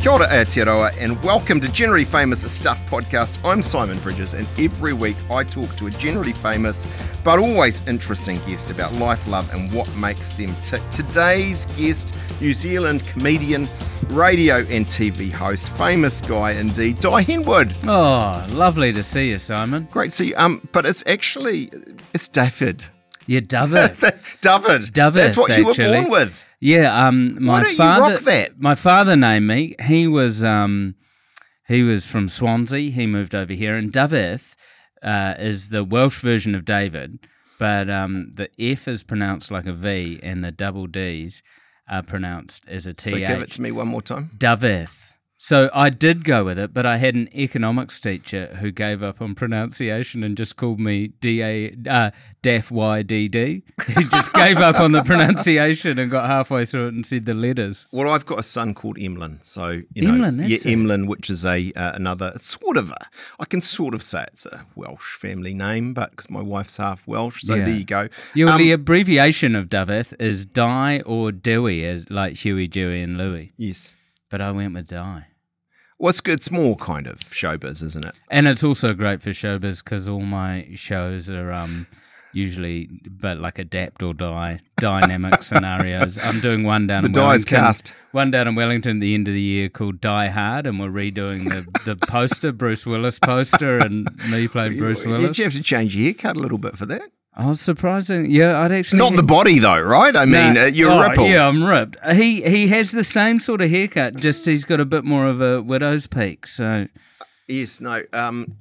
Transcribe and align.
Kia 0.00 0.12
ora 0.12 0.26
Aotearoa 0.28 0.96
and 0.98 1.22
welcome 1.22 1.60
to 1.60 1.70
Generally 1.70 2.06
Famous 2.06 2.50
Stuff 2.50 2.78
podcast. 2.88 3.38
I'm 3.44 3.60
Simon 3.60 3.98
Bridges 3.98 4.32
and 4.32 4.48
every 4.58 4.94
week 4.94 5.16
I 5.30 5.44
talk 5.44 5.76
to 5.76 5.88
a 5.88 5.90
generally 5.90 6.32
famous 6.32 6.86
but 7.22 7.38
always 7.38 7.86
interesting 7.86 8.38
guest 8.46 8.70
about 8.70 8.94
life, 8.94 9.26
love 9.28 9.52
and 9.52 9.70
what 9.74 9.94
makes 9.96 10.30
them 10.30 10.56
tick. 10.62 10.80
Today's 10.90 11.66
guest, 11.76 12.16
New 12.40 12.54
Zealand 12.54 13.06
comedian, 13.08 13.68
radio 14.08 14.60
and 14.70 14.86
TV 14.86 15.30
host, 15.30 15.68
famous 15.74 16.22
guy 16.22 16.52
indeed, 16.52 16.98
Dai 17.00 17.22
Henwood. 17.22 17.74
Oh, 17.86 18.46
lovely 18.54 18.94
to 18.94 19.02
see 19.02 19.28
you, 19.28 19.38
Simon. 19.38 19.86
Great 19.90 20.12
to 20.12 20.16
see 20.16 20.28
you. 20.28 20.34
Um, 20.38 20.66
but 20.72 20.86
it's 20.86 21.04
actually, 21.06 21.70
it's 22.14 22.26
David. 22.26 22.86
Yeah, 23.26 23.40
David. 23.40 23.98
David. 24.40 24.92
David, 24.94 24.94
That's 24.94 25.36
what 25.36 25.54
you 25.58 25.66
were 25.66 25.74
born 25.74 26.08
with. 26.08 26.46
Yeah, 26.60 27.06
um, 27.06 27.42
my 27.42 27.52
Why 27.52 27.60
don't 27.62 27.70
you 27.70 27.76
father. 27.76 28.48
My 28.58 28.74
father 28.74 29.16
named 29.16 29.46
me. 29.46 29.74
He 29.82 30.06
was 30.06 30.44
um, 30.44 30.94
he 31.66 31.82
was 31.82 32.04
from 32.04 32.28
Swansea. 32.28 32.90
He 32.90 33.06
moved 33.06 33.34
over 33.34 33.54
here, 33.54 33.76
and 33.76 33.90
Dafydd 33.90 34.54
uh, 35.02 35.34
is 35.38 35.70
the 35.70 35.84
Welsh 35.84 36.20
version 36.20 36.54
of 36.54 36.64
David, 36.64 37.18
but 37.58 37.88
um, 37.88 38.32
the 38.34 38.50
F 38.58 38.86
is 38.88 39.02
pronounced 39.02 39.50
like 39.50 39.66
a 39.66 39.72
V, 39.72 40.20
and 40.22 40.44
the 40.44 40.52
double 40.52 40.86
D's 40.86 41.42
are 41.88 42.02
pronounced 42.02 42.68
as 42.68 42.86
a 42.86 42.92
T 42.92 43.10
So 43.10 43.18
give 43.18 43.40
it 43.40 43.52
to 43.52 43.62
me 43.62 43.72
one 43.72 43.88
more 43.88 44.02
time. 44.02 44.30
Dafydd. 44.36 45.09
So 45.42 45.70
I 45.72 45.88
did 45.88 46.24
go 46.24 46.44
with 46.44 46.58
it, 46.58 46.74
but 46.74 46.84
I 46.84 46.98
had 46.98 47.14
an 47.14 47.26
economics 47.34 47.98
teacher 47.98 48.48
who 48.60 48.70
gave 48.70 49.02
up 49.02 49.22
on 49.22 49.34
pronunciation 49.34 50.22
and 50.22 50.36
just 50.36 50.56
called 50.56 50.78
me 50.78 51.08
D 51.08 51.42
A 51.42 51.68
uh, 51.88 52.10
Daf 52.42 52.70
Y 52.70 53.00
D 53.02 53.26
D. 53.26 53.62
He 53.86 54.04
just 54.04 54.34
gave 54.34 54.58
up 54.58 54.78
on 54.78 54.92
the 54.92 55.02
pronunciation 55.02 55.98
and 55.98 56.10
got 56.10 56.26
halfway 56.26 56.66
through 56.66 56.88
it 56.88 56.92
and 56.92 57.06
said 57.06 57.24
the 57.24 57.32
letters. 57.32 57.86
Well, 57.90 58.10
I've 58.10 58.26
got 58.26 58.38
a 58.38 58.42
son 58.42 58.74
called 58.74 58.98
Emlyn, 58.98 59.38
so 59.42 59.80
you 59.94 60.02
know, 60.02 60.10
Emlyn, 60.10 60.36
that's 60.36 60.66
yeah. 60.66 60.72
Emlyn, 60.72 61.06
which 61.06 61.30
is 61.30 61.46
a 61.46 61.72
uh, 61.74 61.92
another 61.94 62.32
it's 62.34 62.58
sort 62.60 62.76
of 62.76 62.90
a, 62.90 63.06
I 63.38 63.46
can 63.46 63.62
sort 63.62 63.94
of 63.94 64.02
say 64.02 64.24
it's 64.28 64.44
a 64.44 64.66
Welsh 64.76 65.14
family 65.16 65.54
name, 65.54 65.94
but 65.94 66.10
because 66.10 66.28
my 66.28 66.42
wife's 66.42 66.76
half 66.76 67.06
Welsh, 67.08 67.40
so 67.44 67.54
Yeah. 67.54 67.64
there 67.64 67.74
you 67.76 67.84
go. 67.84 68.08
Yeah, 68.34 68.52
Um, 68.52 68.58
the 68.58 68.72
abbreviation 68.72 69.56
of 69.56 69.70
David 69.70 70.08
is 70.20 70.44
Dai 70.44 71.00
or 71.06 71.32
Dewey, 71.32 71.86
as 71.86 72.10
like 72.10 72.34
Huey, 72.34 72.66
Dewey, 72.66 73.00
and 73.00 73.16
Louie. 73.16 73.52
yes, 73.56 73.94
But 74.28 74.42
I 74.42 74.50
went 74.52 74.74
with 74.74 74.86
Dai. 74.88 75.28
Well, 76.00 76.08
it's 76.10 76.20
good. 76.22 76.34
It's 76.34 76.50
more 76.50 76.76
kind 76.76 77.06
of 77.06 77.18
showbiz, 77.20 77.82
isn't 77.82 78.04
it? 78.06 78.18
And 78.30 78.48
it's 78.48 78.64
also 78.64 78.94
great 78.94 79.20
for 79.22 79.30
showbiz 79.30 79.84
because 79.84 80.08
all 80.08 80.22
my 80.22 80.66
shows 80.74 81.28
are 81.28 81.52
um, 81.52 81.86
usually, 82.32 82.88
but 83.06 83.38
like 83.38 83.58
adapt 83.58 84.02
or 84.02 84.14
die 84.14 84.60
dynamic 84.78 85.42
scenarios. 85.42 86.18
I'm 86.24 86.40
doing 86.40 86.64
one 86.64 86.86
down 86.86 87.02
The 87.02 87.08
in 87.08 87.12
die 87.12 87.20
is 87.34 87.44
Wellington, 87.44 87.56
cast. 87.56 87.94
one 88.12 88.30
down 88.30 88.48
in 88.48 88.54
Wellington 88.54 88.96
at 88.96 89.00
the 89.00 89.14
end 89.14 89.28
of 89.28 89.34
the 89.34 89.42
year 89.42 89.68
called 89.68 90.00
Die 90.00 90.26
Hard, 90.28 90.66
and 90.66 90.80
we're 90.80 90.88
redoing 90.88 91.48
the, 91.50 91.66
the 91.84 91.96
poster, 92.06 92.50
Bruce 92.50 92.86
Willis 92.86 93.18
poster, 93.18 93.76
and 93.78 94.08
me 94.30 94.48
playing 94.48 94.78
Bruce 94.78 95.04
Willis. 95.04 95.36
you 95.36 95.44
have 95.44 95.52
to 95.52 95.62
change 95.62 95.94
your 95.94 96.04
haircut 96.06 96.36
a 96.36 96.40
little 96.40 96.58
bit 96.58 96.78
for 96.78 96.86
that? 96.86 97.10
I 97.34 97.46
was 97.46 97.60
surprising. 97.60 98.30
Yeah, 98.30 98.60
I'd 98.60 98.72
actually 98.72 98.98
Not 98.98 99.14
the 99.14 99.22
body 99.22 99.58
though, 99.60 99.80
right? 99.80 100.14
I 100.16 100.24
mean, 100.24 100.54
Nah. 100.54 100.62
uh, 100.62 100.66
you're 100.66 100.90
Oh, 100.90 101.00
rippled. 101.08 101.28
Yeah, 101.28 101.46
I'm 101.46 101.62
ripped. 101.64 101.96
He 102.12 102.42
he 102.42 102.68
has 102.68 102.90
the 102.92 103.04
same 103.04 103.38
sort 103.38 103.60
of 103.60 103.70
haircut, 103.70 104.16
just 104.16 104.44
he's 104.46 104.64
got 104.64 104.80
a 104.80 104.84
bit 104.84 105.04
more 105.04 105.26
of 105.26 105.40
a 105.40 105.62
widow's 105.62 106.06
peak. 106.06 106.46
So 106.46 106.88
Yes, 107.48 107.80
no. 107.80 108.02
Um, 108.12 108.56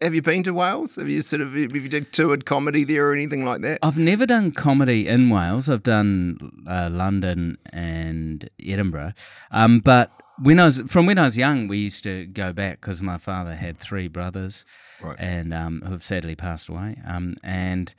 have 0.00 0.14
you 0.14 0.22
been 0.22 0.42
to 0.44 0.52
Wales? 0.52 0.96
Have 0.96 1.08
you 1.08 1.20
sort 1.20 1.42
of 1.42 1.52
have 1.54 1.74
you 1.76 1.88
did 1.88 2.12
toured 2.12 2.44
comedy 2.44 2.84
there 2.84 3.08
or 3.10 3.12
anything 3.12 3.44
like 3.44 3.60
that? 3.62 3.78
I've 3.82 3.98
never 3.98 4.24
done 4.26 4.52
comedy 4.52 5.06
in 5.08 5.28
Wales. 5.30 5.68
I've 5.68 5.82
done 5.84 6.38
uh, 6.66 6.88
London 6.92 7.58
and 7.72 8.48
Edinburgh. 8.64 9.12
Um, 9.50 9.80
but 9.80 10.10
when 10.40 10.58
I 10.58 10.64
was 10.64 10.80
from 10.86 11.06
when 11.06 11.18
I 11.18 11.22
was 11.24 11.36
young, 11.36 11.68
we 11.68 11.78
used 11.78 12.02
to 12.04 12.26
go 12.26 12.52
back 12.52 12.80
because 12.80 13.02
my 13.02 13.18
father 13.18 13.54
had 13.54 13.78
three 13.78 14.08
brothers, 14.08 14.64
Right. 15.04 15.16
and 15.18 15.52
um, 15.52 15.82
who 15.84 15.92
have 15.92 16.04
sadly 16.04 16.34
passed 16.34 16.68
away. 16.68 16.96
Um, 17.06 17.36
and 17.42 17.94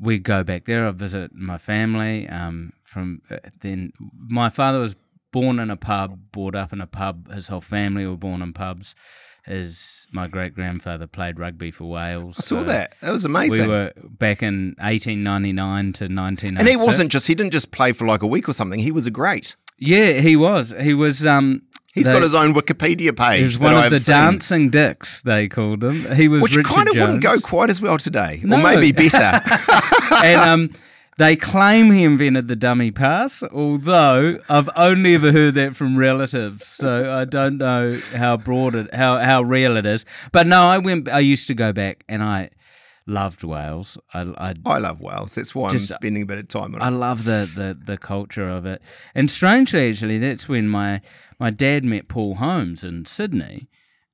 we 0.00 0.18
go 0.18 0.42
back 0.42 0.64
there. 0.64 0.86
I 0.86 0.90
visit 0.92 1.34
my 1.34 1.58
family. 1.58 2.28
Um, 2.28 2.72
from 2.82 3.22
uh, 3.30 3.38
then, 3.60 3.92
my 4.28 4.50
father 4.50 4.78
was 4.78 4.96
born 5.32 5.58
in 5.58 5.70
a 5.70 5.76
pub, 5.76 6.18
brought 6.32 6.54
up 6.54 6.72
in 6.72 6.80
a 6.80 6.86
pub. 6.86 7.30
His 7.32 7.48
whole 7.48 7.60
family 7.60 8.06
were 8.06 8.16
born 8.16 8.42
in 8.42 8.52
pubs. 8.52 8.94
His 9.44 10.06
my 10.12 10.28
great 10.28 10.54
grandfather 10.54 11.06
played 11.06 11.38
rugby 11.38 11.70
for 11.70 11.84
Wales. 11.84 12.38
I 12.38 12.42
saw 12.42 12.60
so 12.60 12.64
that. 12.64 12.94
That 13.00 13.10
was 13.10 13.24
amazing. 13.24 13.66
We 13.66 13.68
were 13.68 13.92
back 14.18 14.42
in 14.42 14.74
1899 14.78 15.92
to 15.94 16.04
1906. 16.04 16.60
and 16.60 16.68
he 16.68 16.76
wasn't 16.76 17.10
just 17.10 17.26
he 17.26 17.34
didn't 17.34 17.52
just 17.52 17.72
play 17.72 17.92
for 17.92 18.06
like 18.06 18.22
a 18.22 18.26
week 18.26 18.48
or 18.48 18.52
something. 18.52 18.80
He 18.80 18.90
was 18.90 19.06
a 19.06 19.10
great. 19.10 19.56
Yeah, 19.78 20.12
he 20.20 20.36
was. 20.36 20.74
He 20.78 20.92
was. 20.92 21.26
Um, 21.26 21.62
He's 21.94 22.06
they- 22.06 22.12
got 22.12 22.22
his 22.22 22.34
own 22.34 22.54
Wikipedia 22.54 23.16
page. 23.16 23.38
He 23.38 23.42
was 23.44 23.58
one 23.60 23.72
of 23.72 23.78
I've 23.78 23.90
the 23.90 24.00
seen, 24.00 24.14
dancing 24.14 24.70
dicks. 24.70 25.22
They 25.22 25.48
called 25.48 25.82
him. 25.82 26.14
He 26.14 26.28
was 26.28 26.42
which 26.42 26.56
Richard 26.56 26.72
kind 26.72 26.88
of 26.88 26.94
wouldn't 26.96 27.22
go 27.22 27.38
quite 27.40 27.68
as 27.70 27.80
well 27.82 27.98
today, 27.98 28.40
No. 28.44 28.58
or 28.58 28.62
maybe 28.62 28.92
better. 28.92 29.40
and 30.24 30.40
um, 30.40 30.70
they 31.18 31.34
claim 31.36 31.90
he 31.90 32.04
invented 32.04 32.48
the 32.48 32.56
dummy 32.56 32.90
pass, 32.92 33.42
although 33.42 34.38
I've 34.48 34.70
only 34.76 35.14
ever 35.16 35.32
heard 35.32 35.54
that 35.56 35.74
from 35.76 35.96
relatives, 35.96 36.66
so 36.66 37.12
I 37.12 37.24
don't 37.24 37.58
know 37.58 37.98
how 38.14 38.36
broad 38.36 38.74
it, 38.74 38.94
how 38.94 39.18
how 39.18 39.42
real 39.42 39.76
it 39.76 39.84
is. 39.84 40.06
But 40.32 40.46
no, 40.46 40.62
I 40.62 40.78
went. 40.78 41.08
I 41.08 41.18
used 41.18 41.46
to 41.48 41.54
go 41.54 41.72
back, 41.72 42.04
and 42.08 42.22
I 42.22 42.50
loved 43.06 43.42
Wales. 43.42 43.98
I, 44.14 44.20
I 44.20 44.54
I 44.64 44.78
love 44.78 45.00
Wales. 45.00 45.34
That's 45.34 45.54
why 45.54 45.70
Just- 45.70 45.90
I'm 45.90 45.94
spending 45.96 46.22
a 46.22 46.26
bit 46.26 46.38
of 46.38 46.48
time 46.48 46.74
on 46.74 46.80
it. 46.80 46.84
I 46.84 46.88
love 46.90 47.24
the, 47.24 47.50
the, 47.54 47.78
the 47.82 47.98
culture 47.98 48.48
of 48.48 48.66
it. 48.66 48.80
And 49.14 49.30
strangely, 49.30 49.90
actually, 49.90 50.18
that's 50.18 50.48
when 50.48 50.68
my, 50.68 51.00
my 51.38 51.50
dad 51.50 51.84
met 51.84 52.08
Paul 52.08 52.36
Holmes 52.36 52.84
in 52.84 53.04
Sydney 53.04 53.68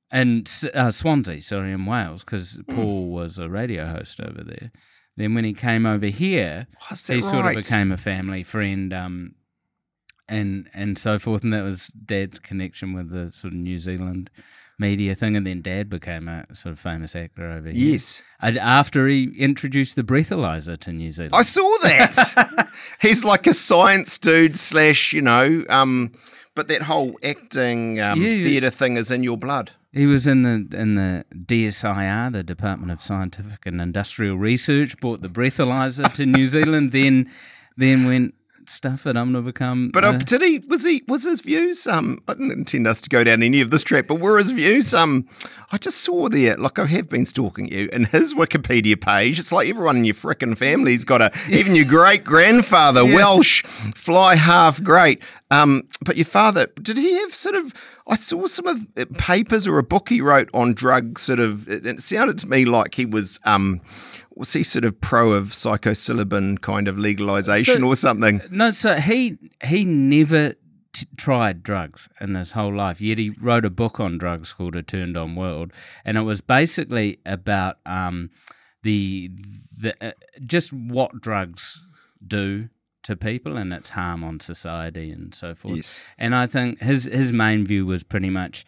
and 0.09 0.49
uh, 0.73 0.89
Swansea, 0.91 1.41
sorry, 1.41 1.71
in 1.71 1.85
Wales, 1.85 2.23
because 2.23 2.59
Paul 2.69 3.09
was 3.09 3.37
a 3.37 3.49
radio 3.49 3.87
host 3.87 4.21
over 4.21 4.41
there. 4.43 4.71
Then 5.17 5.33
when 5.33 5.43
he 5.43 5.53
came 5.53 5.85
over 5.85 6.05
here, 6.05 6.67
Oh, 6.83 6.95
he 7.07 7.21
sort 7.21 7.45
of 7.45 7.55
became 7.55 7.91
a 7.91 7.97
family 7.97 8.43
friend 8.43 8.93
um, 8.93 9.35
and 10.29 10.69
and 10.73 10.97
so 10.97 11.17
forth. 11.17 11.43
And 11.43 11.51
that 11.53 11.63
was 11.63 11.87
Dad's 11.87 12.39
connection 12.39 12.93
with 12.93 13.09
the 13.09 13.31
sort 13.31 13.53
of 13.53 13.59
New 13.59 13.79
Zealand 13.79 14.29
media 14.79 15.15
thing. 15.15 15.35
And 15.35 15.45
then 15.45 15.61
Dad 15.61 15.89
became 15.89 16.27
a 16.27 16.45
sort 16.53 16.73
of 16.73 16.79
famous 16.79 17.15
actor 17.15 17.49
over 17.49 17.69
here. 17.69 17.91
Yes, 17.91 18.23
And 18.39 18.57
After 18.57 19.07
he 19.07 19.33
introduced 19.37 19.95
the 19.95 20.03
breathalyzer 20.03 20.77
to 20.79 20.91
New 20.93 21.11
Zealand. 21.11 21.35
I 21.35 21.43
saw 21.43 21.69
that. 21.83 22.67
He's 23.01 23.25
like 23.25 23.47
a 23.47 23.53
science 23.53 24.17
dude 24.17 24.57
slash, 24.57 25.13
you 25.13 25.21
know, 25.21 25.63
um, 25.69 26.11
but 26.55 26.67
that 26.67 26.83
whole 26.83 27.17
acting 27.23 27.99
um, 27.99 28.21
Yeah, 28.21 28.29
theatre 28.29 28.69
thing 28.69 28.97
is 28.97 29.11
in 29.11 29.23
your 29.23 29.37
blood. 29.37 29.71
He 29.93 30.05
was 30.05 30.27
in 30.27 30.43
the 30.43 30.77
in 30.77 30.95
the 30.95 31.25
DSIR, 31.33 32.31
the 32.31 32.43
Department 32.43 32.91
of 32.91 33.01
Scientific 33.01 33.65
and 33.65 33.81
Industrial 33.81 34.37
Research, 34.37 34.97
brought 34.99 35.21
the 35.21 35.29
breathalyzer 35.29 36.13
to 36.15 36.25
New 36.25 36.45
Zealand, 36.45 36.91
then 36.91 37.31
then 37.77 38.05
went 38.05 38.35
stuff 38.69 39.05
it, 39.05 39.15
I'm 39.15 39.31
gonna 39.31 39.41
become 39.41 39.89
But 39.91 40.03
uh, 40.03 40.09
uh, 40.09 40.17
did 40.17 40.41
he? 40.41 40.59
Was 40.59 40.85
he? 40.85 41.03
Was 41.07 41.23
his 41.23 41.41
views? 41.41 41.87
Um, 41.87 42.21
I 42.27 42.33
didn't 42.33 42.51
intend 42.51 42.87
us 42.87 43.01
to 43.01 43.09
go 43.09 43.23
down 43.23 43.43
any 43.43 43.61
of 43.61 43.69
this 43.69 43.83
track, 43.83 44.07
but 44.07 44.15
were 44.15 44.37
his 44.37 44.51
views? 44.51 44.93
Um, 44.93 45.27
I 45.71 45.77
just 45.77 45.99
saw 45.99 46.29
there. 46.29 46.57
Like 46.57 46.79
I 46.79 46.85
have 46.85 47.09
been 47.09 47.25
stalking 47.25 47.67
you, 47.67 47.89
and 47.91 48.07
his 48.07 48.33
Wikipedia 48.33 48.99
page. 48.99 49.39
It's 49.39 49.51
like 49.51 49.69
everyone 49.69 49.97
in 49.97 50.05
your 50.05 50.15
frickin' 50.15 50.57
family's 50.57 51.03
got 51.03 51.21
a. 51.21 51.31
Even 51.49 51.75
your 51.75 51.85
great 51.85 52.23
grandfather, 52.23 53.05
Welsh, 53.05 53.63
fly 53.95 54.35
half 54.35 54.81
great. 54.83 55.23
Um, 55.49 55.87
but 56.01 56.17
your 56.17 56.25
father, 56.25 56.67
did 56.81 56.97
he 56.97 57.13
have 57.19 57.33
sort 57.33 57.55
of? 57.55 57.73
I 58.07 58.15
saw 58.15 58.47
some 58.47 58.67
of 58.67 58.87
uh, 58.97 59.05
papers 59.17 59.67
or 59.67 59.77
a 59.77 59.83
book 59.83 60.09
he 60.09 60.21
wrote 60.21 60.49
on 60.53 60.73
drugs. 60.73 61.21
Sort 61.21 61.39
of. 61.39 61.67
It, 61.69 61.85
it 61.85 62.01
sounded 62.01 62.37
to 62.39 62.47
me 62.47 62.65
like 62.65 62.95
he 62.95 63.05
was. 63.05 63.39
Um, 63.45 63.81
was 64.37 64.53
he 64.53 64.63
sort 64.63 64.85
of 64.85 64.99
pro 65.01 65.31
of 65.31 65.47
psilocybin 65.49 66.61
kind 66.61 66.87
of 66.87 66.97
legalization 66.97 67.81
So- 67.81 67.87
or 67.87 67.95
something? 67.95 68.41
No, 68.51 68.71
so 68.71 68.95
he 68.95 69.37
he 69.63 69.85
never 69.85 70.53
t- 70.93 71.07
tried 71.17 71.63
drugs 71.63 72.07
in 72.21 72.35
his 72.35 72.51
whole 72.53 72.75
life. 72.75 73.01
Yet 73.01 73.17
he 73.17 73.29
wrote 73.41 73.65
a 73.65 73.69
book 73.69 73.99
on 73.99 74.17
drugs 74.17 74.53
called 74.53 74.75
A 74.75 74.83
Turned 74.83 75.17
On 75.17 75.35
World, 75.35 75.73
and 76.05 76.17
it 76.17 76.21
was 76.21 76.41
basically 76.41 77.19
about 77.25 77.77
um, 77.85 78.29
the 78.83 79.31
the 79.79 79.93
uh, 80.05 80.11
just 80.45 80.71
what 80.73 81.21
drugs 81.21 81.83
do 82.25 82.69
to 83.03 83.15
people 83.15 83.57
and 83.57 83.71
its 83.71 83.89
harm 83.89 84.23
on 84.23 84.39
society 84.39 85.11
and 85.11 85.33
so 85.33 85.55
forth. 85.55 85.75
Yes. 85.77 86.03
And 86.17 86.35
I 86.35 86.45
think 86.47 86.79
his 86.81 87.05
his 87.05 87.31
main 87.31 87.65
view 87.65 87.85
was 87.85 88.03
pretty 88.03 88.29
much 88.29 88.65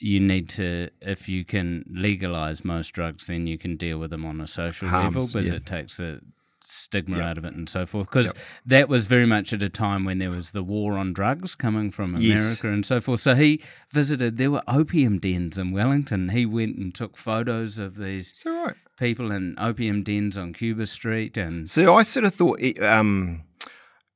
you 0.00 0.18
need 0.18 0.48
to 0.48 0.88
if 1.00 1.28
you 1.28 1.44
can 1.44 1.84
legalize 1.90 2.64
most 2.64 2.88
drugs 2.90 3.26
then 3.26 3.46
you 3.46 3.58
can 3.58 3.76
deal 3.76 3.98
with 3.98 4.10
them 4.10 4.24
on 4.24 4.40
a 4.40 4.46
social 4.46 4.88
level 4.88 5.20
because 5.20 5.48
yeah. 5.48 5.54
it 5.54 5.66
takes 5.66 5.98
the 5.98 6.20
stigma 6.62 7.20
out 7.20 7.36
of 7.36 7.44
it 7.44 7.52
and 7.54 7.68
so 7.68 7.84
forth 7.84 8.06
because 8.08 8.32
that 8.64 8.88
was 8.88 9.06
very 9.06 9.26
much 9.26 9.52
at 9.52 9.62
a 9.62 9.68
time 9.68 10.04
when 10.04 10.18
there 10.18 10.30
was 10.30 10.52
the 10.52 10.62
war 10.62 10.96
on 10.96 11.12
drugs 11.12 11.54
coming 11.54 11.90
from 11.90 12.14
America 12.14 12.26
Yes. 12.34 12.62
and 12.62 12.86
so 12.86 13.00
forth 13.00 13.20
so 13.20 13.34
he 13.34 13.60
visited 13.90 14.36
there 14.36 14.50
were 14.50 14.62
opium 14.68 15.18
dens 15.18 15.58
in 15.58 15.72
Wellington 15.72 16.28
he 16.30 16.46
went 16.46 16.76
and 16.76 16.94
took 16.94 17.16
photos 17.16 17.78
of 17.78 17.96
these 17.96 18.42
right? 18.46 18.74
people 18.98 19.32
in 19.32 19.56
opium 19.58 20.02
dens 20.02 20.38
on 20.38 20.52
Cuba 20.52 20.86
Street 20.86 21.36
and 21.36 21.68
So 21.68 21.94
I 21.96 22.02
sort 22.04 22.24
of 22.26 22.34
thought, 22.34 22.60
um, 22.80 23.42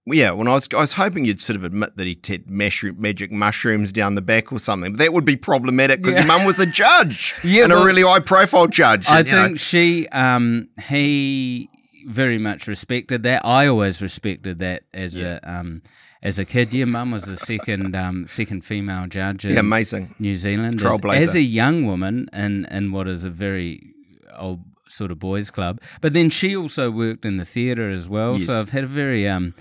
yeah, 0.06 0.32
when 0.32 0.48
I 0.48 0.52
was 0.52 0.68
I 0.72 0.80
was 0.80 0.92
hoping 0.94 1.24
you'd 1.24 1.40
sort 1.40 1.56
of 1.56 1.64
admit 1.64 1.96
that 1.96 2.06
he 2.06 2.18
had 2.26 2.50
mushroom, 2.50 2.96
magic 3.00 3.32
mushrooms 3.32 3.90
down 3.90 4.16
the 4.16 4.22
back 4.22 4.52
or 4.52 4.58
something, 4.58 4.92
but 4.92 4.98
that 4.98 5.14
would 5.14 5.24
be 5.24 5.36
problematic 5.36 6.02
because 6.02 6.16
your 6.16 6.26
mum 6.26 6.44
was 6.44 6.60
a 6.60 6.66
judge 6.66 7.34
Yeah, 7.44 7.64
and 7.64 7.72
well, 7.72 7.82
a 7.82 7.86
really 7.86 8.02
high 8.02 8.20
profile 8.20 8.66
judge. 8.66 9.08
I 9.08 9.20
and, 9.20 9.28
you 9.28 9.34
know, 9.34 9.44
think 9.46 9.60
she, 9.60 10.08
um, 10.08 10.68
he 10.88 11.70
very 12.06 12.36
much 12.36 12.68
respected 12.68 13.22
that. 13.22 13.46
I 13.46 13.66
always 13.66 14.02
respected 14.02 14.58
that 14.58 14.82
as 14.92 15.16
a, 15.16 15.40
um, 15.50 15.80
as 16.22 16.38
a 16.38 16.44
kid. 16.44 16.74
Your 16.74 16.86
mum 16.86 17.10
was 17.10 17.24
the 17.24 17.38
second, 17.38 17.96
um, 17.96 18.28
second 18.28 18.62
female 18.62 19.06
judge 19.06 19.46
in 19.46 19.54
yeah, 19.54 19.60
amazing. 19.60 20.14
New 20.18 20.34
Zealand. 20.34 20.82
As, 20.84 21.00
as 21.02 21.34
a 21.34 21.40
young 21.40 21.86
woman 21.86 22.28
in, 22.34 22.66
in 22.66 22.92
what 22.92 23.08
is 23.08 23.24
a 23.24 23.30
very 23.30 23.94
old 24.36 24.60
sort 24.88 25.10
of 25.10 25.18
boys' 25.18 25.50
club. 25.50 25.80
But 26.02 26.12
then 26.12 26.28
she 26.28 26.54
also 26.54 26.90
worked 26.90 27.24
in 27.24 27.38
the 27.38 27.46
theatre 27.46 27.90
as 27.90 28.06
well. 28.06 28.34
Yes. 28.34 28.46
So 28.46 28.60
I've 28.60 28.70
had 28.70 28.84
a 28.84 28.88
very, 28.88 29.26
um, 29.26 29.54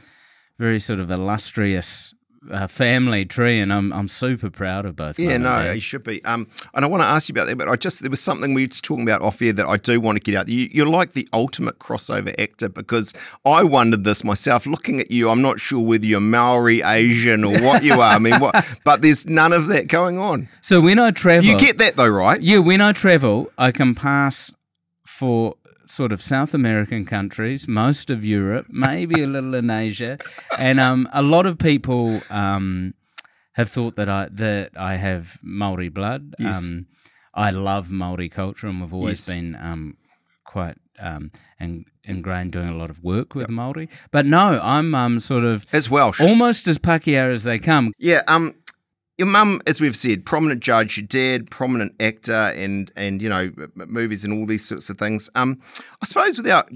very 0.63 0.79
sort 0.79 1.01
of 1.01 1.11
illustrious 1.11 2.13
uh, 2.49 2.67
family 2.67 3.25
tree, 3.25 3.59
and 3.59 3.71
I'm 3.73 3.91
I'm 3.91 4.07
super 4.07 4.49
proud 4.49 4.85
of 4.85 4.95
both. 4.95 5.19
Yeah, 5.19 5.37
no, 5.37 5.71
you 5.71 5.79
should 5.81 6.03
be. 6.03 6.23
Um, 6.23 6.47
and 6.73 6.85
I 6.85 6.87
want 6.87 7.01
to 7.03 7.07
ask 7.07 7.27
you 7.27 7.33
about 7.33 7.47
that, 7.47 7.57
but 7.57 7.67
I 7.67 7.75
just 7.75 8.01
there 8.01 8.09
was 8.09 8.21
something 8.21 8.53
we 8.53 8.63
were 8.63 8.67
just 8.67 8.85
talking 8.85 9.03
about 9.03 9.21
off 9.21 9.41
air 9.41 9.51
that 9.53 9.65
I 9.65 9.75
do 9.75 9.99
want 9.99 10.15
to 10.17 10.19
get 10.21 10.35
out. 10.37 10.47
You, 10.47 10.69
you're 10.71 10.85
like 10.87 11.11
the 11.13 11.27
ultimate 11.33 11.79
crossover 11.79 12.33
actor 12.39 12.69
because 12.69 13.13
I 13.45 13.63
wondered 13.63 14.05
this 14.05 14.23
myself. 14.23 14.65
Looking 14.65 15.01
at 15.01 15.11
you, 15.11 15.29
I'm 15.29 15.41
not 15.41 15.59
sure 15.59 15.85
whether 15.85 16.05
you're 16.05 16.21
Maori, 16.21 16.81
Asian, 16.81 17.43
or 17.43 17.61
what 17.61 17.83
you 17.83 17.93
are. 17.93 18.13
I 18.15 18.19
mean, 18.19 18.39
what? 18.39 18.53
But 18.85 19.01
there's 19.01 19.25
none 19.25 19.53
of 19.53 19.67
that 19.67 19.87
going 19.87 20.17
on. 20.17 20.47
So 20.61 20.79
when 20.81 20.99
I 20.99 21.11
travel, 21.11 21.49
You 21.49 21.57
get 21.57 21.77
that 21.79 21.95
though, 21.97 22.09
right? 22.09 22.41
Yeah, 22.41 22.59
when 22.59 22.81
I 22.81 22.91
travel, 22.93 23.51
I 23.57 23.71
can 23.71 23.95
pass 23.95 24.53
for 25.05 25.55
sort 25.85 26.11
of 26.11 26.21
South 26.21 26.53
American 26.53 27.05
countries, 27.05 27.67
most 27.67 28.09
of 28.09 28.23
Europe, 28.25 28.67
maybe 28.69 29.21
a 29.23 29.27
little 29.27 29.53
in 29.55 29.69
Asia, 29.69 30.17
and 30.57 30.79
um, 30.79 31.07
a 31.13 31.21
lot 31.21 31.45
of 31.45 31.57
people 31.57 32.21
um, 32.29 32.93
have 33.53 33.69
thought 33.69 33.95
that 33.95 34.09
I 34.09 34.27
that 34.31 34.71
I 34.77 34.95
have 34.95 35.37
Maori 35.41 35.89
blood. 35.89 36.35
Yes. 36.39 36.69
Um, 36.69 36.87
I 37.35 37.49
love 37.49 37.89
Maori 37.89 38.29
culture, 38.29 38.67
and 38.67 38.79
we've 38.81 38.93
always 38.93 39.27
Yes. 39.27 39.35
been 39.35 39.55
um, 39.55 39.97
quite 40.45 40.77
um, 40.99 41.31
in, 41.59 41.85
ingrained 42.03 42.51
doing 42.51 42.69
a 42.69 42.75
lot 42.77 42.89
of 42.91 43.03
work 43.03 43.33
with 43.33 43.49
Maori. 43.49 43.89
But 44.11 44.25
no, 44.27 44.59
I'm 44.61 44.93
um, 44.93 45.19
sort 45.19 45.43
of 45.43 45.65
As 45.73 45.89
Welsh. 45.89 46.21
almost 46.21 46.67
as 46.67 46.77
Pakeha 46.77 47.31
as 47.31 47.43
they 47.43 47.57
come. 47.57 47.91
Yeah, 47.97 48.21
um, 48.27 48.53
your 49.17 49.27
mum, 49.27 49.61
as 49.67 49.79
we've 49.79 49.95
said, 49.95 50.25
prominent 50.25 50.61
judge, 50.61 50.97
your 50.97 51.05
dad, 51.07 51.49
prominent 51.51 51.93
actor, 51.99 52.33
and 52.55 52.91
and 52.95 53.21
you 53.21 53.29
know 53.29 53.51
movies 53.75 54.23
and 54.23 54.33
all 54.33 54.45
these 54.45 54.65
sorts 54.65 54.89
of 54.89 54.97
things. 54.97 55.29
Um, 55.35 55.59
I 56.01 56.05
suppose 56.05 56.37
without 56.37 56.69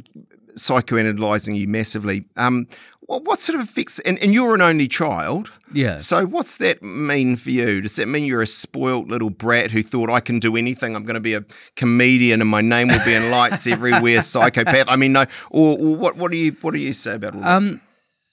psychoanalyzing 0.57 1.56
you 1.57 1.68
massively, 1.68 2.25
um, 2.36 2.68
what, 3.01 3.24
what 3.24 3.39
sort 3.39 3.60
of 3.60 3.68
effects? 3.68 4.00
And, 4.00 4.18
and 4.19 4.34
you're 4.34 4.56
an 4.56 4.62
only 4.62 4.88
child, 4.88 5.51
Yeah. 5.72 5.98
so 5.98 6.25
what's 6.25 6.57
that 6.57 6.81
mean 6.81 7.36
for 7.36 7.51
you? 7.51 7.81
Does 7.81 7.95
that 7.98 8.07
mean 8.07 8.25
you're 8.25 8.42
a 8.42 8.48
spoilt 8.48 9.07
little 9.07 9.30
brat 9.30 9.72
who 9.72 9.84
thought 9.84 10.10
I 10.10 10.19
can 10.19 10.39
do 10.39 10.56
anything? 10.57 10.95
I'm 10.95 11.04
going 11.04 11.13
to 11.13 11.19
be 11.19 11.36
a 11.36 11.44
comedian, 11.75 12.42
and 12.42 12.50
my 12.50 12.62
name 12.62 12.88
will 12.88 13.04
be 13.06 13.13
in 13.13 13.30
lights 13.31 13.68
everywhere. 13.68 14.22
Psychopath. 14.24 14.89
I 14.89 14.95
mean, 14.95 15.13
no. 15.13 15.25
Or, 15.51 15.78
or 15.78 15.95
what? 15.95 16.18
What 16.18 16.31
do 16.31 16.38
you 16.38 16.51
what 16.62 16.74
do 16.74 16.80
you 16.80 16.94
say 16.94 17.16
about 17.16 17.36
all 17.36 17.42
that? 17.42 17.51
Um, 17.56 17.81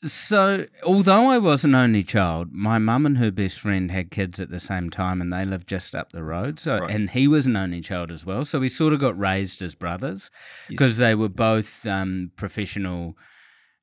so 0.07 0.67
although 0.85 1.29
I 1.31 1.39
was 1.39 1.65
an 1.65 1.75
only 1.75 2.03
child, 2.03 2.53
my 2.53 2.79
mum 2.79 3.07
and 3.07 3.19
her 3.19 3.31
best 3.31 3.61
friend 3.61 3.91
had 3.91 4.11
kids 4.11 4.41
at 4.41 4.51
the 4.51 4.59
same 4.61 4.91
time, 4.91 5.21
and 5.21 5.33
they 5.33 5.45
lived 5.45 5.69
just 5.69 5.95
up 5.95 6.13
the 6.13 6.23
road. 6.23 6.59
So, 6.59 6.79
Right. 6.79 6.91
and 6.95 7.11
he 7.11 7.27
was 7.29 7.47
an 7.47 7.57
only 7.57 7.81
child 7.81 8.11
as 8.11 8.25
well. 8.27 8.45
So 8.45 8.59
we 8.61 8.69
sort 8.69 8.93
of 8.93 8.99
got 9.01 9.19
raised 9.19 9.63
as 9.63 9.75
brothers 9.75 10.31
because 10.69 10.97
they 10.99 11.15
were 11.15 11.29
both 11.29 11.87
um, 11.87 12.31
professional 12.37 13.17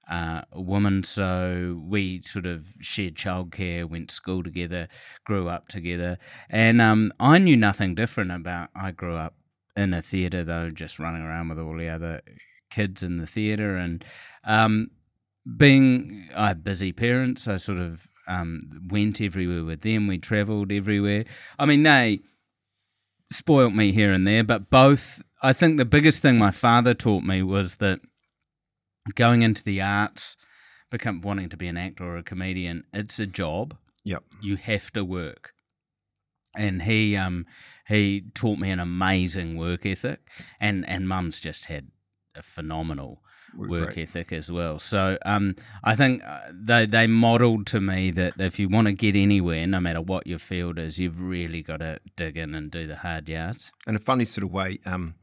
uh, 0.09 0.41
women. 0.53 1.03
So 1.03 1.81
we 1.87 2.21
sort 2.21 2.45
of 2.45 2.67
shared 2.81 3.15
childcare, 3.15 3.89
went 3.89 4.09
to 4.09 4.15
school 4.15 4.43
together, 4.43 4.87
grew 5.25 5.47
up 5.47 5.67
together, 5.69 6.17
and 6.49 6.81
um, 6.81 7.13
I 7.19 7.37
knew 7.37 7.55
nothing 7.57 7.95
different 7.95 8.31
about. 8.31 8.69
I 8.75 8.91
grew 8.91 9.15
up 9.15 9.35
in 9.77 9.93
a 9.93 10.01
theatre 10.01 10.43
though, 10.43 10.69
just 10.69 10.99
running 10.99 11.21
around 11.21 11.49
with 11.49 11.59
all 11.59 11.77
the 11.77 11.87
other 11.87 12.21
kids 12.69 13.03
in 13.03 13.17
the 13.17 13.27
theatre, 13.27 13.77
and 13.77 14.03
um, 14.43 14.89
being 15.57 16.29
I 16.35 16.49
had 16.49 16.63
busy 16.63 16.91
parents, 16.91 17.47
I 17.47 17.57
sort 17.57 17.79
of 17.79 18.07
um, 18.27 18.87
went 18.89 19.21
everywhere 19.21 19.63
with 19.63 19.81
them. 19.81 20.07
We 20.07 20.17
travelled 20.17 20.71
everywhere. 20.71 21.25
I 21.57 21.65
mean, 21.65 21.83
they 21.83 22.19
spoilt 23.31 23.73
me 23.73 23.91
here 23.91 24.11
and 24.13 24.27
there, 24.27 24.43
but 24.43 24.69
both. 24.69 25.21
I 25.43 25.53
think 25.53 25.77
the 25.77 25.85
biggest 25.85 26.21
thing 26.21 26.37
my 26.37 26.51
father 26.51 26.93
taught 26.93 27.23
me 27.23 27.41
was 27.41 27.77
that 27.77 27.99
going 29.15 29.41
into 29.41 29.63
the 29.63 29.81
arts, 29.81 30.37
become 30.91 31.21
wanting 31.21 31.49
to 31.49 31.57
be 31.57 31.67
an 31.67 31.77
actor 31.77 32.03
or 32.03 32.17
a 32.17 32.23
comedian, 32.23 32.83
it's 32.93 33.19
a 33.19 33.25
job. 33.25 33.75
yep. 34.03 34.23
You 34.39 34.57
have 34.57 34.91
to 34.91 35.03
work. 35.03 35.53
And 36.55 36.83
he 36.83 37.15
um 37.15 37.45
he 37.87 38.25
taught 38.35 38.59
me 38.59 38.69
an 38.69 38.79
amazing 38.79 39.57
work 39.57 39.85
ethic, 39.85 40.19
and 40.59 40.87
and 40.87 41.07
Mum's 41.07 41.39
just 41.39 41.65
had 41.65 41.87
a 42.35 42.43
phenomenal 42.43 43.23
work 43.55 43.97
ethic 43.97 44.31
as 44.33 44.51
well. 44.51 44.79
So 44.79 45.17
um, 45.25 45.55
I 45.83 45.95
think 45.95 46.23
uh, 46.23 46.39
they 46.53 46.85
they 46.85 47.07
modelled 47.07 47.65
to 47.67 47.81
me 47.81 48.11
that 48.11 48.39
if 48.39 48.59
you 48.59 48.69
want 48.69 48.87
to 48.87 48.93
get 48.93 49.15
anywhere, 49.15 49.65
no 49.67 49.79
matter 49.79 50.01
what 50.01 50.27
your 50.27 50.39
field 50.39 50.79
is, 50.79 50.99
you've 50.99 51.21
really 51.21 51.61
got 51.61 51.77
to 51.77 51.99
dig 52.15 52.37
in 52.37 52.55
and 52.55 52.71
do 52.71 52.87
the 52.87 52.95
hard 52.97 53.27
yards. 53.29 53.71
in 53.87 53.95
a 53.95 53.99
funny 53.99 54.25
sort 54.25 54.43
of 54.45 54.51
way, 54.51 54.79
um, 54.85 55.15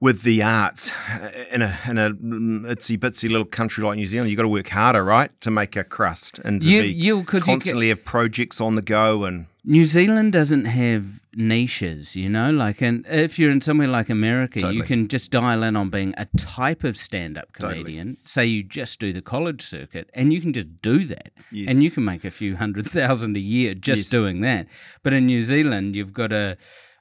with 0.00 0.22
the 0.22 0.42
arts 0.42 0.90
uh, 1.10 1.30
in 1.52 1.60
a 1.62 1.78
in 1.86 1.98
a 1.98 2.10
itsy 2.10 2.96
bitsy 2.98 3.28
little 3.28 3.44
country 3.44 3.84
like 3.84 3.96
New 3.96 4.06
Zealand, 4.06 4.30
you've 4.30 4.38
got 4.38 4.44
to 4.44 4.48
work 4.48 4.68
harder, 4.68 5.04
right, 5.04 5.30
to 5.42 5.50
make 5.50 5.76
a 5.76 5.84
crust 5.84 6.38
and 6.44 6.62
to 6.62 6.68
You- 6.70 6.82
be 6.82 6.88
you- 6.88 7.22
'cause 7.24 7.46
you 7.46 7.52
constantly 7.52 7.88
have 7.90 8.04
projects 8.04 8.60
on 8.60 8.76
the 8.76 8.82
go 8.82 9.24
and 9.24 9.46
New 9.62 9.84
Zealand 9.84 10.32
doesn't 10.32 10.64
have 10.64 11.19
niches, 11.34 12.16
you 12.16 12.28
know, 12.28 12.50
like 12.50 12.80
and 12.82 13.06
if 13.08 13.38
you're 13.38 13.50
in 13.50 13.60
somewhere 13.60 13.88
like 13.88 14.10
America, 14.10 14.72
you 14.72 14.82
can 14.82 15.08
just 15.08 15.30
dial 15.30 15.62
in 15.62 15.76
on 15.76 15.90
being 15.90 16.14
a 16.16 16.26
type 16.36 16.84
of 16.84 16.96
stand-up 16.96 17.48
Totally. 17.58 17.80
comedian. 17.82 18.16
Say 18.24 18.46
you 18.46 18.62
just 18.62 18.98
do 19.00 19.12
the 19.12 19.22
college 19.22 19.62
circuit, 19.62 20.10
and 20.14 20.32
you 20.32 20.40
can 20.40 20.52
just 20.52 20.82
do 20.82 21.04
that, 21.04 21.30
Yes. 21.52 21.72
and 21.72 21.82
you 21.82 21.90
can 21.90 22.04
make 22.04 22.24
a 22.24 22.30
few 22.30 22.56
hundred 22.56 22.86
thousand 22.86 23.36
a 23.36 23.40
year 23.40 23.74
just 23.74 24.04
Yes. 24.04 24.10
doing 24.10 24.40
that. 24.42 24.66
But 25.02 25.12
in 25.14 25.26
New 25.26 25.42
Zealand, 25.42 25.96
you've 25.96 26.12
got 26.12 26.28
to. 26.28 26.56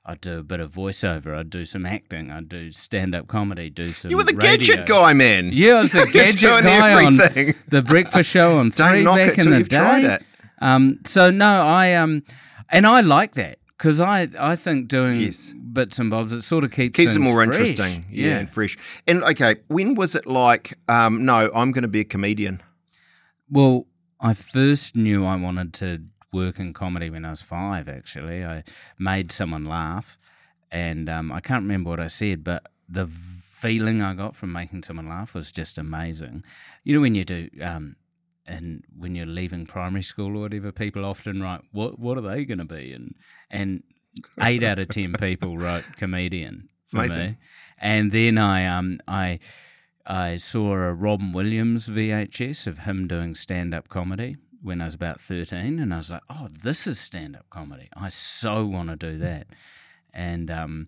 I 0.06 0.16
do 0.16 0.40
a 0.40 0.44
bit 0.44 0.60
of 0.60 0.72
voiceover. 0.72 1.38
I 1.38 1.44
do 1.44 1.66
some 1.66 1.86
acting. 1.86 2.32
I 2.32 2.42
do 2.42 2.72
stand-up 2.72 3.28
comedy. 3.28 3.70
Do 3.70 3.92
some. 3.92 4.10
you 4.10 4.18
were 4.18 4.24
the 4.24 4.34
radio. 4.34 4.58
gadget 4.58 4.86
guy, 4.88 5.14
man. 5.14 5.52
Yeah, 5.54 5.74
I 5.76 5.80
was 5.82 5.94
a 5.94 6.08
gadget 6.12 6.42
guy 6.42 7.06
on 7.06 7.16
the 7.68 7.84
breakfast 7.86 8.30
show 8.30 8.58
on 8.58 8.70
Don't 8.70 8.90
three 8.90 9.04
knock 9.04 9.18
back 9.18 9.38
it 9.38 9.46
in 9.46 9.52
the 9.52 9.58
you've 9.60 9.70
day. 9.70 9.78
tried 9.78 10.06
it. 10.06 10.24
Um, 10.62 11.00
so 11.06 11.30
no, 11.30 11.62
I 11.62 11.94
um, 11.94 12.24
and 12.70 12.88
I 12.88 13.02
like 13.02 13.36
that 13.36 13.59
because 13.80 14.00
I 14.02 14.28
I 14.38 14.56
think 14.56 14.88
doing 14.90 15.22
Yes. 15.22 15.54
bits 15.54 15.98
and 16.00 16.10
bobs 16.12 16.34
it 16.34 16.42
sort 16.44 16.64
of 16.66 16.72
keeps 16.72 16.98
Keeps 16.98 17.16
it 17.16 17.20
more 17.22 17.44
fresh. 17.44 17.48
interesting, 17.60 18.06
yeah, 18.12 18.38
and 18.40 18.50
fresh. 18.50 18.78
And 19.08 19.24
okay, 19.24 19.56
when 19.70 19.96
was 19.96 20.16
it 20.16 20.26
like? 20.28 20.78
Um, 20.88 21.26
no, 21.26 21.50
I'm 21.56 21.72
going 21.72 21.84
to 21.84 21.88
be 21.88 22.02
a 22.02 22.06
comedian. 22.06 22.62
Well, 23.50 23.88
I 24.20 24.34
first 24.34 24.96
knew 24.96 25.26
I 25.26 25.36
wanted 25.38 25.74
to 25.76 26.04
work 26.34 26.60
in 26.60 26.74
comedy 26.74 27.10
when 27.10 27.26
I 27.26 27.30
was 27.32 27.42
five. 27.42 27.88
Actually, 27.90 28.46
I 28.46 28.64
made 29.00 29.32
someone 29.32 29.66
laugh, 29.66 30.18
and 30.72 31.10
um, 31.10 31.32
I 31.32 31.40
can't 31.40 31.64
remember 31.64 31.90
what 31.90 32.00
I 32.00 32.08
said, 32.08 32.44
but 32.44 32.68
the 32.88 33.08
feeling 33.08 34.02
I 34.02 34.14
got 34.14 34.36
from 34.36 34.52
making 34.52 34.84
someone 34.84 35.08
laugh 35.10 35.34
was 35.34 35.52
just 35.52 35.78
amazing. 35.78 36.44
You 36.84 36.96
know, 36.96 37.02
when 37.02 37.16
you 37.16 37.24
do. 37.24 37.50
Um, 37.62 37.96
and 38.50 38.84
when 38.98 39.16
you're 39.16 39.26
leaving 39.28 39.66
primary 39.66 40.02
school 40.02 40.36
or 40.36 40.42
whatever, 40.42 40.72
people 40.72 41.06
often 41.06 41.42
write, 41.42 41.62
"What 41.72 42.00
what 42.00 42.18
are 42.18 42.22
they 42.22 42.44
going 42.46 42.58
to 42.58 42.66
be?" 42.66 42.92
and 42.94 43.16
and 43.50 43.84
eight 44.42 44.64
out 44.64 44.80
of 44.80 44.90
ten 44.90 45.14
people 45.14 45.58
wrote 45.66 45.86
comedian 45.96 46.68
for 46.88 46.98
Amazing. 46.98 47.32
me. 47.32 47.38
And 47.80 48.12
then 48.12 48.38
I 48.38 48.66
um 48.66 49.00
I 49.08 49.40
I 50.06 50.38
saw 50.38 50.74
a 50.74 50.94
Robin 50.94 51.32
Williams 51.32 51.90
VHS 51.90 52.66
of 52.66 52.80
him 52.80 53.08
doing 53.08 53.36
stand 53.36 53.74
up 53.76 53.88
comedy 53.88 54.38
when 54.62 54.82
I 54.82 54.86
was 54.86 54.96
about 54.96 55.22
thirteen, 55.22 55.80
and 55.80 55.94
I 55.94 55.98
was 55.98 56.10
like, 56.12 56.24
"Oh, 56.30 56.48
this 56.64 56.88
is 56.88 57.00
stand 57.00 57.36
up 57.36 57.46
comedy. 57.52 57.90
I 57.94 58.10
so 58.10 58.66
want 58.66 58.90
to 58.90 58.96
do 58.96 59.18
that." 59.20 59.48
And 60.12 60.50
um, 60.50 60.88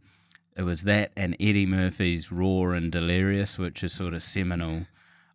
it 0.58 0.64
was 0.64 0.84
that 0.84 1.12
and 1.16 1.36
Eddie 1.40 1.68
Murphy's 1.68 2.32
Raw 2.32 2.72
and 2.72 2.92
Delirious, 2.92 3.60
which 3.60 3.84
is 3.84 3.94
sort 3.94 4.16
of 4.16 4.24
seminal 4.24 4.72
old 4.78 4.86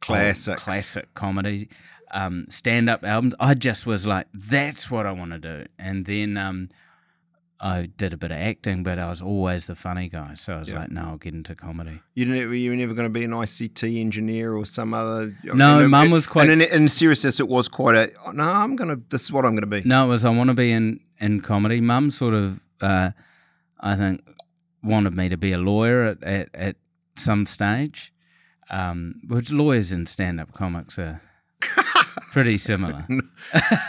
Classics. 0.00 0.62
classic 0.62 1.14
comedy 1.14 1.68
um, 2.16 2.46
stand 2.48 2.88
up 2.88 3.04
albums. 3.04 3.34
I 3.38 3.52
just 3.54 3.86
was 3.86 4.06
like, 4.06 4.26
that's 4.32 4.90
what 4.90 5.04
I 5.06 5.12
want 5.12 5.32
to 5.32 5.38
do. 5.38 5.66
And 5.78 6.06
then 6.06 6.36
um, 6.38 6.70
I 7.60 7.82
did 7.96 8.12
a 8.12 8.16
bit 8.16 8.30
of 8.30 8.38
acting, 8.38 8.82
but 8.82 8.98
I 8.98 9.08
was 9.08 9.20
always 9.20 9.66
the 9.66 9.74
funny 9.74 10.08
guy. 10.08 10.32
So 10.34 10.54
I 10.54 10.58
was 10.60 10.70
Yeah. 10.70 10.78
like, 10.80 10.90
no, 10.90 11.02
I'll 11.02 11.16
get 11.18 11.34
into 11.34 11.54
comedy. 11.54 12.00
You 12.14 12.24
never, 12.26 12.54
you 12.54 12.70
were 12.70 12.76
never 12.76 12.94
going 12.94 13.04
to 13.04 13.10
be 13.18 13.24
an 13.24 13.32
ICT 13.32 14.00
engineer 14.00 14.54
or 14.54 14.64
some 14.64 14.94
other. 14.94 15.36
No, 15.44 15.80
and- 15.80 15.90
Mum 15.90 16.10
was 16.10 16.26
quite- 16.26 16.48
And 16.48 16.62
in, 16.62 16.70
in 16.82 16.88
seriousness, 16.88 17.38
it 17.38 17.48
was 17.48 17.68
quite 17.68 17.94
a. 17.96 18.10
oh, 18.26 18.30
No, 18.32 18.44
I'm 18.44 18.76
going 18.76 18.88
to. 18.90 19.02
This 19.10 19.24
is 19.24 19.32
what 19.32 19.44
I'm 19.44 19.52
going 19.52 19.68
to 19.70 19.82
be. 19.82 19.86
No, 19.88 20.06
it 20.06 20.08
was 20.08 20.24
I 20.24 20.30
want 20.30 20.48
to 20.48 20.54
be 20.54 20.72
in, 20.72 21.00
in 21.18 21.40
comedy. 21.42 21.80
Mum 21.82 22.10
sort 22.10 22.34
of, 22.34 22.64
uh, 22.80 23.10
I 23.80 23.94
think, 23.96 24.22
wanted 24.82 25.14
me 25.14 25.28
to 25.28 25.36
be 25.36 25.52
a 25.52 25.58
lawyer 25.58 26.02
at, 26.04 26.22
at, 26.22 26.48
at 26.54 26.76
some 27.16 27.44
stage, 27.44 28.12
um, 28.70 29.20
which 29.28 29.50
lawyers 29.50 29.92
and 29.92 30.08
stand 30.08 30.40
up 30.40 30.52
comics 30.52 30.98
are 30.98 31.20
pretty 32.36 32.58
similar. 32.58 33.06
I 33.54 33.80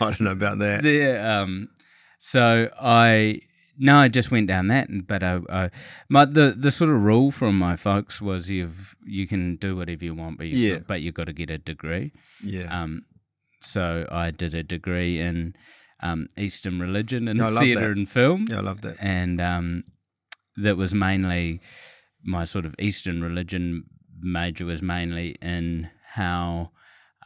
don't 0.00 0.20
know 0.20 0.32
about 0.32 0.58
that. 0.58 0.82
the, 0.82 1.12
um, 1.26 1.68
so 2.18 2.68
I 2.80 3.40
no, 3.78 3.96
I 3.96 4.08
just 4.08 4.30
went 4.30 4.46
down 4.48 4.66
that, 4.66 4.88
but 5.06 5.22
I, 5.22 5.40
I, 5.48 5.70
my 6.10 6.26
the 6.26 6.54
the 6.56 6.70
sort 6.70 6.90
of 6.90 7.00
rule 7.02 7.30
from 7.30 7.58
my 7.58 7.76
folks 7.76 8.20
was 8.20 8.50
you've 8.50 8.94
you 9.06 9.26
can 9.26 9.56
do 9.56 9.76
whatever 9.76 10.04
you 10.04 10.14
want, 10.14 10.36
but 10.38 10.46
you 10.48 10.56
Yeah. 10.72 10.78
but 10.86 11.00
you've 11.00 11.14
got 11.14 11.26
to 11.26 11.32
get 11.32 11.48
a 11.50 11.58
degree. 11.58 12.12
Yeah. 12.44 12.68
Um, 12.82 13.02
so 13.62 14.06
I 14.10 14.30
did 14.30 14.54
a 14.54 14.62
degree 14.62 15.18
in 15.20 15.54
um, 16.02 16.28
Eastern 16.36 16.80
religion 16.80 17.28
and 17.28 17.38
love 17.38 17.62
theatre 17.62 17.90
and 17.92 18.08
film, 18.08 18.46
yeah, 18.50 18.58
I 18.58 18.60
love 18.60 18.80
that. 18.82 18.96
and 19.00 19.40
um, 19.40 19.84
that 20.56 20.76
was 20.76 20.94
mainly 20.94 21.60
my 22.24 22.44
sort 22.44 22.66
of 22.66 22.74
Eastern 22.78 23.22
religion 23.22 23.84
major 24.22 24.66
was 24.66 24.82
mainly 24.82 25.36
in 25.42 25.88
how 26.14 26.70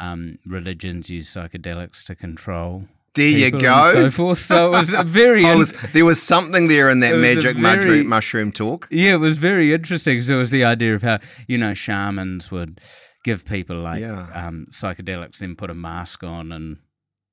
um, 0.01 0.39
religions 0.47 1.11
use 1.11 1.29
psychedelics 1.33 2.05
to 2.07 2.15
control. 2.15 2.85
There 3.15 3.29
you 3.29 3.53
go. 3.53 3.93
so 3.93 4.11
forth. 4.11 4.39
So 4.39 4.67
it 4.69 4.71
was 4.71 4.93
a 4.93 5.03
very 5.23 5.45
I 5.45 5.53
in- 5.53 5.59
was, 5.59 5.73
there 5.93 6.05
was 6.05 6.21
something 6.21 6.67
there 6.67 6.91
in 6.91 6.99
that 7.01 7.13
It 7.13 7.17
was 7.17 7.23
a 7.23 7.23
magic 7.37 7.57
very- 7.57 7.77
mushroom, 7.77 8.07
mushroom 8.09 8.53
talk. 8.53 8.89
yeah, 8.91 9.15
it 9.15 9.19
was 9.19 9.37
very 9.39 9.73
interesting. 9.73 10.21
So 10.21 10.35
it 10.37 10.39
was 10.39 10.51
the 10.51 10.65
idea 10.65 10.95
of 10.97 11.03
how 11.03 11.21
you 11.47 11.57
know 11.57 11.75
shamans 11.75 12.51
would 12.51 12.81
give 13.23 13.45
people 13.47 13.77
like 13.77 14.01
Yeah. 14.01 14.27
um, 14.35 14.67
psychedelics, 14.71 15.39
then 15.39 15.55
put 15.55 15.71
a 15.71 15.75
mask 15.75 16.25
on 16.25 16.51
and 16.51 16.79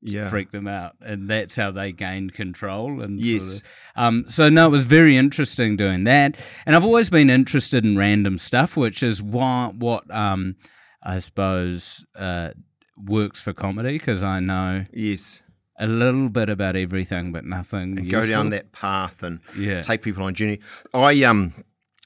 Yeah. 0.03 0.30
freak 0.30 0.51
them 0.51 0.68
out, 0.68 0.94
and 1.01 1.27
that's 1.27 1.56
how 1.56 1.72
they 1.72 1.91
gained 1.91 2.34
control. 2.34 3.01
And 3.01 3.20
Yes. 3.20 3.44
sort 3.44 3.63
of, 3.63 4.03
um, 4.03 4.24
so 4.27 4.50
no, 4.50 4.68
it 4.68 4.72
was 4.72 4.86
very 4.86 5.18
interesting 5.18 5.77
doing 5.77 6.03
that. 6.03 6.38
And 6.68 6.75
I've 6.75 6.86
always 6.86 7.10
been 7.10 7.30
interested 7.32 7.84
in 7.84 7.98
random 7.98 8.38
stuff, 8.38 8.77
which 8.77 9.01
is 9.01 9.22
why 9.24 9.72
what 9.75 10.03
um, 10.15 10.56
I 11.03 11.20
suppose 11.20 12.05
uh, 12.15 12.50
works 12.98 13.41
for 13.41 13.53
comedy 13.53 13.93
because 13.93 14.24
I 14.24 14.39
know 14.39 14.86
Yes. 14.93 15.41
a 15.79 15.88
little 15.88 16.29
bit 16.29 16.50
about 16.50 16.75
everything, 16.75 17.31
but 17.31 17.43
nothing. 17.46 17.98
And 17.98 18.10
go 18.10 18.25
down 18.27 18.50
that 18.51 18.72
path 18.72 19.24
and 19.24 19.39
Yeah. 19.58 19.81
take 19.81 20.01
people 20.03 20.24
on 20.24 20.29
a 20.29 20.34
journey. 20.34 20.60
I 20.93 21.24
um, 21.24 21.53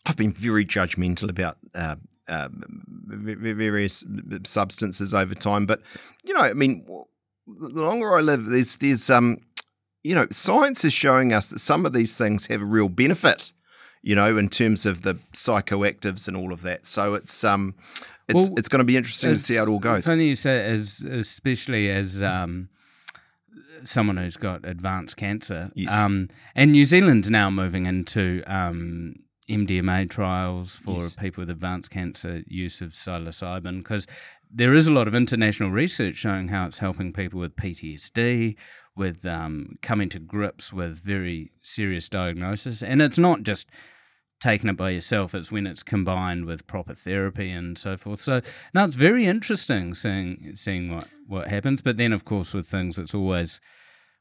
I've 0.06 0.16
been 0.16 0.32
very 0.32 0.64
judgmental 0.66 1.30
about 1.30 1.58
uh, 1.74 1.96
uh, 2.28 2.48
various 3.08 4.06
substances 4.44 5.14
over 5.14 5.34
time, 5.36 5.66
but 5.66 5.82
you 6.26 6.34
know, 6.34 6.42
I 6.42 6.54
mean, 6.54 6.86
the 7.48 7.70
longer 7.82 8.16
I 8.18 8.22
live, 8.22 8.46
there's 8.46 8.78
there's 8.78 9.10
um, 9.10 9.38
you 10.04 10.16
know, 10.16 10.28
science 10.32 10.86
is 10.86 10.94
showing 10.94 11.34
us 11.34 11.50
that 11.50 11.60
some 11.60 11.86
of 11.86 11.94
these 11.94 12.18
things 12.18 12.46
have 12.48 12.62
a 12.62 12.66
real 12.66 12.90
benefit. 12.90 13.52
You 14.04 14.14
know, 14.14 14.38
in 14.38 14.50
terms 14.50 14.86
of 14.86 15.02
the 15.02 15.16
psychoactives 15.34 16.28
and 16.28 16.38
all 16.38 16.54
of 16.54 16.62
that. 16.62 16.86
So 16.86 17.16
it's 17.16 17.44
um, 17.44 17.74
it's 18.28 18.36
Well, 18.36 18.54
it's 18.58 18.70
going 18.70 18.80
to 18.80 18.86
be 18.86 18.98
interesting 18.98 19.32
to 19.32 19.40
see 19.40 19.56
how 19.56 19.64
it 19.64 19.70
all 19.70 19.80
goes. 19.80 20.06
Funny 20.06 20.28
you 20.28 20.36
say, 20.36 20.66
as 20.66 21.02
especially 21.02 21.90
as 21.90 22.24
um, 22.24 22.70
someone 23.84 24.18
who's 24.18 24.38
got 24.38 24.66
advanced 24.66 25.18
cancer. 25.18 25.72
Yes. 25.76 25.94
Um, 25.94 26.30
and 26.56 26.72
New 26.72 26.86
Zealand's 26.86 27.30
now 27.30 27.50
moving 27.50 27.86
into 27.86 28.44
um, 28.48 29.16
MDMA 29.50 30.10
trials 30.10 30.76
for 30.78 30.94
Yes. 30.94 31.16
people 31.16 31.42
with 31.42 31.50
advanced 31.50 31.92
cancer 31.92 32.44
use 32.48 32.82
of 32.82 32.92
psilocybin 32.94 33.78
because 33.80 34.08
there 34.52 34.74
is 34.74 34.88
a 34.88 34.94
lot 34.94 35.08
of 35.08 35.16
international 35.16 35.70
research 35.70 36.16
showing 36.16 36.48
how 36.48 36.66
it's 36.66 36.80
helping 36.80 37.12
people 37.12 37.40
with 37.40 37.56
PTSD, 37.56 38.56
with 38.96 39.26
um, 39.26 39.78
coming 39.82 40.08
to 40.10 40.20
grips 40.20 40.72
with 40.72 41.00
very 41.00 41.52
serious 41.62 42.08
diagnosis. 42.08 42.82
And 42.82 43.02
it's 43.02 43.20
not 43.20 43.44
just 43.44 43.68
taking 44.40 44.70
it 44.70 44.78
by 44.78 44.90
yourself, 44.92 45.34
it's 45.34 45.52
when 45.52 45.66
it's 45.66 45.84
combined 45.84 46.46
with 46.46 46.68
proper 46.68 46.94
therapy 46.94 47.50
and 47.52 47.78
so 47.78 47.98
forth. 47.98 48.22
So 48.22 48.42
no, 48.74 48.84
it's 48.84 48.96
very 48.96 49.26
interesting 49.26 49.94
seeing 49.94 50.52
seeing 50.56 50.94
what, 50.94 51.08
what 51.28 51.48
happens. 51.48 51.82
But 51.82 51.98
then 51.98 52.14
of 52.14 52.26
course 52.26 52.54
with 52.54 52.68
things 52.68 53.00
it's 53.00 53.16
always 53.16 53.62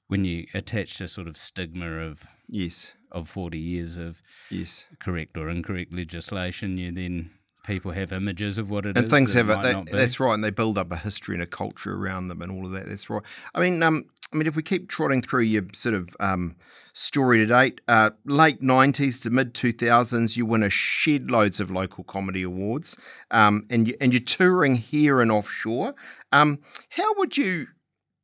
when 0.09 0.25
you 0.25 0.47
attach 0.55 0.99
to 0.99 1.09
sort 1.09 1.29
of 1.29 1.37
stigma 1.37 1.87
of 1.87 2.25
Yes, 2.49 2.95
of 3.11 3.29
forty 3.29 3.59
years 3.59 3.97
of 3.97 4.21
yes. 4.51 4.87
correct 5.01 5.37
or 5.39 5.49
incorrect 5.49 5.93
legislation, 5.93 6.77
you 6.77 6.93
then 6.93 7.31
people 7.65 7.91
have 7.93 8.13
images 8.13 8.59
of 8.59 8.71
what 8.71 8.85
it 8.85 8.97
is. 8.97 9.03
and 9.03 9.11
things 9.11 9.33
that 9.33 9.47
have 9.47 9.49
a, 9.49 9.57
might 9.57 9.87
they, 9.87 9.93
that's 9.93 10.21
right, 10.21 10.35
and 10.35 10.45
they 10.45 10.51
build 10.51 10.77
up 10.77 10.93
a 10.93 10.97
history 10.97 11.35
and 11.35 11.43
a 11.43 11.47
culture 11.47 11.95
around 11.95 12.29
them 12.29 12.43
and 12.43 12.53
all 12.53 12.67
of 12.67 12.73
that. 12.73 12.87
That's 12.87 13.09
right. 13.09 13.23
I 13.55 13.61
mean, 13.61 13.83
um, 13.83 14.05
I 14.35 14.37
mean, 14.37 14.49
if 14.49 14.57
we 14.57 14.65
keep 14.65 14.89
trotting 14.89 15.23
through 15.23 15.43
your 15.43 15.63
sort 15.73 15.95
of 15.95 16.17
um, 16.19 16.57
story 16.93 17.39
to 17.39 17.47
date, 17.47 17.81
uh, 17.87 18.11
late 18.25 18.61
nineties 18.61 19.21
to 19.21 19.31
mid 19.31 19.55
two 19.55 19.73
thousands, 19.73 20.37
you 20.37 20.45
win 20.45 20.65
a 20.65 20.71
shed 20.71 21.31
loads 21.31 21.61
of 21.61 21.71
local 21.71 22.03
comedy 22.03 22.43
awards, 22.43 22.99
um, 23.31 23.65
and 23.71 23.87
you 23.87 23.97
and 24.01 24.13
you're 24.13 24.21
touring 24.21 24.75
here 24.75 25.21
and 25.21 25.31
offshore. 25.31 25.95
Um, 26.33 26.59
how 26.91 27.15
would 27.17 27.37
you? 27.37 27.69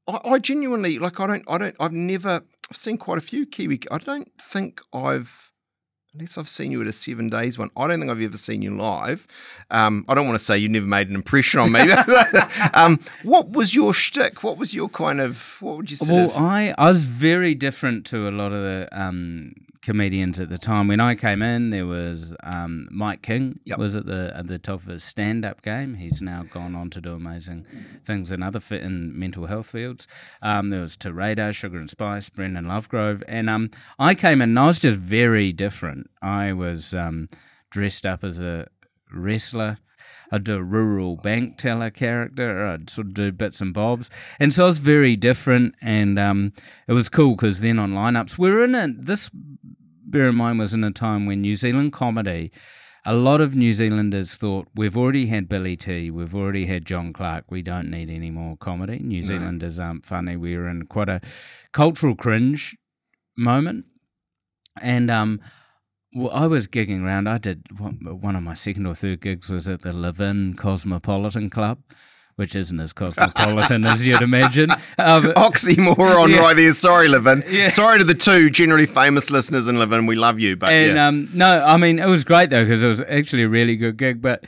I, 0.08 0.20
I 0.24 0.38
genuinely 0.40 0.98
like. 0.98 1.20
I 1.20 1.28
don't. 1.28 1.44
I 1.46 1.58
don't. 1.58 1.76
I've 1.78 1.92
never. 1.92 2.42
I've 2.70 2.76
seen 2.76 2.98
quite 2.98 3.18
a 3.18 3.22
few 3.22 3.46
Kiwi. 3.46 3.82
I 3.88 3.98
don't 3.98 4.32
think 4.40 4.80
I've. 4.92 5.49
Unless 6.12 6.38
I've 6.38 6.48
seen 6.48 6.72
you 6.72 6.80
at 6.80 6.88
a 6.88 6.92
seven 6.92 7.28
days 7.30 7.56
one, 7.56 7.70
I 7.76 7.86
don't 7.86 8.00
think 8.00 8.10
I've 8.10 8.20
ever 8.20 8.36
seen 8.36 8.62
you 8.62 8.74
live. 8.74 9.28
Um, 9.70 10.04
I 10.08 10.16
don't 10.16 10.26
want 10.26 10.36
to 10.36 10.44
say 10.44 10.58
you 10.58 10.68
never 10.68 10.86
made 10.86 11.08
an 11.08 11.14
impression 11.14 11.60
on 11.60 11.70
me. 11.70 11.82
um, 12.74 12.98
what 13.22 13.50
was 13.50 13.76
your 13.76 13.94
shtick? 13.94 14.42
What 14.42 14.58
was 14.58 14.74
your 14.74 14.88
kind 14.88 15.20
of? 15.20 15.56
What 15.60 15.76
would 15.76 15.90
you 15.90 15.94
say? 15.94 16.12
Well, 16.12 16.32
I, 16.36 16.74
I 16.76 16.88
was 16.88 17.04
very 17.04 17.54
different 17.54 18.06
to 18.06 18.28
a 18.28 18.32
lot 18.32 18.52
of 18.52 18.60
the 18.60 18.88
um, 18.90 19.54
comedians 19.82 20.38
at 20.40 20.48
the 20.50 20.58
time. 20.58 20.88
When 20.88 21.00
I 21.00 21.14
came 21.14 21.42
in, 21.42 21.70
there 21.70 21.86
was 21.86 22.34
um, 22.42 22.86
Mike 22.90 23.22
King 23.22 23.60
Yep. 23.64 23.78
was 23.78 23.96
at 23.96 24.06
the 24.06 24.32
at 24.34 24.46
the 24.46 24.58
top 24.58 24.80
of 24.80 24.86
his 24.86 25.04
stand 25.04 25.44
up 25.44 25.62
game. 25.62 25.94
He's 25.94 26.20
now 26.20 26.42
gone 26.42 26.74
on 26.74 26.90
to 26.90 27.00
do 27.00 27.14
amazing 27.14 27.66
things 28.04 28.30
in 28.32 28.42
other 28.42 28.60
fit 28.60 28.82
in 28.82 29.18
mental 29.18 29.46
health 29.46 29.70
fields. 29.70 30.06
Um, 30.42 30.70
there 30.70 30.80
was 30.82 30.96
Terada, 30.96 31.52
Sugar 31.54 31.78
and 31.78 31.90
Spice, 31.90 32.28
Brendhan 32.28 32.66
Lovegrove, 32.66 33.22
and 33.28 33.48
um, 33.48 33.70
I 33.98 34.14
came 34.14 34.42
in 34.42 34.50
and 34.50 34.58
I 34.58 34.66
was 34.66 34.80
just 34.80 34.98
very 34.98 35.52
different. 35.52 36.10
I 36.20 36.52
was 36.52 36.92
um, 36.94 37.28
dressed 37.70 38.04
up 38.06 38.22
as 38.24 38.42
a 38.42 38.66
wrestler. 39.12 39.78
I'd 40.30 40.44
do 40.44 40.56
a 40.56 40.62
rural 40.62 41.16
bank 41.16 41.58
teller 41.58 41.90
character. 41.90 42.66
I'd 42.66 42.90
sort 42.90 43.08
of 43.08 43.14
do 43.14 43.32
bits 43.32 43.60
and 43.60 43.74
bobs, 43.74 44.10
and 44.38 44.52
so 44.52 44.64
I 44.64 44.66
was 44.66 44.78
very 44.78 45.16
different. 45.16 45.74
And 45.80 46.18
um, 46.18 46.52
it 46.86 46.92
was 46.92 47.08
cool 47.08 47.36
because 47.36 47.60
then 47.60 47.78
on 47.78 47.92
lineups, 47.92 48.38
we 48.38 48.50
were 48.50 48.64
in 48.64 48.74
a 48.74 48.88
this. 48.88 49.30
Bear 49.32 50.28
in 50.28 50.34
mind, 50.34 50.58
was 50.58 50.74
in 50.74 50.82
a 50.82 50.90
time 50.90 51.26
when 51.26 51.40
New 51.40 51.54
Zealand 51.54 51.92
comedy. 51.92 52.50
A 53.06 53.14
lot 53.14 53.40
of 53.40 53.54
New 53.54 53.72
Zealanders 53.72 54.36
thought 54.36 54.68
we've 54.74 54.96
already 54.96 55.26
had 55.26 55.48
Billy 55.48 55.74
T, 55.76 56.10
we've 56.10 56.34
already 56.34 56.66
had 56.66 56.84
John 56.84 57.14
Clarke, 57.14 57.50
we 57.50 57.62
don't 57.62 57.90
need 57.90 58.10
any 58.10 58.30
more 58.30 58.58
comedy. 58.58 58.98
New 58.98 59.22
Zealanders 59.22 59.78
aren't 59.78 60.04
funny. 60.04 60.36
We 60.36 60.54
were 60.56 60.68
in 60.68 60.84
quite 60.86 61.08
a 61.08 61.22
cultural 61.72 62.14
cringe 62.14 62.76
moment, 63.38 63.86
and 64.82 65.10
um, 65.10 65.40
well, 66.14 66.30
I 66.32 66.46
was 66.46 66.66
gigging 66.66 67.02
around. 67.04 67.28
I 67.28 67.38
did 67.38 67.62
one 67.78 68.36
of 68.36 68.42
my 68.42 68.54
second 68.54 68.86
or 68.86 68.94
third 68.94 69.20
gigs 69.20 69.48
was 69.48 69.68
at 69.68 69.82
the 69.82 69.92
Levin 69.92 70.54
Cosmopolitan 70.54 71.50
Club, 71.50 71.78
which 72.36 72.56
isn't 72.56 72.80
as 72.80 72.92
cosmopolitan 72.92 73.84
as 73.84 74.06
you'd 74.06 74.22
imagine. 74.22 74.70
Um, 74.98 75.22
Oxymoron 75.34 76.30
Yeah. 76.30 76.40
right 76.40 76.54
there. 76.56 76.72
Sorry, 76.72 77.08
Levin. 77.08 77.42
Yeah. 77.48 77.70
Sorry 77.70 77.98
to 77.98 78.04
the 78.04 78.14
two 78.14 78.50
generally 78.50 78.86
famous 78.86 79.30
listeners 79.30 79.66
in 79.68 79.78
Levin. 79.78 80.04
We 80.06 80.14
love 80.16 80.38
you, 80.40 80.56
but 80.56 80.70
and 80.72 80.94
yeah. 80.96 81.06
um, 81.06 81.28
no, 81.34 81.64
I 81.64 81.76
mean 81.78 81.98
it 81.98 82.06
was 82.06 82.22
great 82.24 82.50
though 82.50 82.64
because 82.64 82.82
it 82.82 82.88
was 82.88 83.00
actually 83.02 83.44
a 83.44 83.48
really 83.48 83.76
good 83.76 83.96
gig. 83.96 84.20
But 84.20 84.44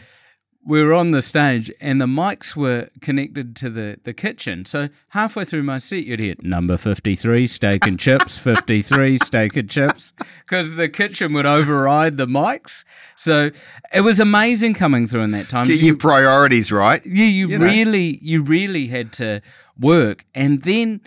we 0.65 0.83
were 0.83 0.95
on 0.95 1.11
the 1.11 1.23
stage 1.23 1.73
and 1.81 2.01
the 2.01 2.07
mics 2.07 2.55
were 2.55 2.89
connected 3.01 3.57
to 3.57 3.69
the, 3.69 3.99
the 4.05 4.13
kitchen. 4.15 4.65
So 4.65 4.89
halfway 5.09 5.45
through 5.45 5.65
my 5.65 5.79
set, 5.79 6.05
you'd 6.05 6.21
hear 6.21 6.37
number 6.41 6.77
fifty 6.77 7.15
three 7.15 7.47
steak 7.47 7.85
and 7.87 7.99
chips, 7.99 8.39
fifty 8.51 8.81
three 8.81 9.19
steak 9.19 9.57
and 9.57 9.69
chips, 9.69 10.13
because 10.41 10.77
the 10.77 10.89
kitchen 10.89 11.33
would 11.33 11.47
override 11.47 12.17
the 12.17 12.27
mics. 12.27 12.85
So 13.17 13.51
it 13.93 14.03
was 14.03 14.21
amazing 14.21 14.75
coming 14.75 15.09
through 15.09 15.23
in 15.23 15.33
that 15.33 15.49
time. 15.49 15.67
Get 15.67 15.81
So 15.81 15.87
your 15.87 15.97
priorities 15.97 16.71
right. 16.71 17.05
yeah, 17.05 17.25
you, 17.25 17.49
you 17.49 17.59
know. 17.59 17.67
really, 17.67 18.19
you 18.23 18.43
really 18.43 18.87
had 18.87 19.13
to 19.15 19.41
work, 19.79 20.25
and 20.35 20.63
then 20.63 21.01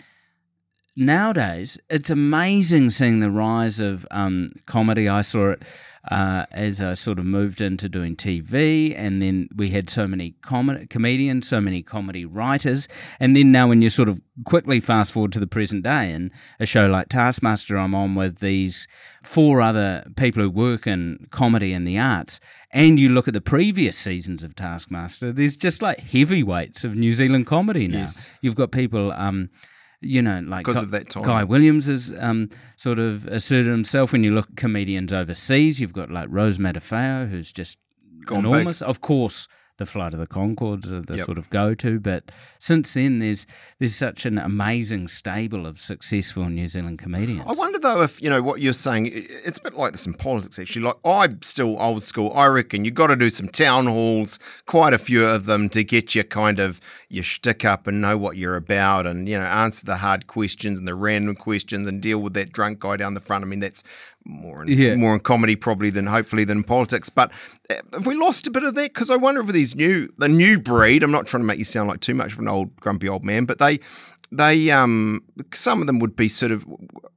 nowadays 0.96 1.78
it's 1.90 2.10
amazing 2.10 2.90
seeing 2.90 3.20
the 3.20 3.30
rise 3.30 3.80
of 3.80 4.06
um, 4.10 4.48
comedy. 4.66 5.08
I 5.08 5.22
saw 5.22 5.50
it 5.50 5.62
uh, 6.10 6.46
as 6.52 6.80
I 6.80 6.94
sort 6.94 7.18
of 7.18 7.24
moved 7.24 7.60
into 7.60 7.88
doing 7.88 8.16
TV, 8.16 8.94
and 8.96 9.20
then 9.20 9.48
we 9.56 9.70
had 9.70 9.90
so 9.90 10.06
many 10.06 10.32
com- 10.42 10.86
comedians, 10.88 11.48
so 11.48 11.60
many 11.60 11.82
comedy 11.82 12.24
writers, 12.24 12.88
and 13.18 13.36
then 13.36 13.52
now 13.52 13.68
when 13.68 13.82
you 13.82 13.90
sort 13.90 14.08
of 14.08 14.20
quickly 14.44 14.80
fast 14.80 15.12
forward 15.12 15.32
to 15.32 15.40
the 15.40 15.46
present 15.46 15.82
day, 15.82 16.12
and 16.12 16.30
a 16.60 16.66
show 16.66 16.86
like 16.86 17.08
Taskmaster, 17.08 17.76
I'm 17.76 17.94
on 17.94 18.14
with 18.14 18.38
these 18.38 18.86
four 19.22 19.60
other 19.60 20.04
people 20.16 20.42
who 20.42 20.50
work 20.50 20.86
in 20.86 21.26
comedy 21.30 21.72
and 21.72 21.86
the 21.86 21.98
arts, 21.98 22.40
and 22.70 23.00
you 23.00 23.08
look 23.08 23.26
at 23.26 23.34
the 23.34 23.40
previous 23.40 23.96
seasons 23.96 24.44
of 24.44 24.54
Taskmaster, 24.54 25.32
there's 25.32 25.56
just 25.56 25.82
like 25.82 26.00
heavyweights 26.00 26.84
of 26.84 26.94
New 26.94 27.12
Zealand 27.12 27.46
comedy 27.46 27.88
now. 27.88 28.00
Yes. 28.00 28.30
You've 28.42 28.56
got 28.56 28.70
people. 28.70 29.12
Um, 29.12 29.50
you 30.00 30.22
know, 30.22 30.40
like 30.46 30.64
Because 30.64 30.76
Guy- 30.80 30.82
of 30.84 30.90
that 30.92 31.08
time. 31.08 31.22
Guy 31.24 31.44
Williams 31.44 31.86
has 31.86 32.12
um, 32.18 32.50
sort 32.76 32.98
of 32.98 33.26
asserted 33.26 33.66
himself. 33.70 34.12
When 34.12 34.22
you 34.24 34.34
look 34.34 34.48
at 34.50 34.56
comedians 34.56 35.12
overseas, 35.12 35.80
you've 35.80 35.92
got 35.92 36.10
like 36.10 36.28
Rose 36.30 36.58
Matafeo, 36.58 37.28
who's 37.28 37.50
just 37.52 37.78
Gone 38.24 38.42
big. 38.42 38.50
enormous. 38.50 38.82
Of 38.82 39.00
course, 39.00 39.48
the 39.78 39.86
flight 39.86 40.14
of 40.14 40.20
the 40.20 40.26
Conchords 40.26 40.92
are 40.92 41.02
the 41.02 41.16
Yep. 41.16 41.26
sort 41.26 41.38
of 41.38 41.50
go 41.50 41.74
to. 41.74 42.00
But 42.00 42.32
since 42.58 42.94
then, 42.94 43.18
there's 43.18 43.46
there's 43.78 43.94
such 43.94 44.24
an 44.26 44.38
amazing 44.38 45.08
stable 45.08 45.66
of 45.66 45.78
successful 45.78 46.48
New 46.48 46.66
Zealand 46.68 46.98
comedians. 46.98 47.44
I 47.46 47.52
wonder 47.52 47.78
though 47.78 48.02
if 48.02 48.20
you 48.22 48.30
know 48.30 48.42
what 48.42 48.60
you're 48.60 48.72
saying. 48.72 49.10
It's 49.12 49.58
a 49.58 49.62
bit 49.62 49.74
like 49.74 49.92
this 49.92 50.06
in 50.06 50.14
politics, 50.14 50.58
actually. 50.58 50.82
Like 50.82 50.96
I'm 51.04 51.42
still 51.42 51.80
old 51.80 52.04
school. 52.04 52.32
I 52.34 52.46
reckon 52.46 52.84
you 52.84 52.90
got 52.90 53.08
to 53.08 53.16
do 53.16 53.30
some 53.30 53.48
town 53.48 53.86
halls, 53.86 54.38
quite 54.66 54.94
a 54.94 54.98
few 54.98 55.26
of 55.26 55.46
them, 55.46 55.68
to 55.70 55.84
get 55.84 56.14
your 56.14 56.24
kind 56.24 56.58
of 56.58 56.80
your 57.08 57.24
shtick 57.24 57.64
up 57.64 57.86
and 57.86 58.00
know 58.00 58.16
what 58.16 58.36
you're 58.36 58.56
about, 58.56 59.06
and 59.06 59.28
you 59.28 59.38
know 59.38 59.44
answer 59.44 59.84
the 59.84 59.96
hard 59.96 60.26
questions 60.26 60.78
and 60.78 60.88
the 60.88 60.94
random 60.94 61.34
questions, 61.36 61.86
and 61.86 62.00
deal 62.00 62.18
with 62.18 62.34
that 62.34 62.52
drunk 62.52 62.80
guy 62.80 62.96
down 62.96 63.14
the 63.14 63.20
front. 63.20 63.44
I 63.44 63.46
mean, 63.46 63.60
that's 63.60 63.82
more 64.26 64.62
in, 64.64 64.68
Yeah. 64.68 64.96
more 64.96 65.14
in 65.14 65.20
comedy 65.20 65.56
probably 65.56 65.90
than 65.90 66.06
hopefully 66.06 66.44
than 66.44 66.62
politics. 66.64 67.08
But 67.08 67.30
uh, 67.70 67.74
have 67.92 68.06
we 68.06 68.14
lost 68.14 68.46
a 68.46 68.50
bit 68.50 68.64
of 68.64 68.74
that? 68.74 68.92
Because 68.92 69.10
I 69.10 69.16
wonder 69.16 69.40
if 69.40 69.46
these 69.48 69.74
new 69.74 70.08
the 70.18 70.28
new 70.28 70.58
breed. 70.58 71.02
I'm 71.02 71.10
not 71.12 71.26
trying 71.26 71.42
to 71.42 71.46
make 71.46 71.58
you 71.58 71.64
sound 71.64 71.88
like 71.88 72.00
too 72.00 72.14
much 72.14 72.32
of 72.34 72.38
an 72.40 72.48
old 72.48 72.74
grumpy 72.76 73.08
old 73.08 73.24
man, 73.24 73.44
but 73.44 73.58
they 73.58 73.80
they 74.32 74.70
um 74.70 75.22
some 75.52 75.80
of 75.80 75.86
them 75.86 75.98
would 76.00 76.16
be 76.16 76.28
sort 76.28 76.52
of 76.52 76.66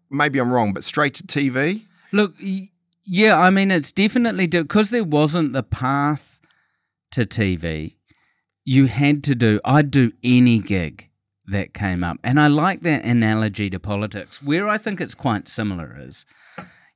maybe 0.10 0.40
I'm 0.40 0.52
wrong, 0.54 0.74
but 0.74 0.84
straight 0.84 1.14
to 1.16 1.24
TV. 1.24 1.86
Look, 2.12 2.34
yeah, 3.04 3.40
I 3.40 3.50
mean, 3.50 3.72
it's 3.72 3.92
definitely 3.92 4.48
because 4.48 4.90
there 4.90 5.04
wasn't 5.04 5.54
the 5.54 5.64
path 5.64 6.40
to 7.12 7.22
TV. 7.26 7.96
You 8.66 8.86
had 8.88 9.24
to 9.26 9.36
do. 9.36 9.60
I'd 9.66 9.90
do 9.92 10.12
any 10.24 10.60
gig 10.60 11.10
that 11.48 11.74
came 11.74 12.04
up, 12.04 12.18
and 12.24 12.40
I 12.40 12.46
like 12.48 12.82
that 12.82 13.04
analogy 13.04 13.70
to 13.72 13.80
politics. 13.80 14.44
Where 14.44 14.68
I 14.68 14.78
think 14.78 15.02
it's 15.02 15.16
quite 15.16 15.48
similar 15.48 15.98
is, 16.00 16.26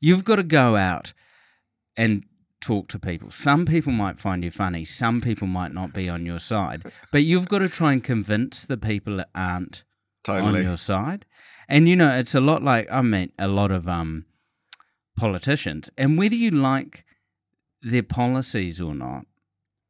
you've 0.03 0.25
got 0.25 0.36
to 0.36 0.43
go 0.43 0.75
out 0.75 1.13
and 1.95 2.25
talk 2.60 2.89
to 2.89 3.00
people. 3.00 3.29
Some 3.29 3.65
people 3.65 3.93
might 3.93 4.19
find 4.19 4.43
you 4.43 4.51
funny. 4.51 4.83
Some 4.83 5.22
people 5.22 5.48
might 5.48 5.74
not 5.74 5.93
be 5.93 6.10
on 6.10 6.25
your 6.25 6.39
side, 6.39 6.83
but 7.12 7.24
you've 7.24 7.48
got 7.48 7.60
to 7.60 7.69
try 7.69 7.93
and 7.93 8.03
convince 8.03 8.65
the 8.65 8.77
people 8.77 9.17
that 9.17 9.29
aren't 9.33 9.86
on 10.27 10.62
your 10.62 10.77
side. 10.77 11.25
And 11.69 11.88
you 11.88 11.95
know, 11.95 12.17
it's 12.17 12.36
a 12.36 12.41
lot 12.41 12.62
like 12.62 12.91
I 12.91 13.01
mean 13.01 13.31
a 13.39 13.48
lot 13.48 13.72
of 13.72 13.88
um 13.88 14.25
politicians. 15.15 15.89
And 15.98 16.17
whether 16.17 16.36
you 16.36 16.51
like 16.51 17.05
their 17.81 18.03
policies 18.03 18.81
or 18.81 18.93
not, 18.93 19.25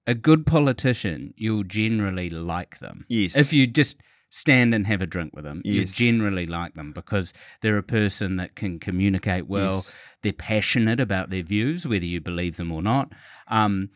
a 0.05 0.13
good 0.13 0.45
politician, 0.45 1.33
you'll 1.37 1.63
generally 1.63 2.29
like 2.29 2.77
them. 2.79 3.05
Yes. 3.09 3.35
If 3.35 3.51
you 3.51 3.65
just 3.65 3.99
stand 4.35 4.73
and 4.73 4.87
have 4.87 4.99
a 4.99 5.05
drink 5.05 5.31
with 5.35 5.43
them, 5.43 5.61
Yes. 5.63 5.99
you 5.99 6.07
generally 6.07 6.47
like 6.47 6.73
them 6.73 6.91
because 6.91 7.33
they're 7.61 7.77
a 7.77 7.83
person 7.83 8.37
that 8.37 8.55
can 8.55 8.79
communicate 8.79 9.47
well. 9.47 9.73
Yes. 9.73 9.95
They're 10.23 10.33
passionate 10.33 10.99
about 10.99 11.29
their 11.29 11.43
views, 11.43 11.87
whether 11.87 12.05
you 12.05 12.19
believe 12.19 12.57
them 12.57 12.71
or 12.71 12.81
not. 12.81 13.11
Um, 13.47 13.91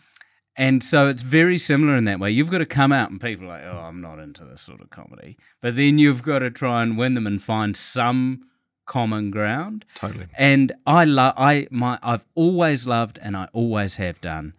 and 0.56 0.84
so 0.84 1.08
it's 1.10 1.24
very 1.24 1.58
similar 1.58 1.96
in 1.96 2.03
that 2.03 2.20
way. 2.20 2.29
You've 2.29 2.51
got 2.51 2.60
to 2.60 2.67
come 2.67 2.91
out 2.91 3.10
and 3.10 3.20
people 3.20 3.46
are 3.46 3.50
like, 3.50 3.63
oh, 3.63 3.79
I'm 3.79 4.00
not 4.00 4.20
into 4.20 4.44
this 4.46 4.62
sort 4.62 4.79
of 4.82 4.91
comedy. 4.91 5.38
But 5.60 5.75
then 5.75 5.98
you've 5.98 6.22
got 6.22 6.39
to 6.39 6.51
try 6.51 6.84
and 6.84 7.00
win 7.00 7.15
them 7.15 7.25
and 7.25 7.41
find 7.41 7.75
some 7.75 8.41
common 8.86 9.32
ground. 9.32 9.86
Totally. 9.96 10.27
And 10.38 10.72
I 10.86 11.03
love, 11.06 11.34
I 11.36 11.67
my, 11.72 11.98
I've 12.03 12.27
always 12.36 12.86
loved, 12.86 13.17
and 13.24 13.36
I 13.36 13.48
always 13.53 13.96
have 13.96 14.22
done, 14.22 14.53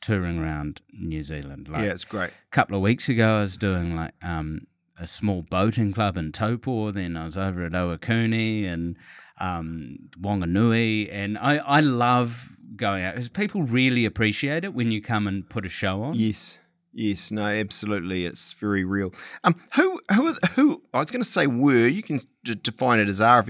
touring 0.00 0.38
around 0.40 0.82
New 0.92 1.22
Zealand. 1.22 1.68
Like 1.68 1.84
Yeah, 1.84 1.92
it's 1.92 2.04
great. 2.04 2.30
a 2.30 2.50
couple 2.50 2.76
of 2.76 2.82
weeks 2.82 3.08
ago, 3.08 3.36
I 3.36 3.40
was 3.40 3.56
doing 3.56 3.94
like 3.96 4.12
um, 4.22 4.66
a 5.02 5.06
small 5.06 5.42
boating 5.42 5.92
club 5.92 6.16
in 6.16 6.32
Taupo. 6.32 6.92
Then 6.92 7.16
I 7.16 7.24
was 7.24 7.36
over 7.36 7.64
at 7.64 7.72
Ohakune 7.72 8.66
and 8.66 8.96
um, 9.40 9.98
Wanganui, 10.20 11.08
and 11.12 11.36
I, 11.36 11.56
I 11.56 11.80
love 11.80 12.56
going 12.76 13.04
out 13.04 13.14
because 13.14 13.28
people 13.28 13.64
really 13.64 14.04
appreciate 14.04 14.64
it 14.64 14.72
when 14.72 14.90
you 14.90 15.02
come 15.02 15.26
and 15.26 15.48
put 15.48 15.66
a 15.66 15.68
show 15.68 16.02
on. 16.02 16.14
Yes. 16.14 16.58
Yes, 16.94 17.30
no, 17.30 17.46
absolutely. 17.46 18.26
It's 18.26 18.52
very 18.52 18.84
real. 18.84 19.14
Um, 19.44 19.56
who, 19.76 19.98
who, 20.14 20.34
who? 20.56 20.82
I 20.92 21.00
was 21.00 21.10
going 21.10 21.22
to 21.22 21.28
say 21.28 21.46
were. 21.46 21.88
You 21.88 22.02
can 22.02 22.20
d- 22.44 22.54
define 22.54 23.00
it 23.00 23.08
as 23.08 23.18
are. 23.18 23.46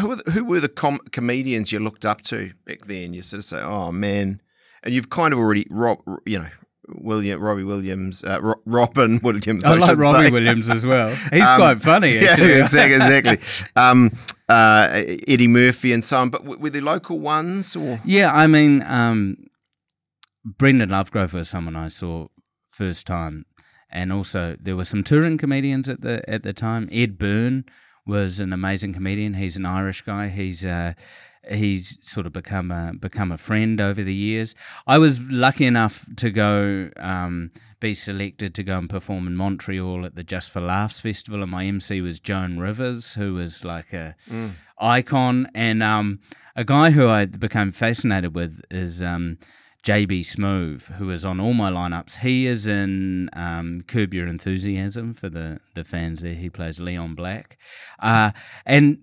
Who, 0.00 0.16
who 0.32 0.44
were 0.44 0.58
the 0.58 0.68
com- 0.68 0.98
comedians 1.12 1.70
you 1.70 1.78
looked 1.78 2.04
up 2.04 2.22
to 2.22 2.52
back 2.66 2.86
then? 2.86 3.14
You 3.14 3.22
sort 3.22 3.38
of 3.38 3.44
say, 3.44 3.60
"Oh 3.60 3.92
man," 3.92 4.40
and 4.82 4.92
you've 4.92 5.10
kind 5.10 5.32
of 5.32 5.38
already, 5.38 5.64
Rob, 5.70 5.98
you 6.26 6.40
know, 6.40 6.48
William, 7.00 7.40
Robbie 7.40 7.64
Williams, 7.64 8.24
uh, 8.24 8.40
Ro- 8.42 8.62
Robin 8.66 9.20
Williams. 9.22 9.64
I 9.64 9.74
I, 9.74 9.78
like 9.78 9.96
Robbie 9.98 10.26
say. 10.26 10.30
Williams 10.30 10.68
as 10.70 10.84
well. 10.86 11.08
He's 11.32 11.42
Um, 11.48 11.56
quite 11.60 11.80
funny, 11.82 12.14
Yeah, 12.18 12.30
actually. 12.30 12.52
exactly. 12.60 12.94
exactly. 13.16 13.38
um, 13.76 14.12
uh, 14.48 14.88
Eddie 15.28 15.48
Murphy 15.48 15.92
and 15.92 16.04
so 16.04 16.18
on. 16.18 16.30
But 16.30 16.42
w- 16.44 16.60
were 16.60 16.70
there 16.70 16.82
local 16.82 17.18
ones 17.20 17.74
or? 17.76 18.00
Yeah, 18.04 18.32
I 18.32 18.46
mean, 18.46 18.82
um, 18.82 19.36
Brendhan 20.46 20.88
Lovegrove 20.88 21.32
was 21.34 21.48
someone 21.48 21.76
I 21.76 21.88
saw 21.88 22.26
first 22.68 23.06
time, 23.06 23.46
and 23.90 24.12
also 24.12 24.56
there 24.60 24.76
were 24.76 24.84
some 24.84 25.04
touring 25.04 25.38
comedians 25.38 25.88
at 25.88 26.00
the 26.00 26.28
at 26.28 26.42
the 26.42 26.52
time. 26.52 26.88
Ed 26.92 27.18
Byrne 27.18 27.64
was 28.06 28.40
an 28.40 28.52
amazing 28.52 28.92
comedian. 28.92 29.34
He's 29.34 29.56
an 29.56 29.64
Irish 29.66 30.02
guy. 30.02 30.28
He's 30.28 30.64
uh, 30.64 30.94
he's 31.50 31.98
sort 32.02 32.26
of 32.26 32.32
become 32.32 32.70
a 32.70 32.92
become 32.98 33.32
a 33.32 33.38
friend 33.38 33.80
over 33.80 34.02
the 34.02 34.14
years. 34.14 34.54
I 34.86 34.98
was 34.98 35.20
lucky 35.22 35.66
enough 35.66 36.06
to 36.16 36.30
go. 36.30 36.90
Um, 36.96 37.50
be 37.80 37.94
selected 37.94 38.54
to 38.54 38.62
go 38.62 38.78
and 38.78 38.88
perform 38.88 39.26
in 39.26 39.34
Montreal 39.34 40.06
at 40.06 40.14
the 40.14 40.22
Just 40.22 40.52
for 40.52 40.60
Laughs 40.60 41.00
festival, 41.00 41.42
and 41.42 41.50
my 41.50 41.64
MC 41.64 42.00
was 42.00 42.20
Joan 42.20 42.60
Rivers, 42.60 43.14
who 43.14 43.34
was 43.34 43.64
like 43.64 43.92
a 43.92 44.14
icon, 44.78 45.48
and 45.52 45.82
um, 45.82 46.20
a 46.54 46.62
guy 46.62 46.92
who 46.92 47.08
I 47.08 47.26
became 47.26 47.72
fascinated 47.72 48.36
with 48.36 48.60
is 48.70 49.02
um, 49.02 49.38
JB 49.84 50.20
Smoove, 50.20 50.92
who 50.92 51.10
is 51.10 51.24
on 51.24 51.40
all 51.40 51.54
my 51.54 51.70
lineups. 51.70 52.18
He 52.18 52.46
is 52.46 52.68
in 52.68 53.28
um, 53.32 53.82
Curb 53.88 54.14
Your 54.14 54.28
Enthusiasm 54.28 55.12
for 55.12 55.28
the, 55.28 55.58
the 55.74 55.82
fans 55.82 56.22
there. 56.22 56.34
He 56.34 56.50
plays 56.50 56.78
Leon 56.78 57.14
Black. 57.14 57.58
Uh, 57.98 58.30
and 58.64 58.98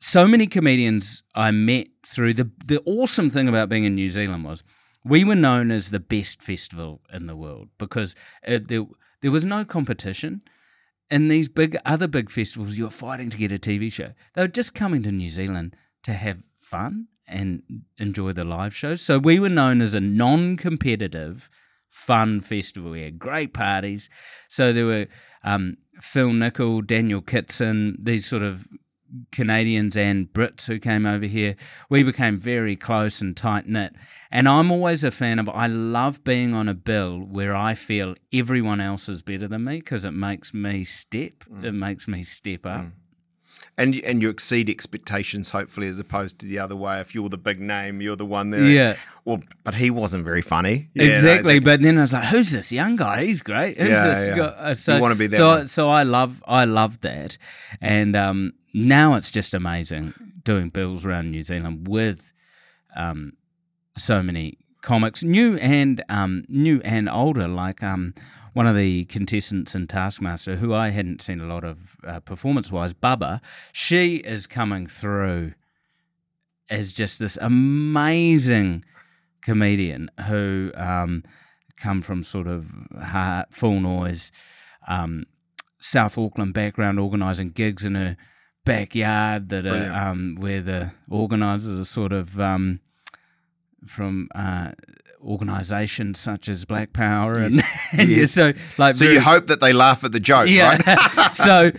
so 0.00 0.28
many 0.28 0.46
comedians 0.46 1.22
I 1.34 1.50
met 1.50 1.88
through 2.06 2.34
the 2.34 2.50
the 2.64 2.82
awesome 2.84 3.30
thing 3.30 3.48
about 3.48 3.68
being 3.68 3.84
in 3.84 3.94
New 3.94 4.08
Zealand 4.08 4.44
was 4.44 4.62
we 5.04 5.24
were 5.24 5.34
known 5.34 5.70
as 5.70 5.90
the 5.90 6.00
best 6.00 6.42
festival 6.42 7.00
in 7.12 7.26
the 7.26 7.36
world 7.36 7.68
because 7.78 8.14
uh, 8.46 8.58
there 8.62 8.84
there 9.20 9.30
was 9.30 9.46
no 9.46 9.64
competition. 9.64 10.42
In 11.10 11.28
these 11.28 11.48
big 11.48 11.76
other 11.84 12.08
big 12.08 12.30
festivals, 12.30 12.78
you're 12.78 12.90
fighting 12.90 13.30
to 13.30 13.36
get 13.36 13.52
a 13.52 13.58
TV 13.58 13.92
show. 13.92 14.12
They 14.32 14.42
were 14.42 14.48
just 14.48 14.74
coming 14.74 15.02
to 15.02 15.12
New 15.12 15.28
Zealand 15.28 15.76
to 16.02 16.14
have 16.14 16.38
fun 16.54 17.08
and 17.26 17.62
enjoy 17.98 18.32
the 18.32 18.44
live 18.44 18.74
shows. 18.74 19.02
So 19.02 19.18
we 19.18 19.38
were 19.38 19.50
known 19.50 19.80
as 19.80 19.94
a 19.94 20.00
non-competitive, 20.00 21.48
fun 21.88 22.40
festival. 22.40 22.90
We 22.90 23.02
had 23.02 23.18
great 23.18 23.54
parties. 23.54 24.08
So 24.48 24.72
there 24.72 24.86
were 24.86 25.06
um, 25.42 25.76
Phil 26.00 26.32
Nichol, 26.32 26.82
Daniel 26.82 27.20
Kitson, 27.20 27.96
these 28.00 28.26
sort 28.26 28.42
of 28.42 28.66
Canadians 29.32 29.96
and 29.96 30.32
Brits 30.32 30.66
who 30.66 30.78
came 30.78 31.06
over 31.06 31.26
here. 31.26 31.56
We 31.88 32.02
became 32.02 32.38
very 32.38 32.76
close 32.76 33.20
and 33.20 33.36
tight 33.36 33.68
knit. 33.68 33.94
And 34.30 34.48
I'm 34.48 34.70
always 34.70 35.04
a 35.04 35.10
fan 35.10 35.38
of, 35.38 35.48
I 35.48 35.66
love 35.66 36.24
being 36.24 36.54
on 36.54 36.68
a 36.68 36.74
bill 36.74 37.18
where 37.18 37.54
I 37.54 37.74
feel 37.74 38.14
everyone 38.32 38.80
else 38.80 39.08
is 39.08 39.22
better 39.22 39.48
than 39.48 39.64
me 39.64 39.78
because 39.78 40.04
it 40.04 40.12
makes 40.12 40.52
me 40.52 40.84
step. 40.84 41.44
It 41.62 41.72
mm. 41.72 41.74
makes 41.74 42.08
me 42.08 42.22
step 42.22 42.66
up. 42.66 42.82
Mm. 42.82 42.92
And 43.76 43.94
you, 43.94 44.02
and 44.04 44.22
you 44.22 44.30
exceed 44.30 44.70
expectations 44.70 45.50
hopefully 45.50 45.88
as 45.88 45.98
opposed 45.98 46.38
to 46.38 46.46
the 46.46 46.58
other 46.58 46.76
way 46.76 47.00
if 47.00 47.14
you're 47.14 47.28
the 47.28 47.36
big 47.38 47.60
name 47.60 48.00
you're 48.00 48.14
the 48.16 48.24
one 48.26 48.50
there 48.50 48.64
Yeah. 48.64 48.94
well 49.24 49.40
but 49.64 49.74
he 49.74 49.90
wasn't 49.90 50.24
very 50.24 50.42
funny 50.42 50.88
Yeah, 50.94 51.06
no, 51.06 51.10
exactly. 51.12 51.58
But 51.58 51.80
then 51.82 51.98
I 51.98 52.02
was 52.02 52.12
like, 52.12 52.24
"Who's 52.24 52.50
this 52.52 52.70
young 52.72 52.96
guy? 52.96 53.24
He's 53.24 53.42
great. 53.42 53.76
Who's 53.78 53.88
Yeah, 53.90 54.06
this 54.06 54.28
yeah. 54.28 54.36
guy?" 54.36 54.44
Uh, 54.44 54.74
So, 54.74 54.94
You 54.96 55.02
wanna 55.02 55.14
be 55.16 55.26
that 55.26 55.36
so, 55.36 55.48
one. 55.48 55.66
so 55.66 55.88
I 55.88 56.02
love, 56.04 56.42
I 56.46 56.64
love 56.66 57.00
that, 57.00 57.36
and 57.80 58.14
um, 58.14 58.52
now 58.72 59.14
it's 59.14 59.30
just 59.30 59.54
amazing 59.54 60.14
doing 60.44 60.68
bills 60.68 61.04
around 61.06 61.30
New 61.30 61.42
Zealand 61.42 61.88
with 61.88 62.32
um, 62.96 63.32
so 63.96 64.22
many 64.22 64.58
comics, 64.82 65.22
new 65.24 65.56
and 65.56 66.02
um, 66.08 66.44
new 66.48 66.80
and 66.84 67.08
older. 67.08 67.48
Like 67.48 67.82
um, 67.82 68.14
one 68.54 68.66
of 68.66 68.74
the 68.76 69.04
contestants 69.06 69.74
in 69.74 69.86
Taskmaster, 69.86 70.56
who 70.56 70.72
I 70.72 70.88
hadn't 70.90 71.20
seen 71.20 71.40
a 71.40 71.46
lot 71.46 71.64
of 71.64 71.96
uh, 72.06 72.20
performance-wise, 72.20 72.94
Bubba. 72.94 73.40
She 73.72 74.16
is 74.16 74.46
coming 74.46 74.86
through 74.86 75.52
as 76.70 76.92
just 76.92 77.18
this 77.18 77.36
amazing 77.40 78.84
comedian 79.42 80.10
who 80.28 80.70
um, 80.76 81.24
come 81.76 82.00
from 82.00 82.22
sort 82.22 82.46
of 82.46 82.70
hard, 82.98 83.46
full 83.50 83.80
noise 83.80 84.32
um, 84.88 85.26
South 85.78 86.16
Auckland 86.16 86.54
background, 86.54 86.98
organising 86.98 87.50
gigs 87.50 87.84
in 87.84 87.94
her 87.96 88.16
backyard 88.64 89.50
that 89.50 89.66
are 89.66 89.92
um, 89.92 90.36
where 90.38 90.62
the 90.62 90.92
organisers 91.10 91.78
are 91.78 91.84
sort 91.84 92.12
of 92.12 92.40
um, 92.40 92.80
from 93.86 94.28
uh, 94.34 94.70
organisations 95.24 96.18
such 96.20 96.48
as 96.48 96.64
Black 96.64 96.92
Power 96.92 97.32
and, 97.38 97.54
and 97.92 98.08
Yes. 98.08 98.30
so 98.32 98.52
like 98.78 98.94
so 98.94 99.04
very- 99.04 99.14
you 99.14 99.20
hope 99.20 99.46
that 99.46 99.60
they 99.60 99.72
laugh 99.72 100.04
at 100.04 100.12
the 100.12 100.20
joke 100.20 100.48
right 100.48 101.34
so 101.34 101.70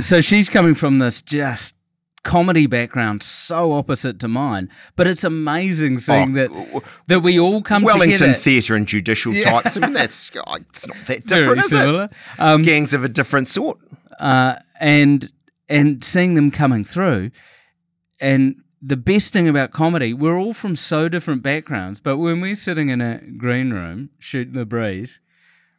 so 0.00 0.20
she's 0.20 0.48
coming 0.50 0.74
from 0.74 0.98
this 0.98 1.20
just 1.22 1.74
comedy 2.22 2.66
background 2.66 3.22
so 3.22 3.72
opposite 3.72 4.20
to 4.20 4.28
mine, 4.28 4.68
but 4.94 5.06
it's 5.06 5.24
amazing 5.24 5.96
seeing 5.96 6.36
Oh, 6.38 6.46
that 6.48 6.82
that 7.06 7.20
we 7.20 7.40
all 7.40 7.62
come 7.62 7.82
Wellington 7.82 8.18
together. 8.18 8.34
theatre 8.34 8.74
and 8.76 8.86
judicial 8.86 9.32
types. 9.40 9.76
I 9.78 9.80
mean, 9.80 9.94
that's 9.94 10.30
oh, 10.36 10.54
it's 10.56 10.86
not 10.86 10.96
that 11.06 11.24
Very 11.24 11.40
different, 11.40 11.64
is 11.64 11.70
similar. 11.70 12.04
it? 12.04 12.40
Um, 12.40 12.60
Gangs 12.62 12.92
of 12.92 13.04
a 13.04 13.08
different 13.08 13.48
sort. 13.48 13.78
uh, 14.18 14.56
and 14.78 15.32
and 15.70 16.04
seeing 16.04 16.34
them 16.34 16.50
coming 16.50 16.84
through, 16.84 17.30
and 18.20 18.56
the 18.82 18.96
best 18.96 19.32
thing 19.32 19.48
about 19.48 19.72
comedy, 19.72 20.14
we're 20.14 20.38
all 20.38 20.54
from 20.54 20.74
so 20.74 21.08
different 21.08 21.42
backgrounds, 21.42 22.00
but 22.00 22.16
when 22.16 22.40
we're 22.40 22.54
sitting 22.54 22.88
in 22.88 23.00
a 23.00 23.18
green 23.36 23.72
room 23.72 24.10
shooting 24.18 24.54
the 24.54 24.64
breeze, 24.64 25.20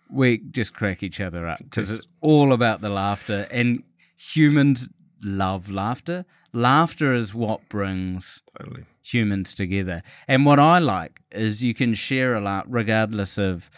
we 0.09 0.37
just 0.37 0.73
crack 0.73 1.01
each 1.01 1.19
other 1.19 1.47
up 1.47 1.59
because 1.59 1.91
it's 1.91 2.07
all 2.19 2.53
about 2.53 2.81
the 2.81 2.89
laughter, 2.89 3.47
and 3.49 3.83
humans 4.15 4.89
love 5.23 5.71
laughter. 5.71 6.25
Laughter 6.53 7.13
is 7.13 7.33
what 7.33 7.67
brings 7.69 8.41
Totally. 8.57 8.83
humans 9.01 9.55
together. 9.55 10.03
And 10.27 10.45
what 10.45 10.59
I 10.59 10.79
like 10.79 11.21
is 11.31 11.63
you 11.63 11.73
can 11.73 11.93
share 11.93 12.35
a 12.35 12.41
laugh 12.41 12.65
regardless 12.67 13.37
of 13.37 13.69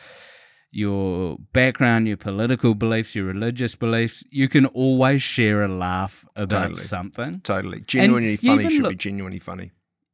your 0.74 1.38
background, 1.54 2.08
your 2.08 2.18
political 2.18 2.74
beliefs, 2.74 3.16
your 3.16 3.26
religious 3.26 3.76
beliefs. 3.76 4.24
You 4.32 4.50
can 4.50 4.66
always 4.68 5.22
share 5.22 5.64
a 5.64 5.68
laugh 5.68 6.26
about 6.36 6.70
Totally. 6.70 6.82
something. 6.82 7.40
Totally. 7.42 7.82
Genuinely 7.82 8.32
you 8.32 8.38
funny 8.38 8.70
should 8.70 8.90
be 8.90 8.96
genuinely 8.96 9.40
funny. 9.40 9.72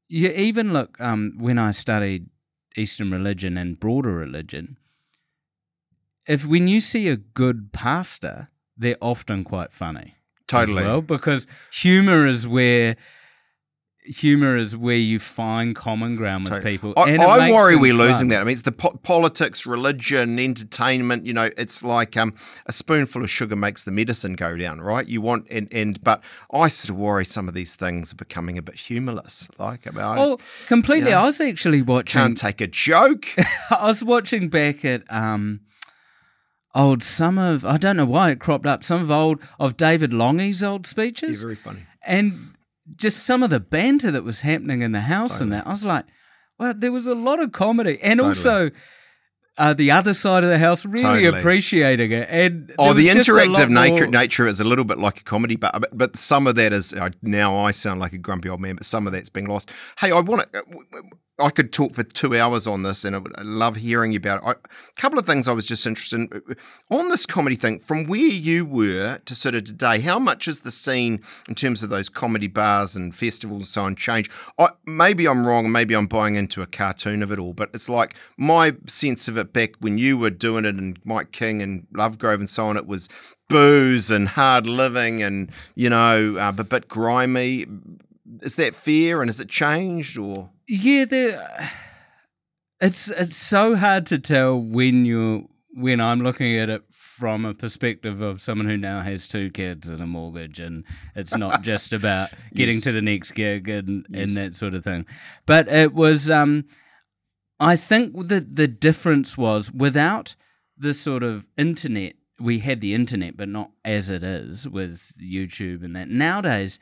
You 0.09 0.29
even 0.29 0.73
look 0.73 0.99
um, 0.99 1.35
when 1.39 1.57
I 1.57 1.71
studied 1.71 2.27
Eastern 2.75 3.09
religion 3.11 3.57
and 3.57 3.79
broader 3.79 4.11
religion. 4.11 4.77
If 6.27 6.45
when 6.45 6.67
you 6.67 6.79
see 6.79 7.07
a 7.07 7.15
good 7.15 7.71
pastor, 7.71 8.49
they're 8.77 8.97
often 9.01 9.43
quite 9.43 9.71
funny. 9.71 10.15
as 10.41 10.47
Totally. 10.47 10.83
well 10.83 11.01
because 11.01 11.47
humor 11.71 12.27
is 12.27 12.47
where 12.47 12.95
humor 14.09 14.57
is 14.57 14.75
where 14.75 14.95
you 14.97 15.19
find 15.19 15.75
common 15.75 16.15
ground 16.15 16.43
with 16.45 16.53
Totally. 16.53 16.73
people. 16.77 16.93
I, 16.97 17.11
and 17.11 17.21
I 17.21 17.51
worry 17.51 17.75
we're 17.75 17.93
losing 17.93 18.27
that. 18.29 18.41
I 18.41 18.43
mean, 18.43 18.53
it's 18.53 18.63
the 18.63 18.71
po- 18.71 18.99
politics, 19.03 19.65
religion, 19.65 20.39
entertainment. 20.39 21.25
You 21.25 21.33
know, 21.33 21.49
it's 21.57 21.83
like 21.83 22.17
um, 22.17 22.33
a 22.65 22.71
spoonful 22.71 23.23
of 23.23 23.29
sugar 23.29 23.55
makes 23.55 23.83
the 23.83 23.91
medicine 23.91 24.33
go 24.33 24.57
down, 24.57 24.81
right? 24.81 25.07
You 25.07 25.21
want 25.21 25.47
and 25.49 25.67
and 25.71 26.03
but 26.03 26.21
I 26.51 26.67
sort 26.67 26.89
of 26.89 26.97
worry 26.97 27.23
some 27.25 27.47
of 27.47 27.53
these 27.53 27.75
things 27.75 28.11
are 28.11 28.15
becoming 28.17 28.57
a 28.57 28.61
bit 28.61 28.75
humorless. 28.75 29.47
Like 29.57 29.85
about 29.85 30.17
Oh, 30.17 30.39
completely. 30.67 31.11
Yeah. 31.11 31.21
I 31.21 31.25
was 31.25 31.39
actually 31.39 31.81
watching. 31.81 32.19
can't 32.19 32.37
take 32.37 32.61
a 32.61 32.67
joke. 32.67 33.27
I 33.71 33.85
was 33.87 34.03
watching 34.03 34.49
back 34.49 34.83
at 34.83 35.03
um, 35.11 35.61
old 36.75 37.03
some 37.03 37.37
of 37.37 37.65
I 37.65 37.77
don't 37.77 37.97
know 37.97 38.05
why 38.05 38.31
it 38.31 38.39
cropped 38.39 38.65
up. 38.65 38.83
Some 38.83 39.01
of 39.01 39.11
old 39.11 39.39
of 39.59 39.77
David 39.77 40.13
Lange's 40.13 40.63
old 40.63 40.85
speeches, 40.87 41.43
very 41.43 41.55
funny. 41.55 41.81
and 42.03 42.55
just 42.95 43.25
some 43.25 43.43
of 43.43 43.49
the 43.49 43.59
banter 43.59 44.11
that 44.11 44.23
was 44.23 44.41
happening 44.41 44.81
in 44.81 44.91
the 44.91 45.01
house 45.01 45.41
and 45.41 45.51
that. 45.53 45.65
I 45.67 45.69
was 45.69 45.85
like, 45.85 46.05
well, 46.57 46.73
there 46.75 46.91
was 46.91 47.07
a 47.07 47.15
lot 47.15 47.39
of 47.41 47.51
comedy, 47.51 47.99
and 48.01 48.19
Totally. 48.19 48.29
also. 48.29 48.71
Uh, 49.57 49.73
the 49.73 49.91
other 49.91 50.13
side 50.13 50.41
of 50.41 50.49
the 50.49 50.57
house 50.57 50.85
really 50.85 51.01
Totally. 51.23 51.37
appreciating 51.39 52.13
it, 52.13 52.29
and 52.31 52.73
Oh, 52.79 52.93
the 52.93 53.07
was 53.13 53.15
just 53.25 53.27
a 53.27 53.31
interactive 53.33 53.69
nature, 53.69 54.03
more- 54.05 54.07
nature 54.07 54.47
is 54.47 54.61
a 54.61 54.63
little 54.63 54.85
bit 54.85 54.99
like 54.99 55.19
a 55.19 55.23
comedy, 55.25 55.57
but 55.57 55.73
but, 55.81 55.89
but 55.97 56.15
some 56.17 56.47
of 56.47 56.55
that 56.55 56.71
is 56.71 56.93
uh, 56.93 57.09
now 57.21 57.57
I 57.65 57.71
sound 57.71 57.99
like 57.99 58.13
a 58.13 58.17
grumpy 58.17 58.47
old 58.47 58.61
man, 58.61 58.75
but 58.77 58.85
some 58.85 59.05
of 59.05 59.11
that's 59.11 59.29
being 59.29 59.47
lost. 59.47 59.69
Hey, 59.99 60.11
I 60.11 60.21
want 60.21 60.49
to. 60.53 60.63
I 61.39 61.49
could 61.49 61.71
talk 61.71 61.93
for 61.93 62.03
two 62.03 62.35
hours 62.37 62.67
on 62.67 62.83
this, 62.83 63.05
and 63.05 63.15
I 63.15 63.19
would 63.19 63.33
love 63.43 63.77
hearing 63.77 64.11
you 64.11 64.17
about 64.17 64.43
it. 64.43 64.47
I, 64.47 64.51
a 64.51 65.01
couple 65.01 65.17
of 65.17 65.25
things 65.25 65.47
I 65.47 65.53
was 65.53 65.65
just 65.65 65.85
interested 65.87 66.19
in 66.19 66.55
on 66.89 67.09
this 67.09 67.25
comedy 67.25 67.55
thing. 67.55 67.79
From 67.79 68.05
where 68.05 68.19
you 68.19 68.65
were 68.65 69.19
to 69.25 69.35
sort 69.35 69.55
of 69.55 69.63
today, 69.63 69.99
how 69.99 70.19
much 70.19 70.45
has 70.45 70.61
the 70.61 70.71
scene 70.71 71.21
in 71.47 71.55
terms 71.55 71.81
of 71.83 71.89
those 71.89 72.09
comedy 72.09 72.47
bars 72.47 72.95
and 72.95 73.15
festivals 73.15 73.61
and 73.61 73.67
so 73.67 73.83
on 73.83 73.95
changed? 73.95 74.31
I, 74.57 74.69
maybe 74.85 75.27
I'm 75.27 75.47
wrong, 75.47 75.71
maybe 75.71 75.95
I'm 75.95 76.07
buying 76.07 76.35
into 76.35 76.61
a 76.61 76.67
cartoon 76.67 77.23
of 77.23 77.31
it 77.31 77.39
all, 77.39 77.53
but 77.53 77.69
it's 77.73 77.89
like 77.89 78.15
my 78.37 78.75
sense 78.85 79.27
of 79.27 79.37
it 79.37 79.53
back 79.53 79.71
when 79.79 79.97
you 79.97 80.17
were 80.17 80.29
doing 80.29 80.65
it, 80.65 80.75
and 80.75 80.99
Mike 81.05 81.31
King 81.31 81.61
and 81.61 81.87
Lovegrove 81.93 82.35
and 82.35 82.49
so 82.49 82.67
on. 82.67 82.77
It 82.77 82.87
was 82.87 83.07
booze 83.47 84.11
and 84.11 84.29
hard 84.29 84.67
living, 84.67 85.23
and 85.23 85.51
you 85.75 85.89
know, 85.89 86.37
uh, 86.37 86.53
a 86.57 86.63
bit 86.63 86.87
grimy. 86.87 87.65
Is 88.41 88.55
that 88.55 88.75
fair, 88.75 89.21
and 89.21 89.29
has 89.29 89.39
it 89.39 89.49
changed 89.49 90.17
or? 90.17 90.49
Yeah, 90.69 91.05
there. 91.05 91.69
It's 92.79 93.09
it's 93.09 93.35
so 93.35 93.75
hard 93.75 94.05
to 94.07 94.19
tell 94.19 94.57
when 94.59 95.03
you're 95.05 95.43
when 95.73 95.99
I'm 95.99 96.19
looking 96.21 96.55
at 96.57 96.69
it 96.69 96.83
from 96.91 97.43
a 97.45 97.53
perspective 97.53 98.21
of 98.21 98.39
someone 98.41 98.67
who 98.67 98.77
now 98.77 99.01
has 99.01 99.27
two 99.27 99.49
kids 99.49 99.89
and 99.89 100.01
a 100.01 100.05
mortgage, 100.05 100.59
and 100.59 100.85
it's 101.15 101.35
not 101.35 101.61
just 101.63 101.91
about 101.91 102.29
getting 102.53 102.75
Yes. 102.75 102.83
to 102.83 102.91
the 102.91 103.01
next 103.01 103.31
gig 103.31 103.67
and 103.67 104.05
and 104.13 104.31
that 104.31 104.55
sort 104.55 104.75
of 104.75 104.83
thing. 104.83 105.05
But 105.45 105.67
it 105.67 105.93
was. 105.93 106.29
Um, 106.29 106.65
I 107.59 107.75
think 107.75 108.15
the 108.29 108.39
the 108.39 108.67
difference 108.67 109.37
was 109.37 109.71
without 109.71 110.35
the 110.77 110.93
sort 110.93 111.23
of 111.23 111.47
internet. 111.57 112.13
We 112.39 112.59
had 112.59 112.79
the 112.79 112.93
internet, 112.93 113.35
but 113.35 113.49
not 113.49 113.71
as 113.83 114.09
it 114.09 114.23
is 114.23 114.69
with 114.69 115.11
YouTube 115.21 115.83
and 115.83 115.93
that. 115.97 116.07
Nowadays, 116.09 116.79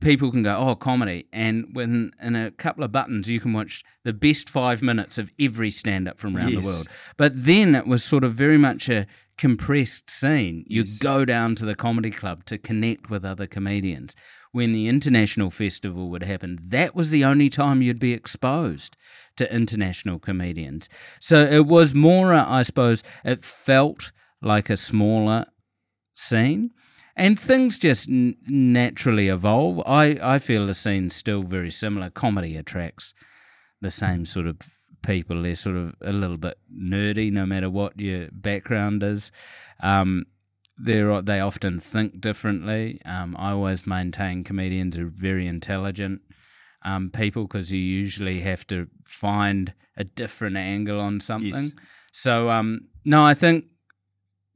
people 0.00 0.30
can 0.30 0.42
go, 0.42 0.56
oh, 0.56 0.74
comedy, 0.74 1.26
and 1.32 1.66
when 1.72 2.12
in 2.22 2.34
a 2.34 2.50
couple 2.50 2.82
of 2.84 2.92
buttons 2.92 3.28
you 3.28 3.40
can 3.40 3.52
watch 3.52 3.82
the 4.04 4.12
best 4.12 4.48
five 4.48 4.82
minutes 4.82 5.18
of 5.18 5.32
every 5.38 5.70
stand 5.70 6.08
up 6.08 6.18
from 6.18 6.36
around 6.36 6.52
the 6.52 6.60
world. 6.60 6.88
But 7.16 7.44
then 7.44 7.74
it 7.74 7.86
was 7.86 8.02
sort 8.02 8.24
of 8.24 8.32
very 8.32 8.58
much 8.58 8.88
a 8.88 9.06
compressed 9.38 10.08
scene. 10.08 10.64
You 10.66 10.82
Yes. 10.82 10.98
go 10.98 11.24
down 11.24 11.54
to 11.56 11.64
the 11.64 11.74
comedy 11.74 12.10
club 12.10 12.44
to 12.46 12.58
connect 12.58 13.10
with 13.10 13.24
other 13.24 13.46
comedians. 13.46 14.14
When 14.52 14.72
the 14.72 14.86
international 14.88 15.50
festival 15.50 16.10
would 16.10 16.22
happen, 16.22 16.58
that 16.68 16.94
was 16.94 17.10
the 17.10 17.24
only 17.24 17.48
time 17.48 17.80
you'd 17.82 17.98
be 17.98 18.12
exposed 18.12 18.96
to 19.36 19.52
international 19.54 20.18
comedians. 20.18 20.88
So 21.20 21.44
it 21.44 21.66
was 21.66 21.94
more, 21.94 22.34
I 22.34 22.62
suppose, 22.62 23.02
it 23.24 23.42
felt 23.42 24.12
like 24.42 24.68
a 24.68 24.76
smaller 24.76 25.46
scene. 26.14 26.70
And 27.16 27.38
things 27.38 27.78
just 27.78 28.08
n- 28.08 28.36
naturally 28.46 29.28
evolve. 29.28 29.82
I, 29.86 30.18
I 30.22 30.38
feel 30.38 30.66
the 30.66 30.74
scene's 30.74 31.14
still 31.14 31.42
very 31.42 31.70
similar. 31.70 32.10
Comedy 32.10 32.56
attracts 32.56 33.14
the 33.80 33.90
same 33.90 34.24
sort 34.24 34.46
of 34.46 34.58
people. 35.02 35.42
They're 35.42 35.54
sort 35.54 35.76
of 35.76 35.94
a 36.00 36.12
little 36.12 36.38
bit 36.38 36.58
nerdy, 36.74 37.30
no 37.30 37.44
matter 37.44 37.68
what 37.68 37.98
your 38.00 38.28
background 38.32 39.02
is. 39.02 39.30
Um, 39.80 40.24
they're, 40.78 41.20
they 41.20 41.40
often 41.40 41.80
think 41.80 42.20
differently. 42.20 43.00
Um, 43.04 43.36
I 43.38 43.52
always 43.52 43.86
maintain 43.86 44.42
comedians 44.42 44.96
are 44.96 45.06
very 45.06 45.46
intelligent 45.46 46.22
um, 46.84 47.10
people 47.10 47.44
because 47.44 47.72
you 47.72 47.80
usually 47.80 48.40
have 48.40 48.66
to 48.68 48.88
find 49.04 49.74
a 49.96 50.04
different 50.04 50.56
angle 50.56 50.98
on 50.98 51.20
something. 51.20 51.52
Yes. 51.52 51.72
So, 52.12 52.50
um, 52.50 52.88
no, 53.04 53.24
I 53.24 53.34
think 53.34 53.66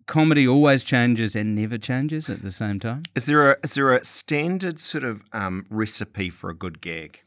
comedy 0.07 0.47
always 0.47 0.85
changes 0.85 1.35
and 1.37 1.55
never 1.55 1.79
changes 1.79 2.29
at 2.31 2.43
the 2.43 2.51
same 2.51 2.79
time. 2.81 3.03
Is 3.15 3.27
there 3.27 3.53
a 3.53 3.57
is 3.63 3.75
there 3.75 3.93
a 3.95 4.05
standard 4.05 4.79
sort 4.81 5.05
of 5.05 5.23
um, 5.33 5.67
recipe 5.71 6.31
for 6.31 6.51
a 6.51 6.55
good 6.55 6.81
gag? 6.81 7.21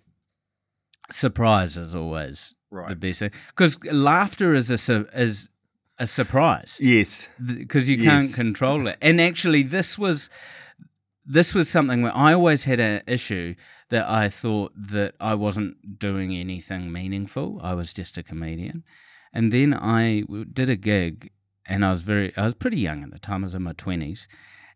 Surprise 1.12 1.78
is 1.78 1.96
always 1.96 2.54
the 2.72 2.78
Right. 2.78 3.00
best 3.00 3.20
thing 3.20 3.32
because 3.48 3.84
laughter 3.86 4.54
is 4.54 4.70
a 4.70 4.78
su- 4.78 5.08
is 5.14 5.50
a 5.98 6.06
surprise 6.06 6.78
Yes. 6.80 7.30
because 7.44 7.90
you 7.90 7.98
can't 7.98 8.32
control 8.34 8.88
it. 8.88 8.98
And 9.02 9.20
actually, 9.20 9.64
this 9.64 9.98
was 9.98 10.30
this 11.26 11.54
was 11.56 11.70
something 11.70 12.02
where 12.04 12.16
I 12.16 12.34
always 12.34 12.64
had 12.66 12.80
an 12.80 13.02
issue 13.08 13.56
that 13.90 14.08
I 14.08 14.30
thought 14.30 14.72
that 14.76 15.16
I 15.20 15.34
wasn't 15.36 16.00
doing 16.00 16.36
anything 16.36 16.92
meaningful. 16.92 17.60
I 17.62 17.74
was 17.74 17.92
just 17.94 18.18
a 18.18 18.24
comedian, 18.24 18.84
and 19.34 19.52
then 19.52 19.74
I 19.74 20.24
did 20.54 20.70
a 20.70 20.76
gig, 20.76 21.32
and 21.70 21.86
I 21.86 21.90
was 21.90 22.02
very 22.02 22.36
I 22.36 22.44
was 22.44 22.54
pretty 22.56 22.80
young 22.80 23.04
at 23.04 23.12
the 23.12 23.20
time. 23.20 23.44
I 23.44 23.46
was 23.46 23.56
in 23.56 23.64
my 23.64 23.74
twenties, 23.74 24.28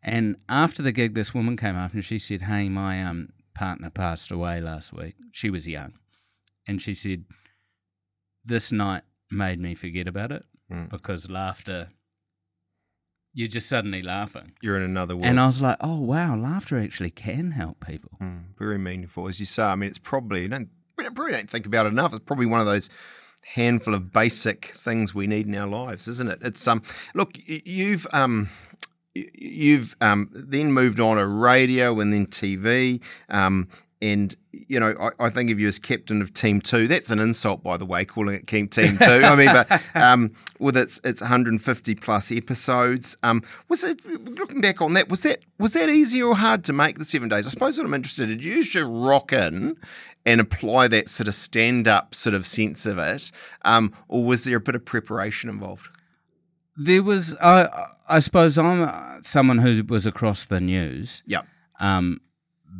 and 0.01 0.37
after 0.47 0.81
the 0.81 0.91
gig, 0.93 1.13
this 1.15 1.33
woman 1.33 1.57
came 1.57 1.75
up 1.75 1.93
and 1.93 2.05
she 2.05 2.19
said, 2.19 2.43
"Hey, 2.43 2.69
my 2.69 3.03
um 3.03 3.29
partner 3.53 3.89
passed 3.89 4.31
away 4.31 4.61
last 4.61 4.93
week. 4.93 5.15
She 5.31 5.49
was 5.49 5.67
young, 5.67 5.93
and 6.67 6.81
she 6.81 6.93
said." 6.93 7.25
This 8.45 8.71
night 8.73 9.03
made 9.31 9.59
me 9.59 9.73
forget 9.75 10.07
about 10.07 10.31
it 10.31 10.43
Mm. 10.71 10.89
because 10.89 11.29
laughter 11.29 11.89
you're 13.33 13.47
just 13.47 13.67
suddenly 13.67 14.01
laughing 14.01 14.53
You're 14.61 14.77
in 14.77 14.83
another 14.83 15.15
world. 15.15 15.25
and 15.25 15.39
i 15.39 15.45
was 15.45 15.61
like 15.61 15.77
oh 15.81 15.99
wow 15.99 16.35
laughter 16.35 16.77
actually 16.79 17.09
can 17.11 17.51
help 17.51 17.85
people 17.85 18.11
Mm, 18.21 18.55
very 18.57 18.77
meaningful, 18.77 19.27
as 19.27 19.39
you 19.39 19.45
say. 19.45 19.63
I 19.63 19.75
mean, 19.75 19.89
it's 19.89 19.97
probably 19.97 20.43
you 20.43 20.47
don't 20.49 20.69
we 20.97 21.03
don't, 21.03 21.15
probably 21.15 21.33
don't 21.33 21.49
think 21.49 21.65
about 21.65 21.85
it 21.85 21.89
enough. 21.93 22.13
It's 22.13 22.23
probably 22.25 22.45
one 22.45 22.59
of 22.61 22.65
those 22.65 22.89
handful 23.43 23.93
of 23.93 24.11
basic 24.11 24.67
things 24.67 25.13
we 25.13 25.27
need 25.27 25.47
in 25.47 25.55
our 25.55 25.67
lives, 25.67 26.07
isn't 26.07 26.29
it? 26.29 26.39
It's 26.41 26.67
um, 26.67 26.81
look, 27.13 27.31
you've 27.45 28.07
um. 28.13 28.49
You've 29.15 29.95
um, 30.01 30.27
then 30.33 30.71
moved 30.71 30.99
on 30.99 31.17
to 31.17 31.27
radio 31.27 31.99
and 31.99 32.11
then 32.11 32.25
TV, 32.25 32.99
um, 33.29 33.67
and 34.01 34.35
you 34.51 34.79
know, 34.79 34.95
I, 34.99 35.25
I 35.25 35.29
think 35.29 35.51
of 35.51 35.59
you 35.59 35.67
as 35.67 35.77
captain 35.77 36.21
of 36.21 36.33
Team 36.33 36.61
Two. 36.61 36.87
That's 36.87 37.11
an 37.11 37.19
insult, 37.19 37.61
by 37.61 37.77
the 37.77 37.85
way, 37.85 38.05
calling 38.05 38.35
it 38.35 38.47
Team 38.47 38.67
Two. 38.67 39.05
I 39.05 39.35
mean, 39.35 39.53
but 39.53 39.81
um, 39.95 40.31
with 40.59 40.75
its 40.75 40.99
its 41.03 41.21
150 41.21 41.95
plus 41.95 42.31
episodes, 42.31 43.15
um, 43.23 43.43
was 43.69 43.83
it 43.83 44.03
looking 44.05 44.61
back 44.61 44.81
on 44.81 44.93
that? 44.93 45.09
Was 45.09 45.21
that 45.23 45.39
was 45.59 45.73
that 45.73 45.89
easy 45.89 46.21
or 46.23 46.35
hard 46.35 46.63
to 46.65 46.73
make 46.73 46.97
the 46.97 47.05
seven 47.05 47.29
days? 47.29 47.45
I 47.45 47.51
suppose 47.51 47.77
what 47.77 47.85
I'm 47.85 47.93
interested. 47.93 48.29
Did 48.29 48.43
you 48.43 48.63
just 48.63 48.87
rock 48.89 49.31
in 49.31 49.77
and 50.25 50.39
apply 50.39 50.87
that 50.87 51.09
sort 51.09 51.27
of 51.27 51.35
stand 51.35 51.87
up 51.87 52.15
sort 52.15 52.33
of 52.33 52.47
sense 52.47 52.85
of 52.85 52.97
it, 52.97 53.31
um, 53.63 53.93
or 54.07 54.23
was 54.25 54.45
there 54.45 54.57
a 54.57 54.61
bit 54.61 54.75
of 54.75 54.85
preparation 54.85 55.49
involved? 55.49 55.87
There 56.77 57.03
was, 57.03 57.35
I 57.41 57.87
I 58.07 58.19
suppose, 58.19 58.57
I'm 58.57 59.21
someone 59.23 59.59
who 59.59 59.83
was 59.87 60.05
across 60.05 60.45
the 60.45 60.59
news. 60.59 61.23
Yep. 61.25 61.45
Um, 61.79 62.21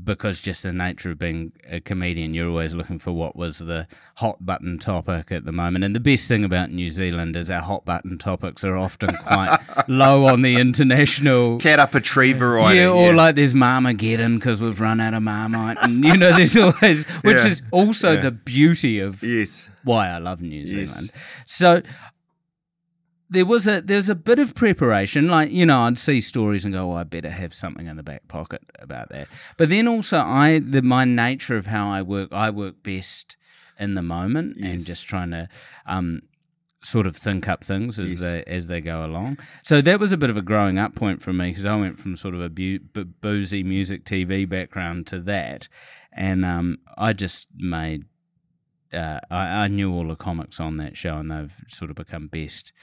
because 0.03 0.39
just 0.41 0.63
the 0.63 0.71
nature 0.71 1.11
of 1.11 1.19
being 1.19 1.51
a 1.69 1.79
comedian, 1.79 2.33
you're 2.33 2.49
always 2.49 2.73
looking 2.73 2.99
for 2.99 3.11
what 3.11 3.35
was 3.35 3.59
the 3.59 3.87
hot 4.15 4.43
button 4.45 4.79
topic 4.79 5.31
at 5.31 5.45
the 5.45 5.51
moment. 5.51 5.83
And 5.85 5.95
the 5.95 5.99
best 5.99 6.27
thing 6.27 6.43
about 6.43 6.71
New 6.71 6.89
Zealand 6.89 7.35
is 7.35 7.51
our 7.51 7.61
hot 7.61 7.85
button 7.85 8.17
topics 8.17 8.63
are 8.63 8.75
often 8.75 9.15
quite 9.15 9.59
low 9.87 10.25
on 10.25 10.41
the 10.41 10.55
international. 10.55 11.59
Cat 11.59 11.79
up 11.79 11.93
a 11.95 12.01
tree 12.01 12.33
variety. 12.33 12.79
Yeah, 12.79 12.89
or 12.89 13.13
like 13.13 13.35
there's 13.35 13.53
Marmageddon 13.53 14.35
because 14.35 14.61
we've 14.61 14.79
run 14.81 14.99
out 14.99 15.13
of 15.13 15.23
Marmite. 15.23 15.77
And, 15.81 16.03
you 16.03 16.17
know, 16.17 16.35
there's 16.35 16.57
always, 16.57 17.05
which 17.21 17.37
Yeah. 17.37 17.47
is 17.47 17.61
also 17.71 18.13
Yeah. 18.13 18.21
the 18.21 18.31
beauty 18.31 18.99
of 18.99 19.21
Yes. 19.23 19.69
why 19.83 20.09
I 20.09 20.17
love 20.17 20.41
New 20.41 20.67
Zealand. 20.67 20.87
Yes. 20.89 21.11
So 21.45 21.81
there 23.33 23.45
was 23.45 23.67
a 23.67 23.81
there's 23.81 24.09
a 24.09 24.15
bit 24.15 24.39
of 24.39 24.55
preparation. 24.55 25.27
Like 25.27 25.51
you 25.51 25.65
know, 25.65 25.81
I'd 25.83 25.99
see 25.99 26.21
stories 26.21 26.63
and 26.65 26.73
go, 26.73 26.91
"Oh, 26.91 26.95
I 26.95 27.03
better 27.03 27.29
have 27.29 27.53
something 27.53 27.87
in 27.87 27.97
the 27.97 28.03
back 28.03 28.27
pocket 28.27 28.61
about 28.79 29.09
that." 29.09 29.27
But 29.57 29.69
then 29.69 29.87
also, 29.87 30.19
I 30.19 30.59
the 30.59 30.81
my 30.81 31.05
nature 31.05 31.57
of 31.57 31.65
how 31.67 31.89
I 31.91 32.01
work, 32.01 32.31
I 32.31 32.49
work 32.49 32.81
best 32.83 33.35
in 33.79 33.95
the 33.95 34.01
moment 34.01 34.57
and 34.57 34.79
just 34.85 35.07
trying 35.07 35.31
to. 35.31 35.49
Um, 35.85 36.21
Sort 36.85 37.07
of 37.07 37.15
think 37.15 37.47
up 37.47 37.63
things 37.63 37.97
as 37.97 38.09
Yes. 38.09 38.19
they 38.21 38.43
as 38.43 38.67
they 38.67 38.81
go 38.81 39.05
along. 39.05 39.37
So 39.61 39.79
that 39.79 40.01
was 40.01 40.11
a 40.11 40.17
bit 40.17 40.29
of 40.29 40.35
a 40.35 40.41
growing 40.41 40.77
up 40.77 40.95
point 40.95 41.21
for 41.21 41.31
me 41.31 41.49
because 41.51 41.65
I 41.65 41.77
went 41.77 41.97
from 41.97 42.17
sort 42.17 42.35
of 42.35 42.41
a 42.41 42.49
bu- 42.49 42.79
b- 42.79 43.05
boozy 43.21 43.63
music 43.63 44.03
TV 44.03 44.43
background 44.49 45.07
to 45.07 45.21
that, 45.21 45.69
and 46.11 46.43
um, 46.43 46.79
I 46.97 47.13
just 47.13 47.47
made 47.55 48.03
uh, 48.93 49.21
I, 49.31 49.63
I 49.63 49.67
knew 49.69 49.93
all 49.93 50.09
the 50.09 50.17
comics 50.17 50.59
on 50.59 50.75
that 50.75 50.97
show, 50.97 51.15
and 51.19 51.31
they've 51.31 51.55
sort 51.69 51.89
of 51.89 51.95
become 51.95 52.27
best 52.27 52.73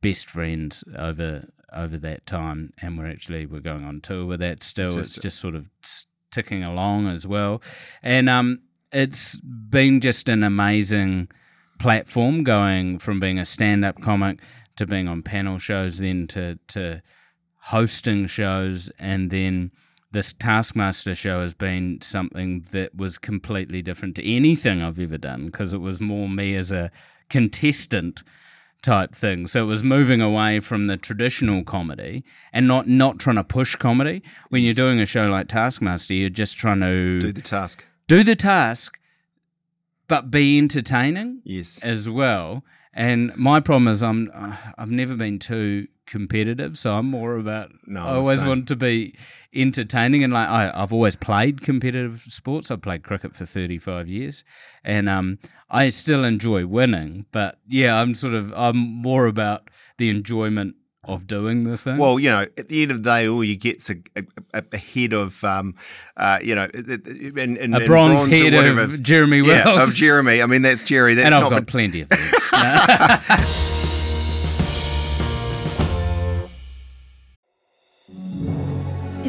best 0.00 0.28
friends 0.28 0.84
over 0.96 1.48
over 1.72 1.96
that 1.98 2.26
time. 2.26 2.72
And 2.80 2.98
we're 2.98 3.10
actually 3.10 3.46
we're 3.46 3.60
going 3.60 3.84
on 3.84 4.00
tour 4.00 4.26
with 4.26 4.40
that 4.40 4.62
still. 4.62 4.96
It's 4.98 5.16
just 5.16 5.38
sort 5.38 5.54
of 5.54 5.68
ticking 6.30 6.62
along 6.62 7.08
as 7.08 7.26
well, 7.26 7.62
and 8.02 8.28
um, 8.28 8.60
it's 8.92 9.38
been 9.40 10.00
just 10.00 10.28
an 10.28 10.42
amazing 10.42 11.28
platform 11.78 12.44
going 12.44 12.98
from 12.98 13.18
being 13.18 13.38
a 13.38 13.44
stand 13.44 13.84
up 13.84 14.00
comic 14.00 14.40
to 14.76 14.86
being 14.86 15.08
on 15.08 15.22
panel 15.22 15.58
shows, 15.58 15.98
then 15.98 16.26
to 16.28 16.58
to 16.68 17.02
hosting 17.56 18.26
shows, 18.26 18.90
and 18.98 19.30
then 19.30 19.70
this 20.12 20.32
Taskmaster 20.32 21.14
show 21.14 21.40
has 21.40 21.54
been 21.54 22.00
something 22.02 22.66
that 22.72 22.94
was 22.96 23.16
completely 23.16 23.80
different 23.80 24.16
to 24.16 24.28
anything 24.28 24.82
I've 24.82 24.98
ever 24.98 25.18
done 25.18 25.46
because 25.46 25.72
it 25.72 25.78
was 25.78 26.00
more 26.00 26.28
me 26.28 26.56
as 26.56 26.72
a 26.72 26.90
contestant 27.28 28.24
type 28.82 29.14
thing. 29.14 29.46
So 29.46 29.62
it 29.62 29.66
was 29.66 29.84
moving 29.84 30.20
away 30.20 30.60
from 30.60 30.86
the 30.86 30.96
traditional 30.96 31.64
comedy 31.64 32.24
and 32.52 32.66
not 32.66 32.88
not 32.88 33.18
trying 33.18 33.36
to 33.36 33.44
push 33.44 33.76
comedy. 33.76 34.22
When 34.48 34.62
Yes. 34.62 34.76
you're 34.76 34.86
doing 34.86 35.00
a 35.00 35.06
show 35.06 35.28
like 35.28 35.48
Taskmaster, 35.48 36.14
you're 36.14 36.30
just 36.30 36.56
trying 36.58 36.80
to 36.80 37.20
Do 37.20 37.32
the 37.32 37.40
task. 37.42 37.84
do 38.08 38.22
the 38.24 38.36
task, 38.36 38.98
but 40.08 40.30
be 40.30 40.58
entertaining 40.58 41.40
Yes. 41.44 41.78
as 41.82 42.08
well. 42.08 42.64
And 42.92 43.34
my 43.36 43.60
problem 43.60 43.88
is 43.88 44.02
I'm 44.02 44.30
I've 44.76 44.90
never 44.90 45.14
been 45.14 45.38
too 45.38 45.86
competitive, 46.06 46.76
so 46.76 46.94
I'm 46.94 47.06
more 47.06 47.36
about 47.36 47.70
No, 47.86 48.04
I 48.04 48.14
always 48.14 48.40
same. 48.40 48.48
want 48.48 48.68
to 48.68 48.76
be 48.76 49.14
entertaining 49.54 50.24
and 50.24 50.32
like 50.32 50.48
I, 50.48 50.72
I've 50.74 50.92
always 50.92 51.14
played 51.14 51.60
competitive 51.62 52.20
sports. 52.22 52.70
I've 52.70 52.82
played 52.82 53.04
cricket 53.04 53.36
for 53.36 53.46
35 53.46 54.08
years, 54.08 54.44
and 54.84 55.08
um 55.08 55.38
I 55.70 55.90
still 55.90 56.24
enjoy 56.24 56.66
winning. 56.66 57.26
But 57.30 57.58
yeah, 57.68 58.00
I'm 58.00 58.14
sort 58.14 58.34
of 58.34 58.52
I'm 58.54 58.76
more 58.76 59.26
about 59.26 59.70
the 59.98 60.10
enjoyment 60.10 60.74
of 61.04 61.26
doing 61.26 61.64
the 61.64 61.78
thing. 61.78 61.96
Well, 61.96 62.18
you 62.18 62.30
know, 62.30 62.46
at 62.58 62.68
the 62.68 62.82
end 62.82 62.90
of 62.90 63.02
the 63.02 63.10
day, 63.10 63.26
all 63.28 63.42
you 63.42 63.56
get's 63.56 63.88
a, 63.88 63.96
a, 64.52 64.62
a, 64.72 64.76
head 64.76 65.14
of, 65.14 65.42
um, 65.44 65.74
uh, 66.16 66.38
you 66.42 66.54
know, 66.54 66.68
in, 66.74 67.56
in, 67.56 67.74
a 67.74 67.86
bronze, 67.86 68.26
or 68.26 68.30
head 68.30 68.52
whatever. 68.52 68.82
of 68.82 69.02
Jeremy 69.02 69.40
Wells. 69.40 69.66
Yeah, 69.66 69.82
of 69.82 69.94
Jeremy. 69.94 70.42
I 70.42 70.46
mean, 70.46 70.62
that's 70.62 70.82
Jerry. 70.82 71.14
That's 71.14 71.26
and 71.26 71.34
I've 71.34 71.50
not. 71.50 71.50
got 71.50 71.66
plenty 71.66 72.02
of 72.02 72.10
them. 72.10 72.18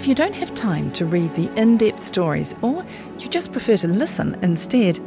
If 0.01 0.07
you 0.07 0.15
don't 0.15 0.33
have 0.33 0.55
time 0.55 0.91
to 0.93 1.05
read 1.05 1.35
the 1.35 1.51
in 1.61 1.77
depth 1.77 2.01
stories 2.01 2.55
or 2.63 2.83
you 3.19 3.27
just 3.27 3.51
prefer 3.51 3.77
to 3.77 3.87
listen 3.87 4.35
instead, 4.41 4.99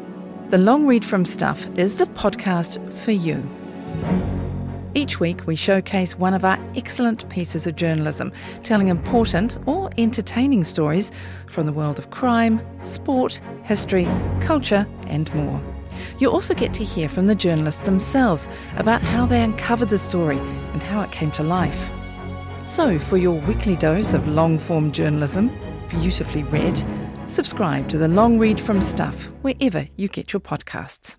The 0.50 0.58
Long 0.58 0.86
Read 0.86 1.04
from 1.04 1.24
Stuff 1.24 1.66
is 1.76 1.96
the 1.96 2.06
podcast 2.06 2.78
for 2.92 3.10
you. 3.10 3.42
Each 4.94 5.18
week, 5.18 5.48
we 5.48 5.56
showcase 5.56 6.16
one 6.16 6.32
of 6.32 6.44
our 6.44 6.60
excellent 6.76 7.28
pieces 7.28 7.66
of 7.66 7.74
journalism, 7.74 8.32
telling 8.62 8.86
important 8.86 9.58
or 9.66 9.90
entertaining 9.98 10.62
stories 10.62 11.10
from 11.48 11.66
the 11.66 11.72
world 11.72 11.98
of 11.98 12.10
crime, 12.10 12.64
sport, 12.84 13.40
history, 13.64 14.06
culture, 14.40 14.86
and 15.08 15.34
more. 15.34 15.73
You 16.18 16.30
also 16.30 16.54
get 16.54 16.72
to 16.74 16.84
hear 16.84 17.08
from 17.08 17.26
the 17.26 17.34
journalists 17.34 17.84
themselves 17.84 18.48
about 18.76 19.02
how 19.02 19.26
they 19.26 19.42
uncovered 19.42 19.88
the 19.88 19.98
story 19.98 20.38
and 20.38 20.82
how 20.82 21.02
it 21.02 21.12
came 21.12 21.30
to 21.32 21.42
life. 21.42 21.90
So, 22.64 22.98
for 22.98 23.16
your 23.16 23.40
weekly 23.40 23.76
dose 23.76 24.12
of 24.12 24.26
long 24.26 24.58
form 24.58 24.90
journalism, 24.92 25.50
beautifully 25.88 26.44
read, 26.44 26.82
subscribe 27.26 27.88
to 27.90 27.98
the 27.98 28.08
Long 28.08 28.38
Read 28.38 28.60
from 28.60 28.80
Stuff 28.80 29.24
wherever 29.42 29.86
you 29.96 30.08
get 30.08 30.32
your 30.32 30.40
podcasts. 30.40 31.16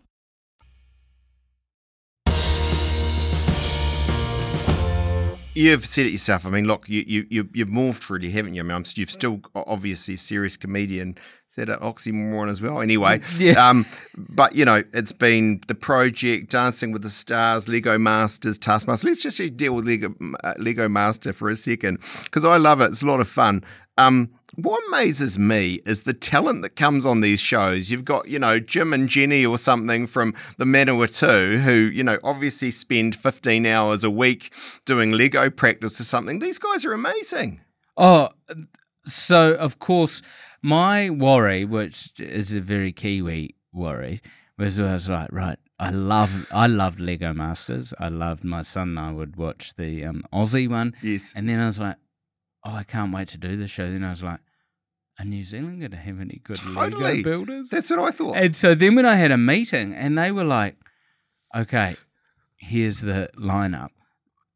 You've 5.56 5.86
said 5.86 6.06
it 6.06 6.10
yourself. 6.10 6.46
I 6.46 6.50
mean, 6.50 6.66
look, 6.66 6.90
you, 6.90 7.04
you, 7.08 7.26
you, 7.30 7.50
you've 7.54 7.70
morphed 7.70 8.10
really, 8.10 8.30
haven't 8.30 8.56
you? 8.56 8.62
I 8.62 8.64
mean, 8.64 8.76
I'm, 8.76 8.84
you've 8.96 9.10
still 9.10 9.40
obviously 9.56 10.16
a 10.16 10.18
serious 10.18 10.58
comedian. 10.58 11.18
Is 11.48 11.56
that 11.56 11.70
an 11.70 11.80
oxymoron 11.80 12.50
as 12.50 12.62
well? 12.62 12.82
Anyway, 12.82 13.22
Yeah. 13.38 13.70
um, 13.70 13.86
but, 14.18 14.54
you 14.54 14.66
know, 14.66 14.84
it's 14.94 15.14
been 15.14 15.62
The 15.68 15.76
Project, 15.76 16.52
Dancing 16.52 16.92
with 16.92 17.04
the 17.04 17.10
Stars, 17.10 17.70
Lego 17.70 17.98
Masters, 17.98 18.58
Taskmaster. 18.58 19.08
Let's 19.08 19.24
just 19.24 19.56
deal 19.56 19.74
with 19.74 19.86
Lego, 19.86 20.14
uh, 20.44 20.56
Lego 20.58 20.90
Master 20.90 21.32
for 21.32 21.50
a 21.50 21.56
second 21.56 22.00
because 22.26 22.44
I 22.44 22.58
love 22.58 22.82
it. 22.82 22.88
It's 22.88 23.02
a 23.02 23.06
lot 23.06 23.22
of 23.22 23.28
fun. 23.30 23.64
Um, 23.98 24.32
what 24.56 24.82
amazes 24.88 25.38
me 25.40 25.80
is 25.86 26.04
the 26.04 26.14
talent 26.14 26.62
that 26.64 26.76
comes 26.76 27.06
on 27.06 27.22
these 27.22 27.40
shows. 27.40 27.90
You've 27.92 28.06
got, 28.06 28.28
you 28.28 28.40
know, 28.40 28.60
Jim 28.60 28.94
and 28.94 29.08
Jenny 29.10 29.46
or 29.46 29.58
something 29.58 30.08
from 30.08 30.34
the 30.58 30.66
Manawatu 30.66 31.62
who, 31.62 31.74
you 31.74 32.04
know, 32.04 32.20
obviously 32.24 32.72
spend 32.72 33.16
15 33.16 33.66
hours 33.66 34.04
a 34.04 34.10
week 34.10 34.54
doing 34.86 35.12
Lego 35.12 35.50
practice 35.50 36.00
or 36.00 36.04
something. 36.04 36.40
These 36.40 36.60
guys 36.60 36.86
are 36.86 36.94
amazing. 36.94 37.62
Oh, 37.98 38.30
so 39.06 39.54
of 39.56 39.80
course, 39.80 40.22
my 40.62 41.10
worry, 41.10 41.66
which 41.66 42.12
is 42.20 42.56
a 42.56 42.62
very 42.62 42.92
Kiwi 42.92 43.56
worry, 43.72 44.22
was 44.58 44.80
I 44.80 44.94
was 44.94 45.10
like, 45.10 45.30
right, 45.32 45.58
I 45.80 45.90
love, 45.92 46.48
I 46.52 46.68
loved 46.68 47.00
Lego 47.00 47.34
Masters. 47.34 47.94
I 48.00 48.08
loved 48.10 48.44
my 48.44 48.62
son. 48.62 48.90
and 48.90 49.00
I 49.00 49.12
would 49.12 49.36
watch 49.36 49.76
the 49.76 50.06
um, 50.06 50.24
Aussie 50.34 50.70
one, 50.70 50.94
Yes. 51.02 51.34
and 51.36 51.48
then 51.50 51.60
I 51.60 51.66
was 51.66 51.80
like, 51.80 51.98
oh, 52.66 52.72
I 52.76 52.84
can't 52.84 53.14
wait 53.14 53.28
to 53.30 53.38
do 53.38 53.56
the 53.56 53.68
show. 53.68 53.86
Then 53.90 54.04
I 54.04 54.10
was 54.10 54.24
like, 54.24 54.40
are 55.20 55.26
New 55.26 55.44
Zealand 55.44 55.80
going 55.80 55.92
to 55.92 55.98
have 55.98 56.20
any 56.20 56.42
good 56.44 56.58
Totally. 56.58 57.18
Lego 57.18 57.24
builders? 57.24 57.70
That's 57.70 57.90
what 57.90 58.00
I 58.00 58.12
thought. 58.12 58.36
And 58.36 58.56
so 58.56 58.76
then 58.76 58.96
when 58.96 59.06
I 59.06 59.16
had 59.16 59.32
a 59.32 59.38
meeting 59.38 59.94
and 59.94 60.18
they 60.18 60.32
were 60.32 60.44
like, 60.44 60.76
okay, 61.56 61.96
here's 62.58 63.00
the 63.02 63.30
lineup. 63.40 63.90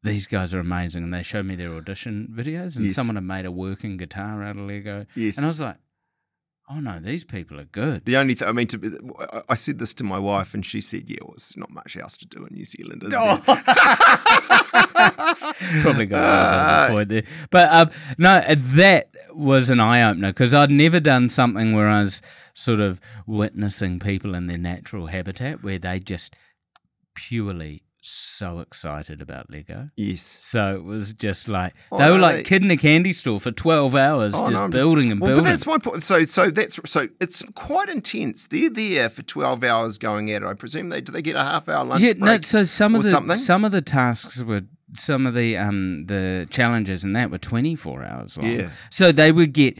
These 0.02 0.26
guys 0.26 0.54
are 0.54 0.60
amazing. 0.60 1.04
And 1.04 1.14
they 1.14 1.22
showed 1.22 1.46
me 1.46 1.56
their 1.56 1.74
audition 1.74 2.28
videos 2.34 2.76
and 2.76 2.86
Yes. 2.86 2.94
someone 2.94 3.16
had 3.16 3.24
made 3.24 3.46
a 3.46 3.50
working 3.50 3.96
guitar 3.96 4.42
out 4.42 4.56
of 4.56 4.62
Lego. 4.66 5.06
yes. 5.14 5.36
And 5.36 5.44
I 5.44 5.48
was 5.48 5.60
like, 5.60 5.76
oh 6.70 6.80
no, 6.80 6.98
these 7.00 7.24
people 7.24 7.58
are 7.58 7.64
good. 7.64 8.04
the 8.04 8.16
only 8.16 8.34
thing, 8.34 8.48
I 8.48 8.52
mean, 8.52 8.66
to, 8.68 9.14
I- 9.18 9.42
I 9.50 9.54
said 9.54 9.78
this 9.78 9.92
to 9.94 10.04
my 10.04 10.18
wife 10.18 10.54
and 10.54 10.64
she 10.64 10.80
said, 10.80 11.04
yeah, 11.08 11.18
well, 11.22 11.34
it's 11.34 11.56
not 11.56 11.70
much 11.70 11.96
else 11.96 12.16
to 12.18 12.26
do 12.26 12.46
in 12.46 12.54
New 12.54 12.64
Zealand, 12.64 13.02
is 13.02 13.14
Oh. 13.16 13.36
there? 13.44 13.56
Probably 15.82 16.06
got 16.06 16.22
a 16.22 16.26
Uh, 16.26 16.82
little 16.90 16.96
bit 17.04 17.08
there. 17.08 17.22
But 17.50 17.72
um, 17.72 17.90
no, 18.18 18.42
that 18.54 19.10
was 19.32 19.70
an 19.70 19.80
eye 19.80 20.02
opener 20.08 20.28
because 20.32 20.54
I'd 20.54 20.70
never 20.70 21.00
done 21.00 21.28
something 21.28 21.74
where 21.74 21.88
I 21.88 22.00
was 22.00 22.22
sort 22.54 22.80
of 22.80 23.00
witnessing 23.26 23.98
people 23.98 24.34
in 24.34 24.46
their 24.46 24.58
natural 24.58 25.06
habitat 25.06 25.62
where 25.62 25.78
they 25.78 25.98
just 25.98 26.34
purely 27.14 27.82
so 28.02 28.60
excited 28.60 29.20
about 29.20 29.50
Lego. 29.50 29.90
Yes. 29.96 30.22
So 30.22 30.74
it 30.74 30.84
was 30.84 31.12
just 31.12 31.48
like 31.48 31.74
Oh, 31.92 31.98
they 31.98 32.08
were 32.10 32.16
no, 32.16 32.22
like 32.22 32.36
they- 32.36 32.42
kid 32.44 32.62
in 32.64 32.70
a 32.70 32.76
candy 32.76 33.12
store 33.12 33.38
for 33.40 33.50
twelve 33.50 33.94
hours, 33.94 34.32
Oh, 34.34 34.48
just 34.50 34.52
no, 34.62 34.68
building 34.68 35.10
and 35.12 35.20
well, 35.20 35.28
building. 35.30 35.44
But 35.44 35.50
that's 35.50 35.66
my 35.66 35.78
point. 35.78 36.02
So, 36.02 36.24
so 36.24 36.50
that's 36.50 36.78
so 36.90 37.08
it's 37.20 37.42
quite 37.54 37.88
intense. 37.88 38.46
They're 38.46 38.70
there 38.70 39.10
for 39.10 39.22
twelve 39.22 39.62
hours 39.64 39.98
going 39.98 40.30
at 40.30 40.42
it. 40.42 40.46
I 40.46 40.54
presume 40.54 40.88
they 40.88 41.00
do 41.00 41.12
they 41.12 41.22
get 41.22 41.36
a 41.36 41.42
half 41.42 41.68
hour 41.68 41.84
lunch 41.84 42.02
yeah, 42.02 42.14
break? 42.14 42.20
no. 42.20 42.40
So 42.40 42.62
some 42.64 42.94
of 42.94 43.02
the 43.02 43.10
something? 43.10 43.36
some 43.36 43.64
of 43.64 43.72
the 43.72 43.82
tasks 43.82 44.42
were 44.42 44.62
some 44.94 45.26
of 45.26 45.34
the 45.34 45.56
um 45.56 46.06
the 46.06 46.46
challenges 46.50 47.04
and 47.04 47.14
that 47.16 47.30
were 47.30 47.38
twenty 47.38 47.74
four 47.74 48.02
hours 48.04 48.36
long. 48.38 48.46
Yeah. 48.50 48.70
So 48.90 49.12
they 49.12 49.30
would 49.32 49.52
get 49.52 49.78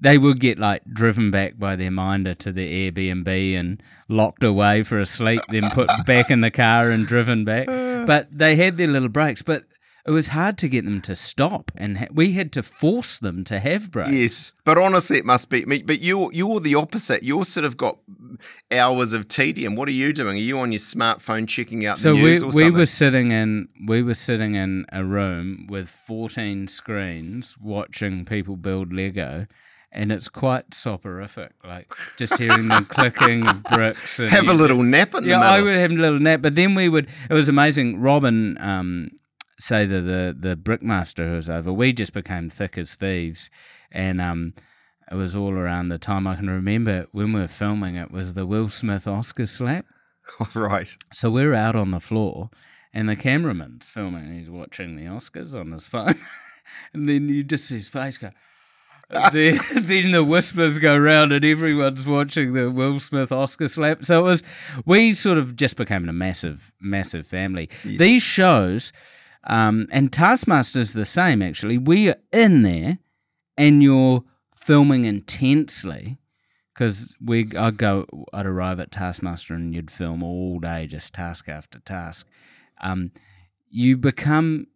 they 0.00 0.18
would 0.18 0.40
get 0.40 0.58
like 0.58 0.82
driven 0.92 1.30
back 1.30 1.58
by 1.58 1.76
their 1.76 1.90
minder 1.90 2.34
to 2.34 2.52
the 2.52 2.90
Airbnb 2.90 3.58
and 3.58 3.82
locked 4.08 4.44
away 4.44 4.82
for 4.82 4.98
a 5.00 5.06
sleep, 5.06 5.42
then 5.50 5.68
put 5.70 5.88
back 6.06 6.30
in 6.30 6.40
the 6.40 6.50
car 6.50 6.90
and 6.90 7.06
driven 7.06 7.44
back. 7.44 7.66
But 8.08 8.28
they 8.30 8.56
had 8.56 8.76
their 8.76 8.86
little 8.88 9.08
breaks, 9.10 9.42
but. 9.42 9.64
It 10.06 10.12
was 10.12 10.28
hard 10.28 10.56
to 10.58 10.68
get 10.70 10.86
them 10.86 11.02
to 11.02 11.14
stop, 11.14 11.70
and 11.76 11.98
ha- 11.98 12.06
we 12.10 12.32
had 12.32 12.50
to 12.52 12.62
force 12.62 13.18
them 13.18 13.44
to 13.44 13.58
have 13.60 13.90
breaks. 13.90 14.10
Yes, 14.10 14.52
but 14.64 14.78
honestly, 14.78 15.18
it 15.18 15.26
must 15.26 15.50
be. 15.50 15.66
me- 15.66 15.82
But 15.82 16.00
you're 16.00 16.32
you're 16.32 16.60
the 16.60 16.76
opposite. 16.76 17.22
You're 17.22 17.44
sort 17.44 17.66
of 17.66 17.76
got 17.76 17.98
hours 18.72 19.12
of 19.12 19.28
tedium. 19.28 19.74
What 19.76 19.86
are 19.86 19.92
you 19.92 20.14
doing? 20.14 20.36
Are 20.36 20.40
you 20.40 20.58
on 20.60 20.72
your 20.72 20.78
smartphone 20.78 21.46
checking 21.46 21.84
out 21.84 21.98
So 21.98 22.14
the 22.14 22.22
we 22.22 22.30
news 22.30 22.42
or 22.42 22.46
we 22.46 22.52
something? 22.52 22.72
were 22.74 22.86
sitting 22.86 23.32
in 23.32 23.68
we 23.86 24.02
were 24.02 24.14
sitting 24.14 24.54
in 24.54 24.86
a 24.92 25.04
room 25.04 25.66
with 25.68 25.90
fourteen 25.90 26.68
screens 26.68 27.56
watching 27.60 28.24
people 28.24 28.56
build 28.56 28.94
Lego, 28.94 29.46
and 29.92 30.12
it's 30.12 30.28
quite 30.28 30.74
soporific. 30.74 31.52
Like 31.64 31.92
just 32.16 32.38
hearing 32.38 32.68
the 32.68 32.84
clicking 32.88 33.46
of 33.46 33.62
bricks. 33.64 34.18
And 34.18 34.30
have 34.30 34.48
a 34.48 34.54
little 34.54 34.82
nap 34.82 35.14
in 35.14 35.24
the 35.24 35.30
yeah. 35.30 35.40
I 35.40 35.60
would 35.60 35.74
have 35.74 35.90
a 35.90 35.94
little 35.94 36.20
nap, 36.20 36.42
but 36.42 36.54
then 36.54 36.74
we 36.74 36.88
would. 36.88 37.08
It 37.30 37.34
was 37.34 37.48
amazing. 37.48 38.00
Robin, 38.00 38.58
um, 38.60 39.10
say 39.58 39.86
the 39.86 40.00
the 40.00 40.36
the 40.38 40.56
brickmaster 40.56 41.26
who 41.26 41.36
was 41.36 41.50
over. 41.50 41.72
We 41.72 41.92
just 41.92 42.12
became 42.12 42.50
thick 42.50 42.78
as 42.78 42.94
thieves, 42.96 43.50
and 43.90 44.20
um, 44.20 44.54
it 45.10 45.14
was 45.14 45.34
all 45.34 45.52
around 45.52 45.88
the 45.88 45.98
time 45.98 46.26
I 46.26 46.36
can 46.36 46.50
remember 46.50 47.06
when 47.12 47.32
we 47.32 47.40
were 47.40 47.48
filming. 47.48 47.96
It 47.96 48.10
was 48.10 48.34
the 48.34 48.46
Will 48.46 48.68
Smith 48.68 49.06
Oscar 49.06 49.46
slap. 49.46 49.86
right. 50.54 50.88
So 51.12 51.30
we're 51.30 51.54
out 51.54 51.76
on 51.76 51.90
the 51.90 52.00
floor, 52.00 52.50
and 52.92 53.08
the 53.08 53.16
cameraman's 53.16 53.88
filming, 53.88 54.26
and 54.26 54.38
he's 54.38 54.50
watching 54.50 54.96
the 54.96 55.04
Oscars 55.04 55.58
on 55.58 55.72
his 55.72 55.86
phone, 55.86 56.18
and 56.92 57.08
then 57.08 57.28
you 57.28 57.42
just 57.42 57.66
see 57.66 57.76
his 57.76 57.88
face 57.88 58.18
go. 58.18 58.30
then, 59.32 59.58
then 59.74 60.10
the 60.10 60.22
whispers 60.22 60.78
go 60.78 60.96
round, 60.96 61.32
and 61.32 61.44
everyone's 61.44 62.06
watching 62.06 62.52
the 62.52 62.70
Will 62.70 63.00
Smith 63.00 63.32
Oscar 63.32 63.66
slap. 63.66 64.04
So 64.04 64.20
it 64.20 64.22
was, 64.22 64.42
we 64.84 65.12
sort 65.12 65.38
of 65.38 65.56
just 65.56 65.76
became 65.76 66.08
a 66.08 66.12
massive, 66.12 66.72
massive 66.80 67.26
family. 67.26 67.70
These 67.84 68.22
shows, 68.22 68.92
um, 69.44 69.88
and 69.90 70.12
Taskmaster's 70.12 70.92
the 70.92 71.06
same 71.06 71.40
actually. 71.40 71.78
We 71.78 72.10
are 72.10 72.16
in 72.32 72.62
there, 72.62 72.98
and 73.56 73.82
you're 73.82 74.24
filming 74.54 75.06
intensely 75.06 76.18
because 76.74 77.16
we 77.24 77.50
I'd 77.56 77.78
go 77.78 78.04
I'd 78.32 78.44
arrive 78.44 78.78
at 78.78 78.90
Taskmaster 78.90 79.54
and 79.54 79.74
you'd 79.74 79.90
film 79.90 80.22
all 80.22 80.60
day 80.60 80.86
just 80.86 81.14
task 81.14 81.48
after 81.48 81.78
task. 81.80 82.26
Um, 82.82 83.12
you 83.70 83.96
become 83.96 84.66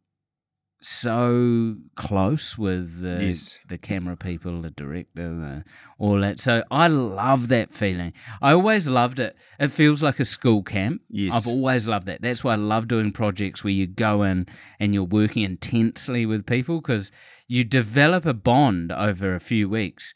so 0.85 1.77
close 1.97 2.59
with 2.59 3.01
the 3.03 3.25
Yes. 3.27 3.59
the 3.69 3.79
camera 3.79 4.17
people, 4.17 4.63
the 4.63 4.71
director, 4.71 5.29
the, 5.29 5.65
all 5.99 6.21
that. 6.21 6.41
So 6.41 6.65
I 6.71 6.89
love 6.89 7.49
that 7.49 7.73
feeling. 7.73 8.13
I 8.41 8.53
always 8.53 8.89
loved 8.89 9.21
it. 9.21 9.37
It 9.59 9.69
feels 9.69 10.03
like 10.03 10.21
a 10.21 10.25
school 10.25 10.63
camp. 10.63 11.03
Yes. 11.09 11.35
I've 11.35 11.53
always 11.53 11.87
loved 11.89 12.07
that. 12.07 12.23
That's 12.23 12.43
why 12.45 12.53
I 12.53 12.57
love 12.57 12.89
doing 12.89 13.13
projects 13.13 13.63
where 13.65 13.73
you 13.73 13.87
go 13.87 14.23
in 14.23 14.47
and 14.81 14.93
you're 14.95 15.05
working 15.05 15.43
intensely 15.45 16.27
with 16.27 16.47
people 16.47 16.81
because 16.81 17.11
you 17.49 17.65
develop 17.65 18.27
a 18.27 18.35
bond 18.35 18.91
over 18.93 19.35
a 19.35 19.41
few 19.41 19.69
weeks 19.69 20.15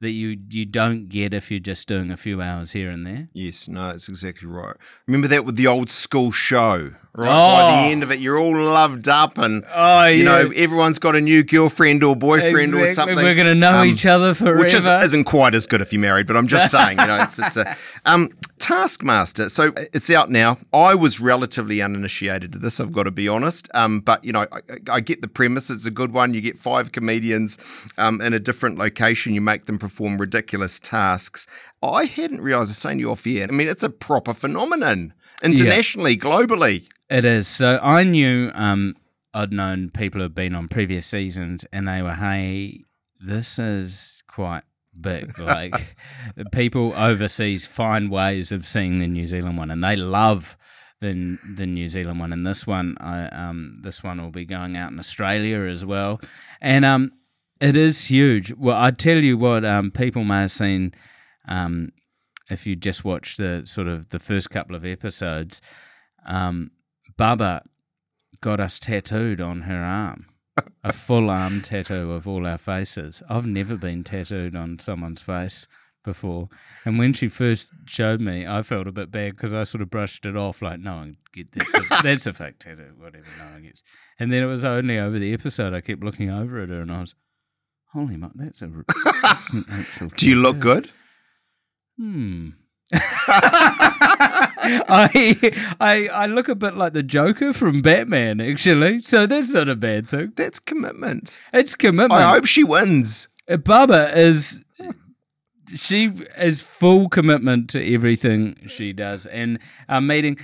that 0.00 0.10
you 0.12 0.38
you 0.50 0.64
don't 0.64 1.08
get 1.08 1.34
if 1.34 1.50
you're 1.50 1.58
just 1.58 1.88
doing 1.88 2.10
a 2.10 2.16
few 2.16 2.40
hours 2.40 2.70
here 2.72 2.88
and 2.88 3.04
there. 3.04 3.28
Yes, 3.32 3.66
no, 3.68 3.88
that's 3.88 4.08
exactly 4.08 4.46
right. 4.48 4.76
Remember 5.08 5.26
that 5.28 5.44
with 5.44 5.56
the 5.56 5.66
old 5.66 5.90
school 5.90 6.30
show, 6.30 6.92
right? 7.18 7.26
By 7.28 7.62
Oh. 7.62 7.82
the 7.84 7.90
end 7.90 8.02
of 8.02 8.10
it, 8.10 8.20
you're 8.20 8.38
all 8.38 8.56
loved 8.56 9.08
up, 9.08 9.36
and 9.38 9.64
Oh, 9.74 10.04
you 10.06 10.18
yeah. 10.18 10.24
know 10.24 10.50
everyone's 10.56 10.98
got 10.98 11.14
a 11.16 11.20
new 11.20 11.42
girlfriend 11.42 12.02
or 12.04 12.16
boyfriend 12.16 12.74
or 12.74 12.86
something. 12.86 13.16
We're 13.16 13.34
gonna 13.34 13.54
know 13.54 13.80
Um, 13.80 13.88
each 13.88 14.06
other 14.06 14.34
forever. 14.34 14.58
which 14.60 14.74
is, 14.74 14.86
isn't 14.86 15.24
quite 15.24 15.54
as 15.54 15.66
good 15.66 15.80
if 15.80 15.92
you're 15.92 16.00
married. 16.00 16.26
But 16.26 16.36
I'm 16.36 16.46
just 16.46 16.70
saying, 16.70 16.98
you 16.98 17.06
know, 17.06 17.18
it's, 17.22 17.38
it's 17.38 17.56
a 17.56 17.76
um, 18.06 18.30
Taskmaster. 18.58 19.48
So 19.48 19.72
it's 19.92 20.10
out 20.10 20.30
now. 20.30 20.58
I 20.72 20.94
was 20.94 21.20
relatively 21.20 21.80
uninitiated 21.80 22.52
to 22.52 22.58
this. 22.58 22.80
I've 22.80 22.92
got 22.92 23.04
to 23.04 23.10
be 23.10 23.26
honest. 23.28 23.68
Um, 23.74 24.00
but 24.00 24.24
you 24.24 24.32
know, 24.32 24.46
I, 24.52 24.60
I 24.90 25.00
get 25.00 25.22
the 25.22 25.28
premise. 25.28 25.70
It's 25.70 25.86
a 25.86 25.90
good 25.90 26.12
one. 26.12 26.34
You 26.34 26.40
get 26.40 26.58
five 26.58 26.92
comedians 26.92 27.56
um, 27.96 28.20
in 28.20 28.32
a 28.34 28.38
different 28.38 28.76
location. 28.78 29.32
You 29.34 29.40
make 29.40 29.66
them 29.66 29.78
perform 29.78 30.18
ridiculous 30.18 30.78
tasks. 30.80 31.46
I 31.82 32.04
hadn't 32.04 32.40
realised. 32.40 32.68
I 32.68 32.70
was 32.70 32.78
saying 32.78 32.98
you 32.98 33.10
off 33.10 33.26
air. 33.26 33.46
I 33.48 33.52
mean, 33.52 33.68
it's 33.68 33.82
a 33.84 33.90
proper 33.90 34.34
phenomenon 34.34 35.14
internationally, 35.42 36.16
globally. 36.16 36.86
It 37.10 37.24
is. 37.24 37.48
So 37.48 37.78
I 37.82 38.04
knew 38.04 38.50
um, 38.54 38.94
I'd 39.32 39.52
known 39.52 39.90
people 39.90 40.20
who'd 40.20 40.34
been 40.34 40.54
on 40.54 40.68
previous 40.68 41.06
seasons, 41.06 41.64
and 41.72 41.88
they 41.88 42.02
were, 42.02 42.14
"Hey, 42.14 42.84
this 43.20 43.58
is 43.58 44.22
quite 44.26 44.62
big. 45.00 45.38
Like 45.38 45.96
people 46.52 46.92
overseas 46.94 47.66
find 47.66 48.10
ways 48.10 48.52
of 48.52 48.66
seeing 48.66 48.98
the 48.98 49.06
New 49.06 49.26
Zealand 49.26 49.58
one, 49.58 49.70
and 49.70 49.82
they 49.82 49.96
love." 49.96 50.56
The, 51.00 51.38
the 51.54 51.64
New 51.64 51.86
Zealand 51.86 52.18
one 52.18 52.32
and 52.32 52.44
this 52.44 52.66
one 52.66 52.96
I 52.98 53.28
um 53.28 53.76
this 53.82 54.02
one 54.02 54.20
will 54.20 54.32
be 54.32 54.44
going 54.44 54.76
out 54.76 54.90
in 54.90 54.98
Australia 54.98 55.60
as 55.60 55.84
well 55.84 56.20
and 56.60 56.84
um 56.84 57.12
it 57.60 57.76
is 57.76 58.08
huge 58.08 58.52
well 58.54 58.76
I 58.76 58.90
tell 58.90 59.18
you 59.18 59.38
what 59.38 59.64
um 59.64 59.92
people 59.92 60.24
may 60.24 60.40
have 60.40 60.50
seen 60.50 60.92
um 61.46 61.92
if 62.50 62.66
you 62.66 62.74
just 62.74 63.04
watch 63.04 63.36
the 63.36 63.62
sort 63.64 63.86
of 63.86 64.08
the 64.08 64.18
first 64.18 64.50
couple 64.50 64.74
of 64.74 64.84
episodes 64.84 65.62
um, 66.26 66.72
Baba 67.18 67.62
got 68.40 68.60
us 68.60 68.78
tattooed 68.78 69.40
on 69.40 69.62
her 69.62 69.82
arm, 69.82 70.26
a 70.84 70.92
full 70.92 71.28
arm 71.28 71.60
tattoo 71.60 72.12
of 72.12 72.28
all 72.28 72.46
our 72.46 72.56
faces. 72.56 73.24
I've 73.28 73.44
never 73.44 73.76
been 73.76 74.04
tattooed 74.04 74.54
on 74.54 74.78
someone's 74.78 75.20
face 75.20 75.66
before, 76.04 76.48
and 76.84 76.96
when 76.96 77.12
she 77.12 77.26
first 77.26 77.72
showed 77.86 78.20
me, 78.20 78.46
I 78.46 78.62
felt 78.62 78.86
a 78.86 78.92
bit 78.92 79.10
bad 79.10 79.34
because 79.34 79.52
I 79.52 79.64
sort 79.64 79.82
of 79.82 79.90
brushed 79.90 80.26
it 80.26 80.36
off, 80.36 80.62
like, 80.62 80.78
"No 80.78 80.94
one 80.98 81.16
get 81.34 81.50
this. 81.50 81.70
That's 82.02 82.28
a 82.28 82.32
fake 82.32 82.60
tattoo, 82.60 82.94
whatever. 82.96 83.26
No 83.36 83.50
one 83.52 83.64
gets." 83.64 83.82
And 84.20 84.32
then 84.32 84.44
it 84.44 84.46
was 84.46 84.64
only 84.64 84.96
over 84.98 85.18
the 85.18 85.34
episode 85.34 85.74
I 85.74 85.80
kept 85.80 86.04
looking 86.04 86.30
over 86.30 86.62
at 86.62 86.68
her, 86.68 86.80
and 86.80 86.92
I 86.92 87.00
was, 87.00 87.16
"Holy 87.92 88.16
muck, 88.16 88.32
that's 88.36 88.62
a 88.62 88.70
that's 89.22 89.52
an 89.52 89.64
actual." 89.72 90.08
Do 90.16 90.28
you 90.28 90.36
look 90.36 90.60
good? 90.60 90.92
Hmm. 91.98 92.50
I, 94.88 95.76
I 95.80 96.08
I 96.08 96.26
look 96.26 96.48
a 96.48 96.54
bit 96.54 96.76
like 96.76 96.92
the 96.92 97.02
Joker 97.02 97.52
from 97.52 97.82
Batman, 97.82 98.40
actually. 98.40 99.00
So 99.00 99.26
that's 99.26 99.52
not 99.52 99.68
a 99.68 99.76
bad 99.76 100.08
thing. 100.08 100.32
That's 100.36 100.58
commitment. 100.58 101.40
It's 101.52 101.74
commitment. 101.74 102.12
I 102.12 102.30
hope 102.30 102.46
she 102.46 102.64
wins. 102.64 103.28
Uh, 103.48 103.56
Baba 103.56 104.16
is 104.18 104.62
she 105.74 106.10
is 106.36 106.62
full 106.62 107.08
commitment 107.08 107.68
to 107.70 107.94
everything 107.94 108.56
she 108.66 108.92
does. 108.92 109.26
And 109.26 109.58
our 109.88 110.00
meeting, 110.00 110.38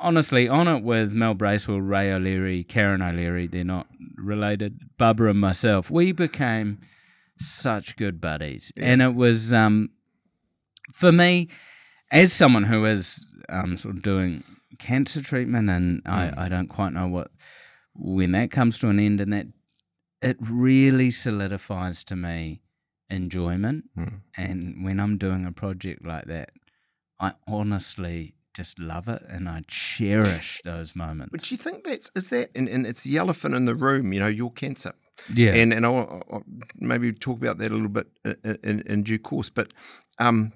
honestly, 0.00 0.48
on 0.48 0.68
it 0.68 0.82
with 0.82 1.12
Mel 1.12 1.34
Bracewell, 1.34 1.80
Ray 1.80 2.12
O'Leary, 2.12 2.64
Karen 2.64 3.02
O'Leary, 3.02 3.46
they're 3.46 3.64
not 3.64 3.86
related. 4.16 4.80
Bubba 4.98 5.30
and 5.30 5.40
myself, 5.40 5.90
we 5.90 6.12
became 6.12 6.78
such 7.38 7.96
good 7.96 8.20
buddies, 8.20 8.72
and 8.76 9.02
it 9.02 9.14
was 9.14 9.52
um 9.52 9.90
for 10.92 11.10
me 11.10 11.48
as 12.12 12.32
someone 12.32 12.64
who 12.64 12.84
is 12.84 13.26
um 13.48 13.76
sort 13.76 13.96
of 13.96 14.02
doing 14.02 14.44
cancer 14.78 15.20
treatment, 15.20 15.68
and 15.68 16.02
I 16.06 16.44
I 16.44 16.48
don't 16.48 16.68
quite 16.68 16.92
know 16.92 17.08
what 17.08 17.30
when 17.94 18.32
that 18.32 18.50
comes 18.52 18.78
to 18.78 18.88
an 18.88 19.00
end, 19.00 19.20
and 19.20 19.32
that 19.32 19.46
it 20.20 20.36
really 20.40 21.10
solidifies 21.10 22.04
to 22.04 22.14
me 22.16 22.62
enjoyment. 23.10 23.84
And 24.36 24.84
when 24.84 25.00
I'm 25.00 25.18
doing 25.18 25.44
a 25.44 25.52
project 25.52 26.04
like 26.04 26.26
that, 26.26 26.50
I 27.18 27.32
honestly 27.46 28.34
just 28.54 28.78
love 28.78 29.08
it 29.08 29.22
and 29.28 29.48
I 29.48 29.62
cherish 29.66 30.60
those 30.64 30.94
moments. 30.94 31.30
But 31.32 31.42
do 31.42 31.54
you 31.54 31.58
think 31.58 31.84
that's 31.84 32.10
is 32.14 32.28
that 32.28 32.50
and, 32.54 32.68
and 32.68 32.86
it's 32.86 33.02
the 33.02 33.16
elephant 33.16 33.54
in 33.54 33.64
the 33.64 33.74
room? 33.74 34.12
You 34.12 34.20
know, 34.20 34.26
your 34.28 34.50
cancer. 34.52 34.92
yeah. 35.34 35.52
and 35.54 35.72
and 35.72 35.84
I'll, 35.84 36.22
I'll 36.30 36.44
maybe 36.76 37.12
talk 37.12 37.38
about 37.38 37.58
that 37.58 37.70
a 37.70 37.74
little 37.74 37.88
bit 37.88 38.08
in, 38.24 38.58
in, 38.62 38.80
in 38.80 39.02
due 39.02 39.18
course. 39.18 39.50
But 39.50 39.72
um, 40.18 40.52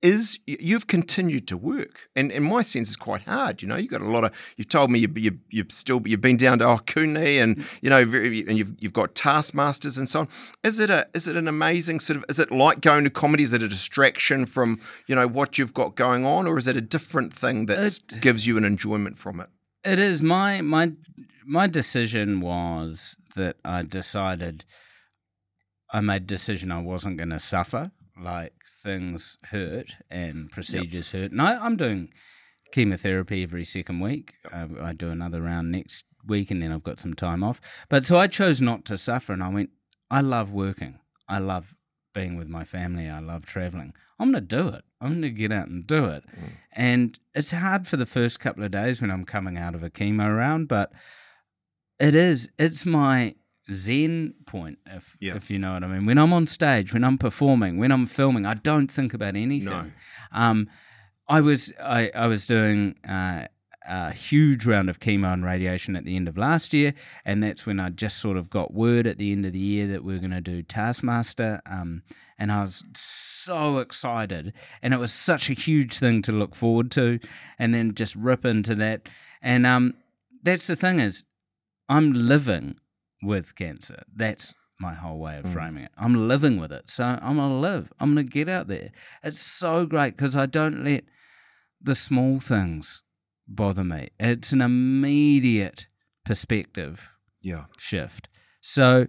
is 0.00 0.38
you've 0.46 0.86
continued 0.86 1.48
to 1.48 1.56
work, 1.56 2.08
and 2.14 2.30
in 2.30 2.42
my 2.42 2.62
sense 2.62 2.88
is 2.88 2.96
quite 2.96 3.22
hard. 3.22 3.62
You 3.62 3.68
know, 3.68 3.76
you've 3.76 3.90
got 3.90 4.00
a 4.00 4.08
lot 4.08 4.24
of. 4.24 4.54
You've 4.56 4.68
told 4.68 4.90
me 4.90 5.00
you 5.00 5.12
you 5.16 5.38
you've 5.50 5.72
still 5.72 6.00
you've 6.04 6.20
been 6.20 6.36
down 6.36 6.60
to 6.60 6.66
Ohakune, 6.66 7.42
and 7.42 7.64
you 7.82 7.90
know, 7.90 8.04
very, 8.04 8.46
and 8.46 8.56
you've 8.56 8.72
you've 8.78 8.92
got 8.92 9.14
taskmasters 9.14 9.98
and 9.98 10.08
so 10.08 10.20
on. 10.20 10.28
Is 10.62 10.78
it 10.78 10.90
a 10.90 11.08
is 11.14 11.26
it 11.26 11.36
an 11.36 11.48
amazing 11.48 12.00
sort 12.00 12.18
of? 12.18 12.24
Is 12.28 12.38
it 12.38 12.52
like 12.52 12.80
going 12.80 13.04
to 13.04 13.10
comedy? 13.10 13.42
Is 13.42 13.52
it 13.52 13.62
a 13.62 13.68
distraction 13.68 14.46
from 14.46 14.80
you 15.06 15.14
know 15.14 15.26
what 15.26 15.58
you've 15.58 15.74
got 15.74 15.96
going 15.96 16.24
on, 16.24 16.46
or 16.46 16.58
is 16.58 16.68
it 16.68 16.76
a 16.76 16.80
different 16.80 17.32
thing 17.32 17.66
that 17.66 17.98
gives 18.20 18.46
you 18.46 18.56
an 18.56 18.64
enjoyment 18.64 19.18
from 19.18 19.40
it? 19.40 19.48
It 19.84 19.98
is 19.98 20.22
my 20.22 20.60
my 20.60 20.92
my 21.44 21.66
decision 21.66 22.40
was 22.40 23.16
that 23.34 23.56
I 23.64 23.82
decided 23.82 24.64
I 25.90 26.00
made 26.00 26.26
decision 26.26 26.70
I 26.70 26.82
wasn't 26.82 27.16
going 27.16 27.30
to 27.30 27.38
suffer. 27.38 27.90
Like 28.20 28.54
things 28.82 29.38
hurt 29.44 29.96
and 30.10 30.50
procedures 30.50 31.12
hurt, 31.12 31.30
and 31.30 31.40
I, 31.40 31.56
I'm 31.56 31.76
doing 31.76 32.10
chemotherapy 32.72 33.42
every 33.42 33.64
second 33.64 34.00
week. 34.00 34.34
I, 34.52 34.66
I 34.82 34.92
do 34.92 35.10
another 35.10 35.40
round 35.40 35.70
next 35.70 36.04
week, 36.26 36.50
and 36.50 36.62
then 36.62 36.72
I've 36.72 36.82
got 36.82 37.00
some 37.00 37.14
time 37.14 37.42
off. 37.42 37.60
But 37.88 38.04
so 38.04 38.18
I 38.18 38.26
chose 38.26 38.60
not 38.60 38.84
to 38.86 38.98
suffer, 38.98 39.32
and 39.32 39.42
I 39.42 39.48
went. 39.48 39.70
I 40.10 40.20
love 40.20 40.52
working. 40.52 40.98
I 41.28 41.38
love 41.38 41.76
being 42.14 42.36
with 42.36 42.48
my 42.48 42.64
family. 42.64 43.08
I 43.08 43.20
love 43.20 43.46
traveling. 43.46 43.92
I'm 44.18 44.32
going 44.32 44.46
to 44.46 44.56
do 44.56 44.68
it. 44.68 44.82
I'm 45.00 45.08
going 45.10 45.22
to 45.22 45.30
get 45.30 45.52
out 45.52 45.68
and 45.68 45.86
do 45.86 46.06
it. 46.06 46.24
Mm. 46.26 46.50
And 46.72 47.18
it's 47.34 47.52
hard 47.52 47.86
for 47.86 47.96
the 47.96 48.06
first 48.06 48.40
couple 48.40 48.64
of 48.64 48.70
days 48.70 49.00
when 49.00 49.10
I'm 49.10 49.24
coming 49.24 49.56
out 49.56 49.74
of 49.74 49.82
a 49.82 49.90
chemo 49.90 50.36
round, 50.36 50.66
but 50.66 50.92
it 52.00 52.14
is. 52.14 52.50
It's 52.58 52.84
my 52.84 53.34
zen 53.72 54.34
point, 54.46 54.78
if 54.86 55.16
Yeah. 55.20 55.34
if 55.36 55.50
you 55.50 55.58
know 55.58 55.74
what 55.74 55.84
I 55.84 55.88
mean. 55.88 56.06
When 56.06 56.18
I'm 56.18 56.32
on 56.32 56.46
stage, 56.46 56.92
when 56.92 57.04
I'm 57.04 57.18
performing, 57.18 57.78
when 57.78 57.92
I'm 57.92 58.06
filming, 58.06 58.46
I 58.46 58.54
don't 58.54 58.90
think 58.90 59.14
about 59.14 59.36
anything. 59.36 59.70
No. 59.70 59.90
Um, 60.32 60.68
I 61.28 61.40
was 61.40 61.72
I, 61.82 62.10
I 62.14 62.26
was 62.26 62.46
doing 62.46 62.94
uh, 63.06 63.46
a 63.86 64.12
huge 64.12 64.66
round 64.66 64.88
of 64.90 65.00
chemo 65.00 65.32
and 65.32 65.44
radiation 65.44 65.96
at 65.96 66.04
the 66.04 66.16
end 66.16 66.28
of 66.28 66.38
last 66.38 66.72
year, 66.72 66.94
and 67.24 67.42
that's 67.42 67.66
when 67.66 67.80
I 67.80 67.90
just 67.90 68.18
sort 68.18 68.36
of 68.36 68.50
got 68.50 68.72
word 68.74 69.06
at 69.06 69.18
the 69.18 69.32
end 69.32 69.44
of 69.46 69.52
the 69.52 69.58
year 69.58 69.86
that 69.88 70.04
we 70.04 70.14
are 70.14 70.18
going 70.18 70.30
to 70.30 70.40
do 70.40 70.62
Taskmaster. 70.62 71.60
Um, 71.66 72.02
and 72.38 72.52
I 72.52 72.60
was 72.60 72.84
so 72.94 73.78
excited, 73.78 74.52
and 74.82 74.94
it 74.94 75.00
was 75.00 75.12
such 75.12 75.50
a 75.50 75.54
huge 75.54 75.98
thing 75.98 76.22
to 76.22 76.32
look 76.32 76.54
forward 76.54 76.90
to, 76.92 77.18
and 77.58 77.74
then 77.74 77.94
just 77.94 78.14
rip 78.14 78.44
into 78.44 78.74
that. 78.76 79.08
And 79.42 79.66
um, 79.66 79.94
that's 80.42 80.66
the 80.66 80.76
thing 80.76 81.00
is, 81.00 81.24
I'm 81.88 82.12
living 82.12 82.76
with 83.22 83.54
cancer. 83.54 84.02
That's 84.14 84.54
my 84.80 84.94
whole 84.94 85.18
way 85.18 85.38
of 85.38 85.44
Mm. 85.46 85.52
framing 85.52 85.84
it. 85.84 85.92
I'm 85.98 86.28
living 86.28 86.58
with 86.60 86.70
it. 86.72 86.88
So 86.88 87.04
I'm 87.04 87.36
going 87.36 87.50
to 87.50 87.56
live. 87.56 87.92
I'm 87.98 88.14
going 88.14 88.26
to 88.26 88.32
get 88.32 88.48
out 88.48 88.68
there. 88.68 88.90
It's 89.24 89.40
so 89.40 89.86
great 89.86 90.16
because 90.16 90.36
I 90.36 90.46
don't 90.46 90.84
let 90.84 91.04
the 91.80 91.94
small 91.94 92.38
things 92.40 93.02
bother 93.48 93.82
me. 93.84 94.10
It's 94.20 94.52
an 94.52 94.60
immediate 94.60 95.88
perspective 96.24 97.12
Yeah. 97.40 97.64
shift. 97.78 98.28
So, 98.60 99.06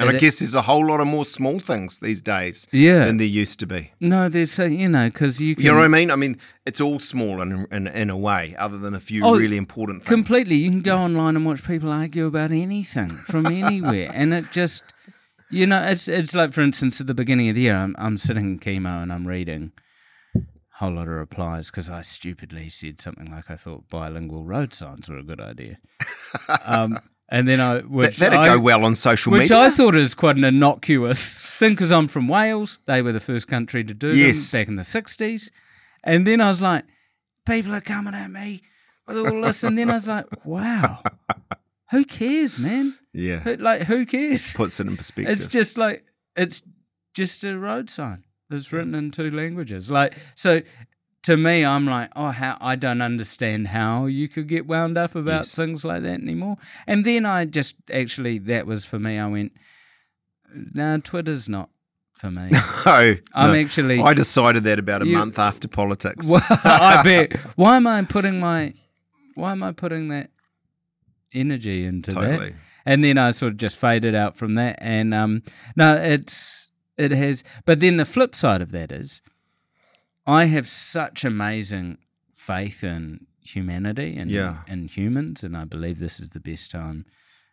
And 0.00 0.08
I 0.10 0.14
it- 0.14 0.20
guess 0.20 0.38
there's 0.40 0.54
a 0.54 0.62
whole 0.62 0.86
lot 0.86 1.00
of 1.00 1.06
more 1.06 1.24
small 1.24 1.60
things 1.60 1.98
these 2.00 2.20
days 2.22 2.66
yeah. 2.72 3.04
than 3.04 3.18
there 3.18 3.26
used 3.26 3.60
to 3.60 3.66
be. 3.66 3.92
no, 4.00 4.28
there's 4.28 4.58
a, 4.58 4.68
you 4.70 4.88
know, 4.88 5.08
because 5.08 5.40
you 5.40 5.54
can. 5.54 5.64
You 5.64 5.70
know 5.72 5.78
what 5.78 5.84
I 5.84 5.88
mean? 5.88 6.10
I 6.10 6.16
mean, 6.16 6.38
it's 6.66 6.80
all 6.80 6.98
small 6.98 7.40
in, 7.42 7.66
in, 7.70 7.86
in 7.86 8.10
a 8.10 8.16
way, 8.16 8.54
other 8.58 8.78
than 8.78 8.94
a 8.94 9.00
few 9.00 9.24
Oh, 9.24 9.36
really 9.36 9.56
important 9.56 10.02
things. 10.02 10.08
Completely. 10.08 10.56
You 10.56 10.70
can 10.70 10.80
go 10.80 10.98
online 10.98 11.36
and 11.36 11.44
watch 11.46 11.62
people 11.64 11.92
argue 11.92 12.26
about 12.26 12.50
anything 12.50 13.10
from 13.10 13.46
anywhere. 13.64 14.10
and 14.14 14.32
it 14.34 14.46
just, 14.52 14.84
you 15.50 15.66
know, 15.66 15.82
it's 15.82 16.08
it's 16.08 16.34
like, 16.34 16.52
for 16.52 16.60
instance, 16.62 17.00
at 17.00 17.06
the 17.06 17.14
beginning 17.14 17.48
of 17.48 17.54
the 17.54 17.62
year, 17.62 17.76
I'm, 17.76 17.94
I'm 17.98 18.16
sitting 18.16 18.44
in 18.52 18.58
chemo 18.58 19.02
and 19.02 19.12
I'm 19.12 19.26
reading 19.28 19.72
a 20.34 20.40
whole 20.84 20.92
lot 20.94 21.08
of 21.08 21.14
replies 21.14 21.70
because 21.70 21.90
I 21.90 22.00
stupidly 22.02 22.68
said 22.70 23.00
something 23.00 23.30
like 23.30 23.50
I 23.50 23.56
thought 23.56 23.88
bilingual 23.90 24.44
road 24.44 24.72
signs 24.72 25.08
were 25.10 25.18
a 25.18 25.22
good 25.22 25.40
idea. 25.40 25.78
um, 26.64 26.98
and 27.30 27.46
then 27.46 27.60
I, 27.60 27.80
which 27.80 28.16
that'd 28.18 28.38
I, 28.38 28.46
go 28.46 28.58
well 28.58 28.84
on 28.84 28.94
social 28.94 29.30
which 29.32 29.42
media. 29.42 29.56
Which 29.58 29.72
I 29.72 29.74
thought 29.74 29.94
is 29.96 30.14
quite 30.14 30.36
an 30.36 30.44
innocuous 30.44 31.40
thing 31.40 31.70
because 31.74 31.92
I'm 31.92 32.08
from 32.08 32.28
Wales. 32.28 32.78
They 32.86 33.02
were 33.02 33.12
the 33.12 33.20
first 33.20 33.48
country 33.48 33.84
to 33.84 33.94
do 33.94 34.14
Yes. 34.16 34.50
them 34.50 34.60
back 34.60 34.68
in 34.68 34.74
the 34.76 34.82
60s. 34.82 35.50
And 36.02 36.26
then 36.26 36.40
I 36.40 36.48
was 36.48 36.60
like, 36.62 36.84
people 37.46 37.74
are 37.74 37.80
coming 37.80 38.14
at 38.14 38.30
me 38.30 38.62
with 39.06 39.18
all 39.18 39.42
this. 39.42 39.62
And 39.64 39.78
then 39.78 39.90
I 39.90 39.94
was 39.94 40.08
like, 40.08 40.26
wow, 40.44 41.02
who 41.90 42.04
cares, 42.04 42.58
man? 42.58 42.96
yeah. 43.12 43.40
Who, 43.40 43.56
like, 43.56 43.82
who 43.82 44.06
cares? 44.06 44.52
Puts 44.54 44.80
it 44.80 44.86
in 44.86 44.96
perspective. 44.96 45.32
It's 45.32 45.46
just 45.46 45.76
like, 45.78 46.04
it's 46.36 46.62
just 47.14 47.44
a 47.44 47.58
road 47.58 47.90
sign 47.90 48.24
that's 48.48 48.72
written 48.72 48.94
in 48.94 49.10
two 49.10 49.30
languages. 49.30 49.90
Like, 49.90 50.14
so 50.34 50.62
to 51.24 51.36
me, 51.36 51.64
I'm 51.64 51.86
like, 51.86 52.10
oh, 52.16 52.30
how 52.30 52.56
I 52.60 52.76
don't 52.76 53.02
understand 53.02 53.68
how 53.68 54.06
you 54.06 54.28
could 54.28 54.48
get 54.48 54.66
wound 54.66 54.96
up 54.96 55.14
about 55.14 55.40
Yes. 55.40 55.54
things 55.54 55.84
like 55.84 56.02
that 56.02 56.20
anymore. 56.20 56.56
And 56.86 57.04
then 57.04 57.26
I 57.26 57.44
just 57.44 57.76
actually, 57.92 58.38
that 58.38 58.66
was 58.66 58.84
for 58.86 58.98
me. 58.98 59.18
I 59.18 59.26
went, 59.26 59.52
no, 60.54 60.98
Twitter's 60.98 61.48
not 61.48 61.70
for 62.14 62.30
me. 62.30 62.50
no, 62.86 63.16
I'm 63.34 63.52
no. 63.52 63.54
actually, 63.54 64.00
I 64.00 64.14
decided 64.14 64.64
that 64.64 64.78
about 64.78 65.02
a 65.02 65.06
You- 65.06 65.16
month 65.18 65.38
after 65.38 65.68
politics. 65.68 66.28
well, 66.30 66.42
I 66.64 67.02
bet. 67.02 67.36
Why 67.56 67.76
am 67.76 67.86
I 67.86 68.02
putting 68.02 68.40
my, 68.40 68.74
why 69.34 69.52
am 69.52 69.62
I 69.62 69.72
putting 69.72 70.08
that 70.08 70.30
energy 71.32 71.84
into 71.84 72.12
that? 72.12 72.52
and 72.86 73.04
then 73.04 73.18
I 73.18 73.30
sort 73.30 73.52
of 73.52 73.58
just 73.58 73.78
faded 73.78 74.14
out 74.14 74.36
from 74.36 74.54
that. 74.54 74.76
And 74.80 75.12
um, 75.14 75.42
no, 75.76 75.94
it's 75.96 76.70
it 76.96 77.10
has. 77.12 77.44
But 77.64 77.80
then 77.80 77.96
the 77.96 78.04
flip 78.04 78.34
side 78.34 78.60
of 78.62 78.72
that 78.72 78.90
is, 78.92 79.22
I 80.26 80.44
have 80.46 80.68
such 80.68 81.24
amazing 81.24 81.98
faith 82.34 82.84
in 82.84 83.26
humanity 83.42 84.16
and 84.16 84.30
Yeah. 84.30 84.62
in 84.68 84.88
humans, 84.88 85.42
and 85.44 85.56
I 85.56 85.64
believe 85.64 85.98
this 85.98 86.20
is 86.20 86.30
the 86.30 86.40
best 86.40 86.70
time 86.70 87.06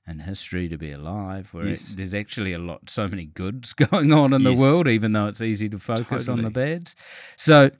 in 0.08 0.20
history 0.20 0.70
to 0.70 0.78
be 0.78 0.92
alive. 0.92 1.54
Where 1.54 1.66
it- 1.66 1.94
there's 1.98 2.14
actually 2.14 2.54
a 2.54 2.60
lot, 2.60 2.90
so 2.90 3.08
many 3.08 3.26
goods 3.26 3.74
going 3.92 4.12
on 4.14 4.34
in 4.34 4.44
the 4.44 4.54
world, 4.54 4.88
even 4.88 5.14
though 5.14 5.28
it's 5.28 5.42
easy 5.42 5.70
to 5.70 5.80
focus 5.80 6.28
on 6.28 6.38
the 6.42 6.50
Totally. 6.50 6.76
bads. 6.76 6.96
So 7.36 7.72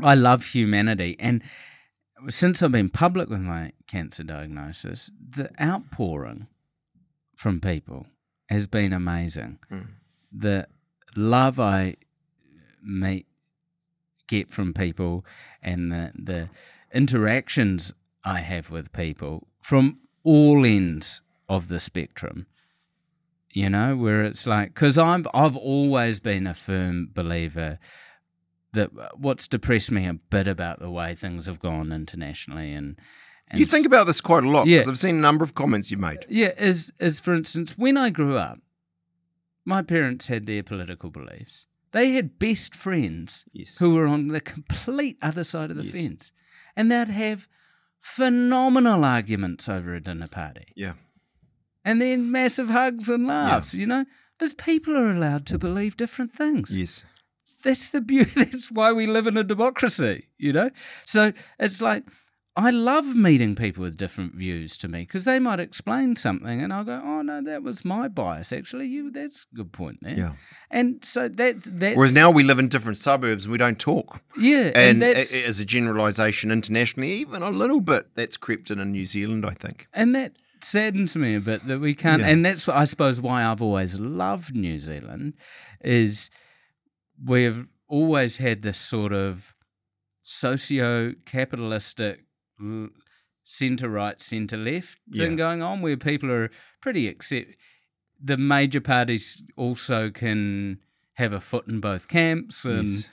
I 0.00 0.14
love 0.14 0.44
humanity, 0.46 1.16
and 1.18 1.42
since 2.28 2.62
I've 2.62 2.72
been 2.72 2.88
public 2.88 3.28
with 3.28 3.40
my 3.40 3.72
cancer 3.86 4.24
diagnosis, 4.24 5.10
the 5.20 5.50
outpouring 5.62 6.46
from 7.36 7.60
people 7.60 8.06
has 8.48 8.66
been 8.66 8.92
amazing. 8.92 9.58
Mm. 9.70 9.88
The 10.32 10.68
love 11.16 11.60
I 11.60 11.96
meet, 12.82 13.26
get 14.34 14.50
from 14.50 14.72
people, 14.74 15.24
and 15.62 15.90
the 15.92 16.12
the 16.30 16.48
interactions 16.92 17.92
I 18.24 18.40
have 18.40 18.70
with 18.70 18.92
people 18.92 19.46
from 19.60 19.98
all 20.22 20.64
ends 20.66 21.22
of 21.48 21.68
the 21.68 21.78
spectrum. 21.80 22.46
You 23.50 23.70
know, 23.70 23.94
where 23.96 24.24
it's 24.24 24.46
like, 24.46 24.68
because 24.74 24.98
I'm 24.98 25.26
I've 25.32 25.56
always 25.56 26.18
been 26.20 26.46
a 26.46 26.54
firm 26.54 27.08
believer 27.14 27.78
that 28.72 28.90
uh, 28.98 29.08
what's 29.16 29.46
depressed 29.46 29.92
me 29.92 30.06
a 30.08 30.14
bit 30.14 30.48
about 30.48 30.80
the 30.80 30.90
way 30.90 31.14
things 31.14 31.46
have 31.46 31.60
gone 31.60 31.92
internationally 31.92 32.72
and. 32.78 32.98
and 33.48 33.60
You 33.60 33.66
think 33.66 33.86
about 33.86 34.06
this 34.08 34.20
quite 34.20 34.42
a 34.44 34.50
lot 34.50 34.66
Yeah. 34.66 34.78
because 34.78 34.88
I've 34.90 34.98
seen 34.98 35.16
a 35.16 35.20
number 35.28 35.44
of 35.44 35.54
comments 35.54 35.90
you 35.92 35.96
made. 35.98 36.26
yeah, 36.28 36.52
as 36.70 36.92
as 36.98 37.20
for 37.20 37.32
instance, 37.34 37.78
when 37.78 37.96
I 37.96 38.10
grew 38.10 38.36
up, 38.36 38.58
my 39.64 39.82
parents 39.82 40.26
had 40.26 40.46
their 40.46 40.62
political 40.64 41.10
beliefs. 41.10 41.66
They 41.94 42.10
had 42.12 42.38
best 42.40 42.74
friends 42.74 43.44
Yes. 43.52 43.78
who 43.78 43.94
were 43.94 44.06
on 44.06 44.28
the 44.28 44.40
complete 44.40 45.16
other 45.22 45.44
side 45.44 45.70
of 45.70 45.76
the 45.76 45.84
Yes. 45.84 45.92
fence, 45.92 46.32
and 46.76 46.90
they'd 46.90 47.08
have 47.08 47.48
phenomenal 48.00 49.04
arguments 49.04 49.68
over 49.68 49.94
a 49.94 50.00
dinner 50.00 50.28
party, 50.28 50.66
Yeah. 50.74 50.94
and 51.84 52.02
then 52.02 52.30
massive 52.30 52.68
hugs 52.68 53.08
and 53.08 53.26
laughs. 53.26 53.74
You 53.74 53.86
know, 53.86 54.04
because 54.36 54.54
people 54.54 54.96
are 54.96 55.10
allowed 55.10 55.46
to 55.46 55.58
believe 55.58 55.96
different 55.96 56.32
things 56.34 56.76
Yes. 56.76 57.04
that's 57.62 57.90
the 57.90 58.00
beauty. 58.00 58.32
That's 58.44 58.70
why 58.70 58.92
we 58.92 59.06
live 59.06 59.26
in 59.26 59.36
a 59.36 59.44
democracy, 59.44 60.26
you 60.36 60.52
know? 60.52 60.70
So 61.04 61.32
it's 61.58 61.80
like, 61.80 62.04
I 62.56 62.70
love 62.70 63.16
meeting 63.16 63.56
people 63.56 63.82
with 63.82 63.96
different 63.96 64.34
views 64.36 64.78
to 64.78 64.86
me 64.86 65.00
because 65.00 65.24
they 65.24 65.40
might 65.40 65.58
explain 65.58 66.14
something 66.14 66.62
and 66.62 66.72
I'll 66.72 66.84
go, 66.84 67.02
oh, 67.04 67.20
no, 67.22 67.42
that 67.42 67.64
was 67.64 67.84
my 67.84 68.06
bias. 68.06 68.52
Actually, 68.52 68.86
you, 68.86 69.10
that's 69.10 69.44
a 69.52 69.56
good 69.56 69.72
point 69.72 69.98
there. 70.02 70.14
Yeah. 70.16 70.32
And 70.70 71.04
so 71.04 71.28
that's, 71.28 71.68
that's 71.72 71.96
Whereas 71.96 72.14
now 72.14 72.30
we 72.30 72.44
live 72.44 72.60
in 72.60 72.68
different 72.68 72.98
suburbs 72.98 73.46
and 73.46 73.52
we 73.52 73.58
don't 73.58 73.78
talk. 73.80 74.20
yeah. 74.38 74.66
And, 74.66 74.76
And, 74.76 75.02
that's, 75.02 75.34
as 75.46 75.58
a 75.58 75.64
generalisation 75.64 76.52
internationally, 76.52 77.10
even 77.14 77.42
a 77.42 77.50
little 77.50 77.80
bit, 77.80 78.14
that's 78.14 78.36
crept 78.36 78.70
in 78.70 78.78
in 78.78 78.92
New 78.92 79.06
Zealand, 79.06 79.44
I 79.44 79.50
think. 79.54 79.86
and 79.92 80.14
that 80.14 80.34
saddens 80.60 81.16
me 81.16 81.34
a 81.34 81.40
bit 81.40 81.66
that 81.66 81.80
we 81.80 81.92
can't, 81.94 82.22
Yeah. 82.22 82.28
and 82.28 82.44
that's, 82.46 82.68
I 82.68 82.84
suppose, 82.84 83.20
why 83.20 83.44
I've 83.44 83.62
always 83.62 83.98
loved 83.98 84.54
New 84.54 84.78
Zealand 84.78 85.34
is 85.82 86.30
we've 87.22 87.66
always 87.88 88.36
had 88.36 88.62
this 88.62 88.78
sort 88.78 89.12
of 89.12 89.54
socio-capitalistic 90.22 92.18
l- 92.18 92.23
centre 93.42 93.88
right, 93.88 94.20
centre 94.20 94.56
left 94.56 94.98
thing 95.12 95.32
Yeah. 95.32 95.36
going 95.36 95.62
on, 95.62 95.80
where 95.82 95.96
people 95.96 96.30
are 96.30 96.50
pretty 96.80 97.08
accept. 97.08 97.54
The 98.22 98.36
major 98.36 98.80
parties 98.80 99.42
also 99.56 100.10
can 100.10 100.78
have 101.14 101.32
a 101.32 101.40
foot 101.40 101.66
in 101.68 101.80
both 101.80 102.08
camps, 102.08 102.64
and 102.64 102.88
Yes. 102.88 103.10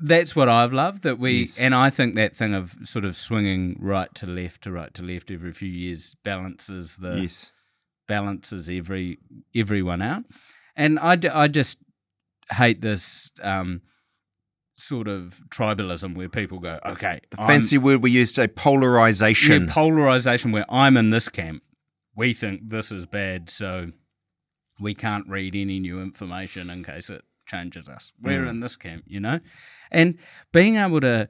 that's 0.00 0.34
what 0.34 0.48
I've 0.48 0.72
loved. 0.72 1.02
That 1.02 1.18
we 1.18 1.40
Yes. 1.40 1.60
and 1.60 1.74
I 1.74 1.90
think 1.90 2.14
that 2.14 2.34
thing 2.36 2.54
of 2.54 2.76
sort 2.84 3.04
of 3.04 3.14
swinging 3.16 3.76
right 3.80 4.12
to 4.14 4.26
left 4.26 4.62
to 4.62 4.72
right 4.72 4.92
to 4.94 5.02
left 5.02 5.30
every 5.30 5.52
few 5.52 5.68
years 5.70 6.14
balances 6.24 6.96
the 6.96 7.22
Yes. 7.22 7.52
balances 8.06 8.70
every 8.70 9.18
everyone 9.54 10.00
out. 10.02 10.24
And 10.74 10.98
I, 11.00 11.16
d- 11.16 11.28
I 11.28 11.48
just 11.48 11.78
hate 12.50 12.80
this 12.80 13.32
um, 13.42 13.82
sort 14.78 15.08
of 15.08 15.42
tribalism 15.50 16.14
where 16.14 16.28
people 16.28 16.60
go, 16.60 16.78
okay, 16.86 17.20
The 17.30 17.36
fancy 17.38 17.78
word 17.78 18.00
we 18.02 18.12
used 18.12 18.36
to 18.36 18.46
polarization. 18.48 19.66
yeah, 19.66 19.72
polarization 19.74 20.52
where 20.52 20.64
I'm 20.72 20.96
in 20.96 21.10
this 21.10 21.28
camp. 21.28 21.62
We 22.14 22.32
think 22.32 22.70
this 22.70 22.92
is 22.92 23.04
bad, 23.06 23.50
so 23.50 23.90
we 24.80 24.94
can't 24.94 25.26
read 25.28 25.56
any 25.56 25.80
new 25.80 26.00
information 26.00 26.70
in 26.70 26.84
case 26.84 27.10
it 27.10 27.22
changes 27.46 27.88
us. 27.88 28.12
We're 28.20 28.44
Mm. 28.44 28.50
in 28.50 28.60
this 28.60 28.76
camp, 28.76 29.02
you 29.06 29.18
know? 29.20 29.40
And 29.90 30.16
being 30.52 30.76
able 30.76 31.00
to 31.00 31.28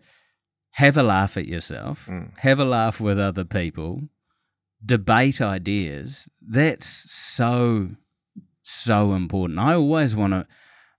have 0.73 0.97
a 0.99 1.03
laugh 1.03 1.37
at 1.39 1.47
yourself, 1.47 2.07
Mm. 2.07 2.37
have 2.39 2.61
a 2.61 2.65
laugh 2.65 3.01
with 3.01 3.19
other 3.19 3.45
people, 3.45 4.09
debate 4.85 5.41
ideas, 5.41 6.29
that's 6.47 6.87
so, 6.87 7.93
so 8.63 9.15
important. 9.15 9.59
I 9.59 9.73
always 9.75 10.15
want 10.15 10.35
to, 10.35 10.47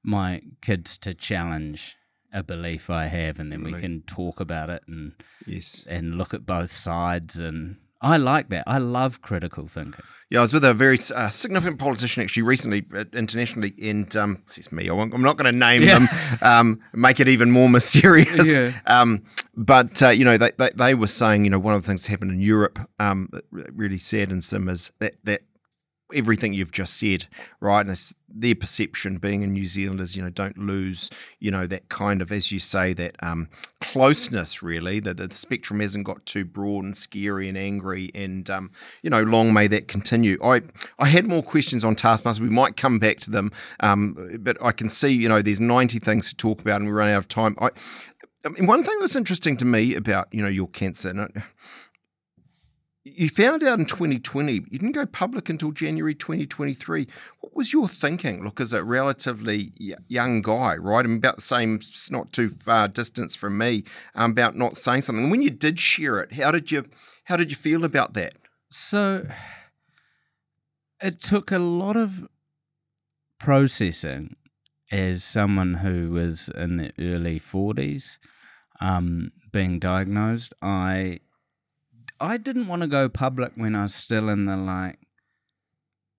my 0.03 0.41
kids 0.61 0.97
to 0.99 1.13
challenge 1.13 1.95
a 2.33 2.43
belief 2.43 2.89
I 2.89 3.05
have, 3.07 3.39
and 3.39 3.51
then 3.51 3.63
we 3.63 3.73
can 3.73 4.01
talk 4.03 4.39
about 4.39 4.69
it 4.69 4.83
and 4.87 5.13
yes. 5.45 5.85
and 5.89 6.17
look 6.17 6.33
at 6.33 6.45
both 6.45 6.71
sides. 6.71 7.37
And 7.37 7.77
I 8.01 8.17
like 8.17 8.49
that. 8.49 8.63
I 8.67 8.77
love 8.77 9.21
critical 9.21 9.67
thinking. 9.67 10.03
Yeah, 10.29 10.39
I 10.39 10.41
was 10.43 10.53
with 10.53 10.63
a 10.63 10.75
very 10.75 10.99
uh, 11.15 11.29
significant 11.29 11.79
politician 11.79 12.21
actually 12.21 12.43
recently, 12.43 12.85
uh, 12.93 13.05
internationally, 13.13 13.73
and 13.81 14.15
um, 14.15 14.43
it's 14.45 14.71
me. 14.71 14.87
I 14.87 14.93
won't, 14.93 15.11
I'm 15.13 15.23
not 15.23 15.37
going 15.37 15.51
to 15.51 15.57
name 15.57 15.81
Yeah. 15.81 15.99
them, 15.99 16.09
um, 16.41 16.81
make 16.93 17.19
it 17.19 17.27
even 17.27 17.49
more 17.49 17.67
mysterious. 17.69 18.59
Yeah. 18.59 18.71
Um, 18.85 19.23
but 19.55 20.01
uh, 20.03 20.09
you 20.09 20.23
know, 20.23 20.37
they, 20.37 20.51
they 20.57 20.69
they 20.75 20.93
were 20.93 21.07
saying, 21.07 21.43
you 21.45 21.49
know, 21.49 21.59
one 21.59 21.73
of 21.73 21.81
the 21.81 21.87
things 21.87 22.03
that 22.03 22.11
happened 22.11 22.31
in 22.31 22.41
Europe 22.41 22.79
um, 22.99 23.29
really 23.51 23.97
saddens 23.97 24.51
them 24.51 24.69
is 24.69 24.91
that 24.99 25.15
that 25.23 25.41
everything 26.13 26.53
you've 26.53 26.71
just 26.71 26.97
said, 26.97 27.27
right? 27.59 27.81
And 27.81 27.91
it's 27.91 28.15
their 28.27 28.55
perception 28.55 29.17
being 29.17 29.41
in 29.43 29.53
New 29.53 29.65
Zealand 29.65 29.99
is, 29.99 30.15
you 30.15 30.23
know, 30.23 30.29
don't 30.29 30.57
lose, 30.57 31.09
you 31.39 31.51
know, 31.51 31.67
that 31.67 31.89
kind 31.89 32.21
of, 32.21 32.31
as 32.31 32.51
you 32.51 32.59
say, 32.59 32.93
that 32.93 33.15
um, 33.21 33.49
closeness, 33.81 34.61
really, 34.61 34.99
that 34.99 35.17
the 35.17 35.33
spectrum 35.33 35.79
hasn't 35.79 36.05
got 36.05 36.25
too 36.25 36.45
broad 36.45 36.85
and 36.85 36.95
scary 36.95 37.49
and 37.49 37.57
angry. 37.57 38.11
And, 38.13 38.49
um, 38.49 38.71
you 39.01 39.09
know, 39.09 39.23
long 39.23 39.53
may 39.53 39.67
that 39.67 39.87
continue. 39.87 40.37
I, 40.43 40.61
I 40.97 41.07
had 41.07 41.27
more 41.27 41.43
questions 41.43 41.83
on 41.83 41.95
Taskmaster. 41.95 42.43
We 42.43 42.49
might 42.49 42.77
come 42.77 42.99
back 42.99 43.17
to 43.19 43.31
them. 43.31 43.51
Um, 43.79 44.37
but 44.39 44.57
I 44.61 44.71
can 44.71 44.89
see, 44.89 45.09
you 45.09 45.29
know, 45.29 45.41
there's 45.41 45.61
90 45.61 45.99
things 45.99 46.29
to 46.29 46.35
talk 46.35 46.61
about 46.61 46.81
and 46.81 46.89
we're 46.89 46.95
running 46.95 47.15
out 47.15 47.19
of 47.19 47.27
time. 47.27 47.55
I, 47.59 47.69
I 48.45 48.49
mean, 48.49 48.67
one 48.67 48.83
thing 48.83 48.95
that 48.97 49.01
was 49.01 49.15
interesting 49.15 49.57
to 49.57 49.65
me 49.65 49.95
about, 49.95 50.27
you 50.31 50.41
know, 50.41 50.49
your 50.49 50.67
cancer, 50.67 51.09
and 51.09 51.21
I, 51.21 51.27
you 53.15 53.29
found 53.29 53.63
out 53.63 53.79
in 53.79 53.85
2020, 53.85 54.53
you 54.53 54.61
didn't 54.61 54.91
go 54.91 55.05
public 55.05 55.49
until 55.49 55.71
January 55.71 56.15
2023. 56.15 57.07
What 57.41 57.55
was 57.55 57.73
your 57.73 57.87
thinking? 57.87 58.43
Look, 58.43 58.59
as 58.59 58.73
a 58.73 58.83
relatively 58.83 59.71
young 60.07 60.41
guy, 60.41 60.75
right? 60.75 61.05
I'm 61.05 61.15
about 61.15 61.37
the 61.37 61.41
same, 61.41 61.79
not 62.11 62.31
too 62.31 62.49
far 62.49 62.87
distance 62.87 63.35
from 63.35 63.57
me, 63.57 63.83
um, 64.15 64.31
about 64.31 64.55
not 64.55 64.77
saying 64.77 65.01
something. 65.01 65.29
When 65.29 65.41
you 65.41 65.49
did 65.49 65.79
share 65.79 66.19
it, 66.19 66.33
how 66.33 66.51
did 66.51 66.71
you, 66.71 66.85
how 67.25 67.37
did 67.37 67.51
you 67.51 67.57
feel 67.57 67.83
about 67.83 68.13
that? 68.13 68.35
So 68.69 69.27
it 71.01 71.21
took 71.21 71.51
a 71.51 71.59
lot 71.59 71.97
of 71.97 72.27
processing 73.39 74.35
as 74.91 75.23
someone 75.23 75.75
who 75.75 76.11
was 76.11 76.49
in 76.49 76.77
the 76.77 76.91
early 76.99 77.39
40s 77.39 78.17
um, 78.81 79.31
being 79.51 79.79
diagnosed. 79.79 80.53
I 80.61 81.19
I 82.19 82.37
didn't 82.37 82.67
want 82.67 82.81
to 82.81 82.87
go 82.87 83.07
public 83.07 83.53
when 83.55 83.75
I 83.75 83.83
was 83.83 83.95
still 83.95 84.29
in 84.29 84.45
the 84.45 84.57
like 84.57 84.99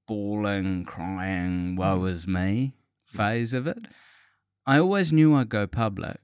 bawling, 0.06 0.84
crying, 0.84 1.76
woe 1.76 2.00
mm. 2.00 2.10
is 2.10 2.26
me 2.26 2.74
mm. 2.74 3.16
phase 3.16 3.54
of 3.54 3.66
it. 3.66 3.86
I 4.66 4.78
always 4.78 5.12
knew 5.12 5.34
I'd 5.34 5.48
go 5.48 5.66
public, 5.66 6.18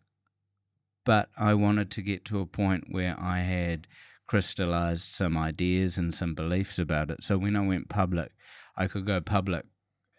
but 1.04 1.28
I 1.36 1.54
wanted 1.54 1.90
to 1.92 2.02
get 2.02 2.24
to 2.26 2.40
a 2.40 2.46
point 2.46 2.84
where 2.90 3.16
I 3.18 3.40
had 3.40 3.86
crystallized 4.26 5.12
some 5.12 5.36
ideas 5.36 5.98
and 5.98 6.14
some 6.14 6.34
beliefs 6.34 6.78
about 6.78 7.10
it. 7.10 7.22
So 7.22 7.38
when 7.38 7.56
I 7.56 7.66
went 7.66 7.88
public, 7.88 8.32
I 8.76 8.86
could 8.86 9.06
go 9.06 9.20
public 9.20 9.64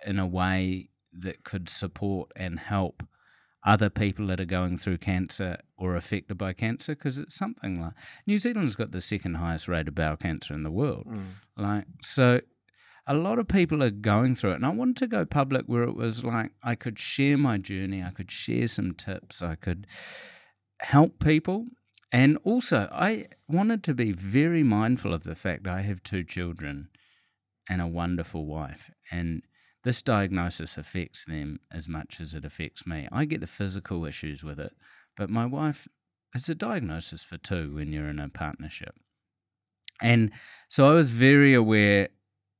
in 0.05 0.19
a 0.19 0.27
way 0.27 0.89
that 1.13 1.43
could 1.43 1.67
support 1.67 2.31
and 2.35 2.59
help 2.59 3.03
other 3.67 3.89
people 3.89 4.25
that 4.27 4.39
are 4.39 4.45
going 4.45 4.77
through 4.77 4.97
cancer 4.97 5.57
or 5.77 5.97
affected 5.97 6.37
by 6.37 6.53
cancer 6.53 6.95
because 6.95 7.19
it's 7.19 7.35
something 7.35 7.81
like 7.81 7.91
New 8.25 8.37
Zealand's 8.37 8.77
got 8.77 8.91
the 8.91 9.01
second 9.01 9.35
highest 9.35 9.67
rate 9.67 9.89
of 9.89 9.93
bowel 9.93 10.15
cancer 10.15 10.53
in 10.53 10.63
the 10.63 10.71
world. 10.71 11.05
Mm. 11.05 11.25
Like 11.57 11.83
so 12.01 12.39
a 13.05 13.13
lot 13.13 13.39
of 13.39 13.49
people 13.49 13.83
are 13.83 13.89
going 13.89 14.35
through 14.35 14.51
it 14.51 14.55
and 14.55 14.65
I 14.65 14.69
wanted 14.69 14.95
to 14.97 15.07
go 15.07 15.25
public 15.25 15.65
where 15.65 15.83
it 15.83 15.95
was 15.95 16.23
like 16.23 16.51
I 16.63 16.75
could 16.75 16.97
share 16.97 17.37
my 17.37 17.57
journey, 17.57 18.01
I 18.01 18.11
could 18.11 18.31
share 18.31 18.67
some 18.67 18.93
tips, 18.93 19.43
I 19.43 19.55
could 19.55 19.85
help 20.79 21.19
people. 21.19 21.65
And 22.09 22.37
also 22.45 22.87
I 22.89 23.25
wanted 23.49 23.83
to 23.83 23.93
be 23.93 24.13
very 24.13 24.63
mindful 24.63 25.13
of 25.13 25.25
the 25.25 25.35
fact 25.35 25.67
I 25.67 25.81
have 25.81 26.01
two 26.01 26.23
children 26.23 26.87
and 27.69 27.81
a 27.81 27.87
wonderful 27.87 28.45
wife. 28.45 28.91
And 29.11 29.41
this 29.83 30.01
diagnosis 30.01 30.77
affects 30.77 31.25
them 31.25 31.59
as 31.71 31.87
much 31.87 32.19
as 32.19 32.33
it 32.33 32.45
affects 32.45 32.85
me. 32.85 33.07
I 33.11 33.25
get 33.25 33.41
the 33.41 33.47
physical 33.47 34.05
issues 34.05 34.43
with 34.43 34.59
it, 34.59 34.73
but 35.15 35.29
my 35.29 35.45
wife, 35.45 35.87
it's 36.33 36.49
a 36.49 36.55
diagnosis 36.55 37.23
for 37.23 37.37
two 37.37 37.73
when 37.75 37.91
you're 37.91 38.09
in 38.09 38.19
a 38.19 38.29
partnership. 38.29 38.95
And 40.01 40.31
so 40.67 40.89
I 40.89 40.93
was 40.93 41.11
very 41.11 41.53
aware 41.53 42.09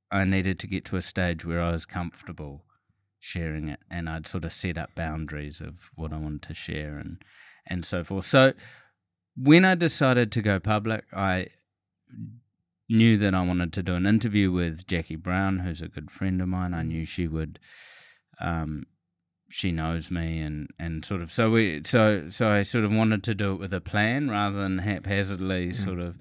I 0.10 0.24
needed 0.24 0.60
to 0.60 0.68
get 0.68 0.86
to 0.86 0.98
a 0.98 1.02
stage 1.02 1.46
where 1.46 1.62
I 1.62 1.72
was 1.72 1.86
comfortable 1.86 2.64
sharing 3.20 3.68
it 3.68 3.80
and 3.92 4.10
I'd 4.10 4.28
sort 4.28 4.46
of 4.46 4.54
set 4.54 4.78
up 4.78 4.96
boundaries 4.96 5.60
of 5.60 5.92
what 5.96 6.14
I 6.14 6.18
wanted 6.18 6.44
to 6.44 6.54
share 6.54 6.98
and, 6.98 7.22
and 7.66 7.84
so 7.84 8.04
forth. 8.04 8.26
So 8.26 8.54
when 9.36 9.66
I 9.66 9.76
decided 9.76 10.32
to 10.32 10.42
go 10.42 10.60
public, 10.60 11.06
I 11.14 11.48
knew 12.90 13.18
that 13.18 13.34
I 13.34 13.42
wanted 13.46 13.74
to 13.74 13.84
do 13.84 13.96
an 13.96 14.06
interview 14.06 14.52
with 14.52 14.86
Jaquie 14.88 15.22
Brown, 15.22 15.60
who's 15.60 15.82
a 15.82 15.88
good 15.88 16.10
friend 16.10 16.42
of 16.42 16.48
mine. 16.48 16.74
I 16.74 16.84
knew 16.84 17.06
she 17.06 17.28
would. 17.28 17.60
Um, 18.40 18.86
she 19.50 19.72
knows 19.72 20.12
me, 20.12 20.40
and, 20.40 20.70
and 20.78 21.06
sort 21.06 21.22
of 21.22 21.32
so 21.32 21.50
we 21.52 21.82
so 21.86 22.30
so 22.30 22.52
I 22.52 22.62
sort 22.64 22.84
of 22.84 22.94
wanted 22.94 23.24
to 23.24 23.36
do 23.36 23.54
it 23.54 23.60
with 23.60 23.74
a 23.74 23.82
plan 23.82 24.30
rather 24.30 24.58
than 24.60 24.80
haphazardly 24.80 25.74
sort 25.74 26.00
of 26.00 26.18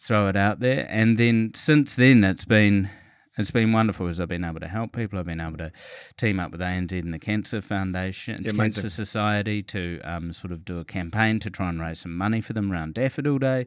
throw 0.00 0.28
it 0.28 0.36
out 0.36 0.60
there. 0.60 0.86
And 0.88 1.18
then 1.18 1.52
since 1.54 1.96
then, 1.96 2.22
it's 2.22 2.44
been 2.44 2.90
it's 3.36 3.50
been 3.50 3.72
wonderful 3.72 4.06
as 4.06 4.20
I've 4.20 4.28
been 4.28 4.44
able 4.44 4.60
to 4.60 4.68
help 4.68 4.92
people. 4.92 5.18
I've 5.18 5.26
been 5.26 5.40
able 5.40 5.58
to 5.58 5.72
team 6.16 6.38
up 6.38 6.52
with 6.52 6.60
ANZ 6.60 6.92
and 6.92 7.12
the 7.12 7.18
Cancer 7.18 7.60
Foundation, 7.60 8.36
Yeah, 8.40 8.50
amazing. 8.50 8.82
Cancer 8.82 8.90
Society 8.90 9.62
to 9.64 10.00
um, 10.04 10.32
sort 10.32 10.52
of 10.52 10.64
do 10.64 10.78
a 10.78 10.84
campaign 10.84 11.40
to 11.40 11.50
try 11.50 11.68
and 11.68 11.80
raise 11.80 12.00
some 12.00 12.16
money 12.16 12.40
for 12.40 12.52
them 12.52 12.70
around 12.70 12.94
Daffodil 12.94 13.38
Day. 13.38 13.66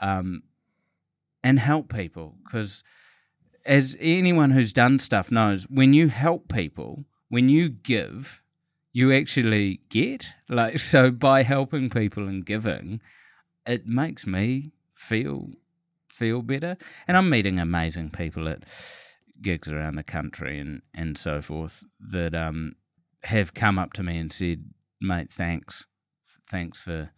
Um, 0.00 0.42
and 1.44 1.60
help 1.60 1.92
people 1.92 2.34
because 2.42 2.82
as 3.64 3.96
anyone 4.00 4.50
who's 4.50 4.72
done 4.72 4.98
stuff 4.98 5.30
knows 5.30 5.64
when 5.64 5.92
you 5.92 6.08
help 6.08 6.48
people 6.52 7.04
when 7.28 7.48
you 7.48 7.68
give 7.68 8.42
you 8.92 9.12
actually 9.12 9.80
get. 9.90 10.26
Like 10.48 10.78
so 10.78 11.10
by 11.10 11.42
helping 11.42 11.90
people 11.90 12.28
and 12.28 12.44
giving 12.44 13.00
it 13.66 13.86
makes 13.86 14.26
me 14.26 14.72
feel 14.94 15.48
feel 16.08 16.42
better. 16.42 16.76
And 17.08 17.16
i'm 17.16 17.28
meeting 17.28 17.58
amazing 17.58 18.10
people 18.10 18.48
at 18.48 18.62
gigs 19.42 19.68
around 19.68 19.96
the 19.96 20.04
country 20.04 20.58
and 20.60 20.82
and 20.94 21.18
so 21.18 21.40
forth 21.40 21.82
that 21.98 22.34
um 22.34 22.76
have 23.24 23.52
come 23.54 23.78
up 23.78 23.92
to 23.94 24.02
me 24.02 24.18
and 24.18 24.32
said 24.32 24.64
mate 25.00 25.32
thanks. 25.32 25.86
Thanks 26.48 26.78
for 26.80 27.10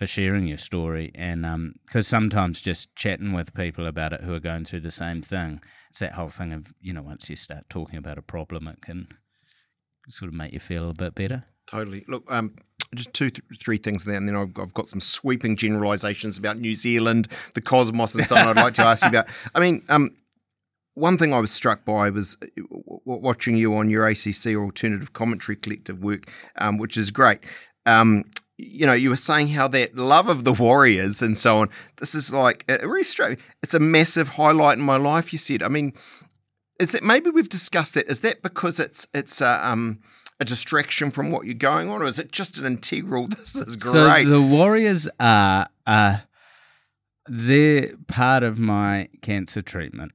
for 0.00 0.06
sharing 0.06 0.46
your 0.46 0.56
story 0.56 1.12
and 1.14 1.44
because 1.84 2.08
sometimes 2.08 2.62
just 2.62 2.96
chatting 2.96 3.34
with 3.34 3.52
people 3.52 3.86
about 3.86 4.14
it 4.14 4.22
who 4.22 4.32
are 4.32 4.40
going 4.40 4.64
through 4.64 4.80
the 4.80 4.90
same 4.90 5.20
thing 5.20 5.60
it's 5.90 6.00
that 6.00 6.14
whole 6.14 6.30
thing 6.30 6.54
of 6.54 6.72
you 6.80 6.90
know 6.90 7.02
once 7.02 7.28
you 7.28 7.36
start 7.36 7.68
talking 7.68 7.98
about 7.98 8.16
a 8.16 8.22
problem 8.22 8.66
it 8.66 8.80
can 8.80 9.06
sort 10.08 10.28
of 10.28 10.34
make 10.34 10.54
you 10.54 10.58
feel 10.58 10.88
a 10.88 10.94
bit 10.94 11.14
better 11.14 11.44
Totally. 11.70 12.04
Look, 12.08 12.24
um, 12.28 12.56
just 12.94 13.12
two, 13.12 13.30
th- 13.30 13.44
three 13.62 13.76
things 13.76 14.04
there, 14.04 14.16
and 14.16 14.28
then 14.28 14.34
I've, 14.34 14.58
I've 14.58 14.74
got 14.74 14.88
some 14.88 14.98
sweeping 14.98 15.56
generalizations 15.56 16.36
about 16.36 16.58
New 16.58 16.74
Zealand, 16.74 17.28
the 17.54 17.60
cosmos, 17.60 18.16
and 18.16 18.26
so 18.26 18.36
on. 18.36 18.48
I'd 18.48 18.56
like 18.56 18.74
to 18.74 18.82
ask 18.82 19.04
you 19.04 19.08
about. 19.08 19.28
I 19.54 19.60
mean, 19.60 19.84
um, 19.88 20.10
one 20.94 21.16
thing 21.16 21.32
I 21.32 21.38
was 21.38 21.52
struck 21.52 21.84
by 21.84 22.10
was 22.10 22.36
uh, 22.42 22.46
watching 23.04 23.56
you 23.56 23.76
on 23.76 23.88
your 23.88 24.08
ACC 24.08 24.46
or 24.46 24.64
Alternative 24.64 25.12
Commentary 25.12 25.54
Collective 25.54 26.02
work, 26.02 26.28
um, 26.56 26.76
which 26.76 26.96
is 26.96 27.12
great. 27.12 27.38
Um, 27.86 28.24
you 28.62 28.86
know, 28.86 28.92
you 28.92 29.10
were 29.10 29.16
saying 29.16 29.48
how 29.48 29.68
that 29.68 29.96
love 29.96 30.28
of 30.28 30.44
the 30.44 30.52
Warriors 30.52 31.22
and 31.22 31.36
so 31.36 31.58
on. 31.58 31.70
This 31.96 32.14
is 32.14 32.32
like 32.32 32.64
a 32.68 32.86
really 32.86 33.02
straight. 33.02 33.38
It's 33.62 33.74
a 33.74 33.80
massive 33.80 34.28
highlight 34.30 34.78
in 34.78 34.84
my 34.84 34.96
life. 34.96 35.32
You 35.32 35.38
said. 35.38 35.62
I 35.62 35.68
mean, 35.68 35.92
is 36.78 36.94
it 36.94 37.02
maybe 37.02 37.30
we've 37.30 37.48
discussed 37.48 37.94
that? 37.94 38.08
Is 38.08 38.20
that 38.20 38.42
because 38.42 38.80
it's 38.80 39.06
it's 39.14 39.40
a 39.40 39.66
um, 39.66 40.00
a 40.38 40.44
distraction 40.44 41.10
from 41.10 41.30
what 41.30 41.44
you're 41.44 41.54
going 41.54 41.90
on, 41.90 42.02
or 42.02 42.06
is 42.06 42.18
it 42.18 42.32
just 42.32 42.58
an 42.58 42.66
integral? 42.66 43.28
This 43.36 43.56
is 43.56 43.76
great. 43.76 44.24
so 44.24 44.30
the 44.30 44.42
warriors 44.42 45.08
are 45.18 45.68
uh 45.86 46.18
they're 47.26 47.94
part 48.08 48.42
of 48.42 48.58
my 48.58 49.08
cancer 49.22 49.62
treatment 49.62 50.10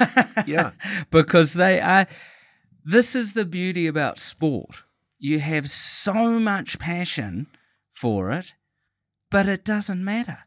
yeah, 0.46 0.70
because 1.10 1.54
they 1.54 1.80
are 1.80 2.06
this 2.84 3.16
is 3.16 3.32
the 3.32 3.44
beauty 3.44 3.86
about 3.86 4.18
sport 4.18 4.84
you 5.18 5.38
have 5.40 5.68
so 5.68 6.38
much 6.38 6.78
passion 6.78 7.46
for 8.00 8.30
it, 8.38 8.54
but 9.30 9.46
it 9.48 9.64
doesn't 9.64 10.04
matter. 10.04 10.38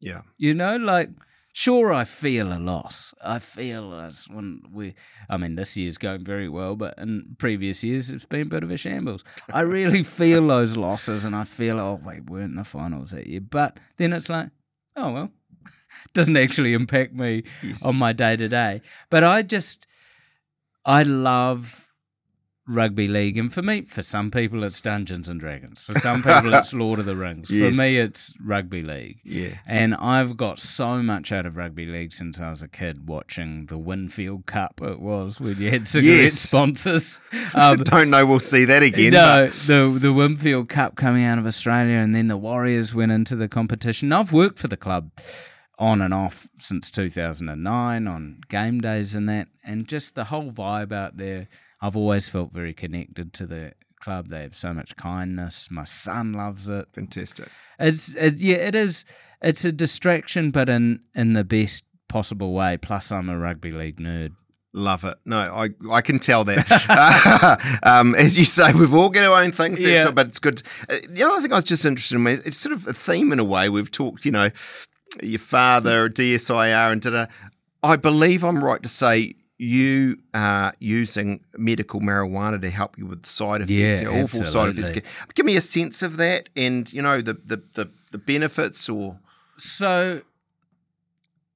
Yeah. 0.00 0.22
You 0.36 0.54
know, 0.54 0.76
like 0.76 1.10
sure 1.52 1.92
I 1.92 2.04
feel 2.04 2.52
a 2.52 2.58
loss. 2.58 3.14
I 3.22 3.38
feel 3.38 3.94
as 3.94 4.26
when 4.28 4.60
we 4.72 4.94
I 5.30 5.36
mean 5.36 5.54
this 5.56 5.76
year's 5.76 5.98
going 5.98 6.24
very 6.24 6.48
well, 6.48 6.76
but 6.76 6.98
in 6.98 7.36
previous 7.38 7.82
years 7.84 8.10
it's 8.10 8.26
been 8.26 8.42
a 8.48 8.50
bit 8.54 8.62
of 8.62 8.70
a 8.70 8.76
shambles. 8.76 9.24
I 9.52 9.60
really 9.60 10.02
feel 10.20 10.46
those 10.48 10.76
losses 10.76 11.24
and 11.24 11.34
I 11.34 11.44
feel 11.44 11.78
oh 11.80 12.00
wait, 12.04 12.28
we're 12.28 12.42
in 12.42 12.56
the 12.56 12.64
finals 12.64 13.10
that 13.12 13.26
year. 13.26 13.40
But 13.40 13.78
then 13.96 14.12
it's 14.12 14.28
like, 14.28 14.50
oh 14.96 15.12
well. 15.12 15.30
Doesn't 16.14 16.36
actually 16.36 16.72
impact 16.74 17.12
me 17.14 17.42
Yes. 17.62 17.84
on 17.84 17.96
my 17.98 18.12
day 18.12 18.36
to 18.36 18.48
day. 18.48 18.82
But 19.10 19.24
I 19.24 19.42
just 19.42 19.86
I 20.84 21.02
love 21.04 21.85
rugby 22.68 23.06
league 23.06 23.38
and 23.38 23.52
for 23.52 23.62
me 23.62 23.82
for 23.82 24.02
some 24.02 24.28
people 24.30 24.64
it's 24.64 24.80
Dungeons 24.80 25.28
and 25.28 25.38
Dragons. 25.38 25.82
For 25.82 25.94
some 25.94 26.22
people 26.22 26.52
it's 26.52 26.72
Lord 26.74 26.98
of 26.98 27.06
the 27.06 27.14
Rings. 27.14 27.50
Yes. 27.50 27.76
For 27.76 27.80
me 27.82 27.96
it's 27.98 28.34
rugby 28.44 28.82
league. 28.82 29.20
yeah. 29.24 29.58
And 29.66 29.94
I've 29.94 30.36
got 30.36 30.58
so 30.58 31.02
much 31.02 31.30
out 31.30 31.46
of 31.46 31.56
rugby 31.56 31.86
league 31.86 32.12
since 32.12 32.40
I 32.40 32.50
was 32.50 32.62
a 32.62 32.68
kid 32.68 33.06
watching 33.08 33.66
the 33.66 33.78
Winfield 33.78 34.46
Cup. 34.46 34.80
It 34.82 34.98
was 35.00 35.40
when 35.40 35.56
you 35.58 35.70
had 35.70 35.86
cigarette 35.86 36.20
Yes. 36.22 36.32
sponsors. 36.34 37.20
Um, 37.54 37.78
Don't 37.78 38.10
know 38.10 38.26
we'll 38.26 38.40
see 38.40 38.64
that 38.66 38.82
again. 38.82 39.12
no, 39.12 39.48
the 39.48 39.96
the 40.00 40.12
Winfield 40.12 40.68
Cup 40.68 40.96
coming 40.96 41.24
out 41.24 41.38
of 41.38 41.46
Australia, 41.46 41.96
and 41.98 42.14
then 42.14 42.26
the 42.28 42.36
Warriors 42.36 42.94
went 42.94 43.12
into 43.12 43.36
the 43.36 43.48
competition. 43.48 44.12
I've 44.12 44.32
worked 44.32 44.58
for 44.58 44.68
the 44.68 44.76
club 44.76 45.10
on 45.78 46.02
and 46.02 46.12
off 46.12 46.46
since 46.58 46.90
2009 46.90 48.06
on 48.08 48.40
game 48.48 48.80
days 48.80 49.14
and 49.14 49.28
that, 49.28 49.48
and 49.64 49.86
just 49.86 50.14
the 50.14 50.24
whole 50.24 50.50
vibe 50.50 50.92
out 50.92 51.16
there. 51.16 51.48
I've 51.86 51.96
always 51.96 52.28
felt 52.28 52.52
very 52.52 52.74
connected 52.74 53.32
to 53.34 53.46
the 53.46 53.72
club. 54.00 54.28
They 54.28 54.42
have 54.42 54.56
so 54.56 54.74
much 54.74 54.96
kindness. 54.96 55.68
My 55.70 55.84
son 55.84 56.32
loves 56.32 56.68
it. 56.68 56.86
fantastic. 56.92 57.48
It's 57.78 58.14
it, 58.16 58.38
yeah, 58.38 58.56
it 58.56 58.74
is. 58.74 59.04
It's 59.40 59.64
a 59.64 59.70
distraction, 59.70 60.50
but 60.50 60.68
in 60.68 61.00
in 61.14 61.34
the 61.34 61.44
best 61.44 61.84
possible 62.08 62.52
way. 62.52 62.76
Plus, 62.76 63.12
I'm 63.12 63.28
a 63.28 63.38
rugby 63.38 63.70
league 63.70 63.98
nerd. 64.00 64.32
Love 64.72 65.04
it. 65.04 65.16
No, 65.24 65.38
I 65.38 65.68
I 65.90 66.00
can 66.02 66.18
tell 66.18 66.42
that. 66.44 67.78
um, 67.84 68.14
as 68.16 68.36
you 68.36 68.44
say, 68.44 68.72
we've 68.72 68.92
all 68.92 69.08
got 69.08 69.24
our 69.24 69.40
own 69.42 69.52
things, 69.52 69.80
Yeah. 69.80 70.10
but 70.10 70.26
it's 70.26 70.38
good. 70.40 70.62
Uh, 70.90 70.96
the 71.08 71.22
other 71.22 71.40
thing 71.40 71.52
I 71.52 71.56
was 71.56 71.64
just 71.64 71.84
interested 71.84 72.16
in, 72.16 72.26
it's 72.26 72.56
sort 72.56 72.72
of 72.74 72.86
a 72.86 72.92
theme 72.92 73.32
in 73.32 73.38
a 73.38 73.44
way. 73.44 73.68
We've 73.68 73.90
talked, 73.90 74.24
you 74.24 74.32
know, 74.32 74.50
your 75.22 75.38
father, 75.38 76.08
DSIR, 76.10 76.92
and 76.92 77.00
da 77.00 77.26
I 77.82 77.96
believe 77.96 78.42
I'm 78.44 78.62
right 78.64 78.82
to 78.82 78.88
say 78.88 79.36
you 79.58 80.18
are 80.34 80.74
using 80.78 81.40
medical 81.56 82.00
marijuana 82.00 82.60
to 82.60 82.70
help 82.70 82.98
you 82.98 83.06
with 83.06 83.22
the 83.22 83.28
side 83.30 83.62
effects, 83.62 83.70
Yeah, 83.70 83.96
the 83.96 84.22
awful 84.22 84.44
side 84.44 84.76
effects. 84.76 85.08
Give 85.34 85.46
me 85.46 85.56
a 85.56 85.60
sense 85.60 86.02
of 86.02 86.18
that, 86.18 86.48
and 86.54 86.92
you 86.92 87.02
know 87.02 87.20
the 87.20 87.34
the 87.34 87.62
the, 87.74 87.90
the 88.10 88.18
benefits 88.18 88.88
or 88.88 89.18
So 89.56 90.22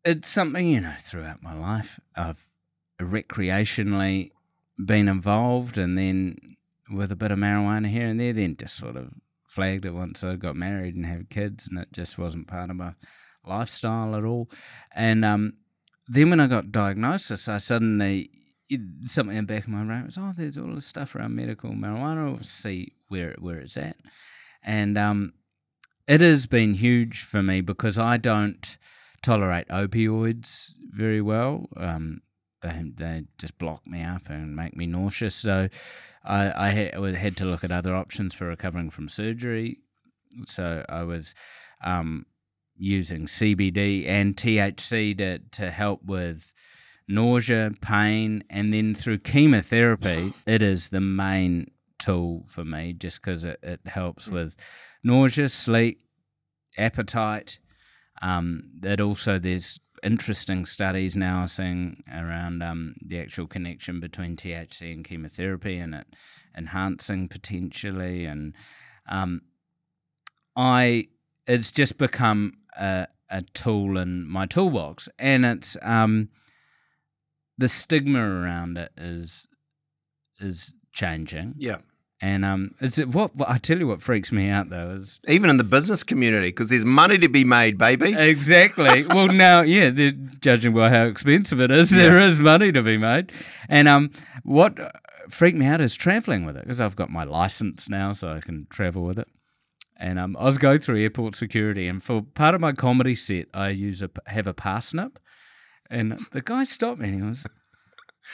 it's 0.05 0.29
something 0.29 0.67
you 0.67 0.81
know 0.81 0.95
throughout 0.99 1.43
my 1.43 1.55
life. 1.59 2.01
I've 2.17 2.49
recreationally 2.99 4.31
been 4.83 5.09
involved, 5.09 5.77
and 5.79 5.99
then 5.99 6.57
with 6.91 7.13
a 7.13 7.17
bit 7.17 7.31
of 7.31 7.39
marijuana 7.39 7.89
here 7.91 8.07
and 8.07 8.19
there. 8.19 8.33
Then 8.33 8.57
just 8.57 8.77
sort 8.77 8.97
of 8.97 9.11
flagged 9.47 9.85
it 9.85 9.93
once 9.95 10.25
I 10.25 10.37
got 10.37 10.57
married 10.57 10.95
and 10.95 11.05
had 11.05 11.29
kids, 11.29 11.69
and 11.69 11.79
it 11.79 11.89
just 11.93 12.19
wasn't 12.19 12.49
part 12.49 12.71
of 12.71 12.77
my 12.77 12.95
lifestyle 13.47 14.15
at 14.15 14.25
all. 14.25 14.49
And 14.95 15.25
um, 15.25 15.55
then 16.13 16.29
when 16.29 16.41
I 16.41 16.49
got 16.49 16.73
diagnosis, 16.73 17.49
I 17.49 17.59
suddenly 17.59 18.31
something 19.05 19.37
in 19.37 19.47
the 19.47 19.55
back 19.55 19.65
of 19.65 19.71
my 19.71 19.85
brain 19.85 20.07
was, 20.07 20.19
oh, 20.19 20.33
there's 20.37 20.59
all 20.59 20.75
this 20.75 20.87
stuff 20.87 21.15
around 21.15 21.37
medical 21.37 21.71
marijuana. 21.71 22.37
I'll 22.37 22.43
see 22.43 22.95
where 23.09 23.37
where 23.39 23.59
it's 23.59 23.77
at, 23.77 23.97
and 24.65 24.99
um, 24.99 25.35
it 26.09 26.21
has 26.21 26.49
been 26.49 26.75
huge 26.75 27.23
for 27.23 27.45
me 27.45 27.61
because 27.61 27.97
I 27.97 28.17
don't 28.17 28.77
tolerate 29.23 29.69
opioids 29.69 30.73
very 30.91 31.21
well. 31.21 31.69
Um, 31.77 32.23
they 32.61 32.91
they 32.93 33.25
just 33.39 33.57
block 33.59 33.87
me 33.87 34.03
up 34.03 34.29
and 34.29 34.57
make 34.57 34.77
me 34.77 34.87
nauseous. 34.87 35.37
So 35.37 35.69
I 36.25 36.53
I 36.67 36.69
had, 36.71 37.37
to 37.37 37.45
look 37.45 37.63
at 37.63 37.71
other 37.71 37.95
options 37.95 38.35
for 38.35 38.47
recovering 38.47 38.91
from 38.91 39.09
surgery. 39.09 39.79
So 40.45 40.85
I 40.89 41.05
was 41.05 41.37
um, 41.85 42.27
using 42.81 43.27
CBD 43.27 44.09
and 44.09 44.37
THC 44.37 45.17
to 45.19 45.39
to 45.39 45.71
help 45.71 46.03
with 46.05 46.53
nausea, 47.07 47.73
pain, 47.81 48.43
and 48.49 48.73
then 48.73 48.95
through 48.95 49.19
chemotherapy, 49.19 50.33
it 50.47 50.63
is 50.63 50.89
the 50.89 51.01
main 51.01 51.71
tool 51.99 52.45
for 52.47 52.65
me 52.65 52.95
just 52.95 53.21
because 53.21 53.45
it, 53.45 53.59
it 53.63 53.81
helps 53.85 54.27
with 54.27 54.57
nausea, 55.05 55.49
sleep, 55.49 56.01
appetite. 56.79 57.59
Um, 58.23 58.71
it 58.83 59.01
also 59.01 59.39
there's 59.39 59.79
interesting 60.03 60.65
studies 60.65 61.15
now 61.15 61.45
saying 61.45 62.03
around 62.11 62.63
um, 62.63 62.95
the 63.05 63.21
actual 63.21 63.47
connection 63.47 64.01
between 64.01 64.37
THC 64.37 64.93
and 64.93 65.05
chemotherapy 65.05 65.79
and 65.79 65.95
it 65.95 66.07
enhancing 66.57 67.29
potentially 67.29 68.25
and 68.25 68.55
um, 69.09 69.43
I 70.57 71.09
it's 71.47 71.71
just 71.71 71.99
become 71.99 72.55
a, 72.81 73.07
a 73.31 73.43
tool 73.55 73.99
in 73.99 74.27
my 74.27 74.47
toolbox 74.47 75.09
and 75.19 75.45
it's 75.45 75.77
um, 75.83 76.29
the 77.59 77.69
stigma 77.69 78.21
around 78.21 78.79
it 78.79 78.91
is 78.97 79.47
is 80.41 80.75
changing 80.93 81.55
yeah. 81.59 81.77
and 82.21 82.45
um, 82.45 82.75
it's 82.81 82.99
what, 82.99 83.37
what 83.37 83.49
I 83.49 83.59
tell 83.59 83.79
you 83.79 83.87
what 83.87 84.01
freaks 84.03 84.33
me 84.33 84.49
out 84.49 84.71
though 84.71 84.91
is 84.91 85.21
Even 85.29 85.51
in 85.51 85.59
the 85.59 85.65
business 85.65 86.03
community, 86.03 86.49
because 86.49 86.69
there's 86.69 86.85
money 86.85 87.19
to 87.19 87.29
be 87.29 87.45
made, 87.45 87.79
baby. 87.79 88.15
Exactly. 88.15 89.05
well, 89.07 89.29
now, 89.29 89.61
yeah, 89.61 89.91
judging 90.41 90.75
by 90.75 90.89
how 90.89 91.05
expensive 91.05 91.61
it 91.61 91.71
is, 91.71 91.91
there 91.91 92.19
is 92.19 92.41
money 92.41 92.73
to 92.73 92.83
be 92.83 92.97
made. 92.97 93.31
And 93.69 93.87
um, 93.87 94.11
what 94.43 94.79
freaked 95.29 95.59
me 95.59 95.67
out 95.67 95.81
is 95.81 95.95
traveling 95.95 96.45
with 96.45 96.57
it 96.57 96.63
because 96.63 96.81
I've 96.81 96.97
got 96.97 97.11
my 97.11 97.25
license 97.25 97.89
now, 97.89 98.13
so 98.13 98.33
I 98.33 98.41
can 98.41 98.67
travel 98.71 99.03
with 99.03 99.19
it. 99.19 99.29
And 100.01 100.19
um, 100.19 100.35
I 100.39 100.45
was 100.45 100.57
going 100.57 100.81
through 100.81 101.01
airport 101.01 101.35
security, 101.35 101.87
and 101.87 102.03
for 102.03 102.23
part 102.23 102.55
of 102.55 102.61
my 102.61 102.73
comedy 102.73 103.15
set, 103.15 103.49
I 103.53 103.69
use 103.69 104.03
a 104.03 104.11
have 104.27 104.47
a 104.47 104.55
parsnip. 104.55 105.19
And 105.91 106.19
the 106.33 106.41
guy 106.41 106.65
stopped 106.65 107.01
me 107.01 107.09
and 107.09 107.15
he 107.15 107.21
goes, 107.21 107.45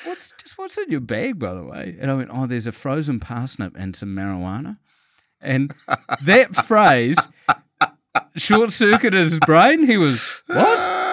"What's 0.04 0.32
just 0.40 0.56
what's 0.58 0.78
in 0.78 0.90
your 0.90 1.00
bag, 1.00 1.40
by 1.40 1.54
the 1.54 1.64
way?" 1.64 1.96
And 2.00 2.10
I 2.10 2.14
went, 2.14 2.30
"Oh, 2.32 2.46
there's 2.46 2.68
a 2.68 2.72
frozen 2.72 3.18
parsnip 3.18 3.76
and 3.76 3.96
some 3.96 4.14
marijuana." 4.14 4.78
And 5.40 5.74
that 6.24 6.54
phrase 6.54 7.16
short 8.36 8.70
circuited 8.70 9.14
his 9.14 9.40
brain. 9.40 9.86
He 9.86 9.96
was, 9.96 10.42
"What? 10.46 11.05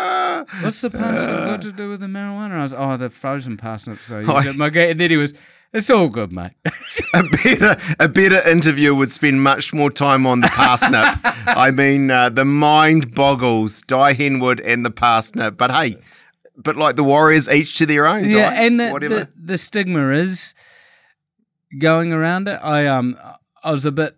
What's 0.62 0.82
the 0.82 0.90
parsnip 0.90 1.28
got 1.46 1.62
to 1.64 1.72
do 1.72 1.90
with 1.90 2.00
the 2.00 2.08
marijuana?" 2.08 2.52
And 2.52 2.60
I 2.60 2.62
was, 2.64 2.74
"Oh, 2.74 2.98
the 2.98 3.10
frozen 3.10 3.58
parsnips." 3.58 4.06
So 4.06 4.24
Oh, 4.28 4.36
I 4.38 4.52
my 4.54 4.70
ga- 4.70 4.92
and 4.92 5.00
then 5.00 5.10
he 5.10 5.18
was, 5.18 5.34
"It's 5.74 5.90
all 5.90 6.10
good, 6.10 6.32
mate." 6.32 6.52
a 7.14 7.24
better 7.24 7.76
a 8.00 8.08
better 8.08 8.42
interviewer 8.50 8.96
would 8.96 9.12
spend 9.12 9.42
much 9.44 9.74
more 9.74 9.90
time 9.92 10.26
on 10.28 10.42
the 10.42 10.48
parsnip. 10.48 11.20
I 11.48 11.72
mean, 11.72 12.10
uh, 12.12 12.30
the 12.30 12.46
mind 12.46 13.14
boggles. 13.16 13.82
Dai 13.84 14.14
Henwood 14.14 14.62
and 14.64 14.86
the 14.86 14.92
parsnip. 14.92 15.58
But 15.58 15.72
hey, 15.72 15.98
but 16.58 16.76
like 16.78 16.96
the 16.96 17.04
Warriors, 17.04 17.50
each 17.50 17.78
to 17.80 17.86
their 17.86 18.06
own. 18.08 18.26
yeah, 18.30 18.50
Di, 18.52 18.66
and 18.66 18.80
the, 18.80 18.90
whatever. 18.92 19.16
the 19.20 19.30
the 19.36 19.58
stigma 19.58 20.10
is 20.10 20.54
going 21.80 22.14
around 22.14 22.48
it. 22.48 22.60
I 22.64 22.88
um 22.88 23.18
I 23.64 23.72
was 23.72 23.86
a 23.86 23.92
bit. 23.92 24.16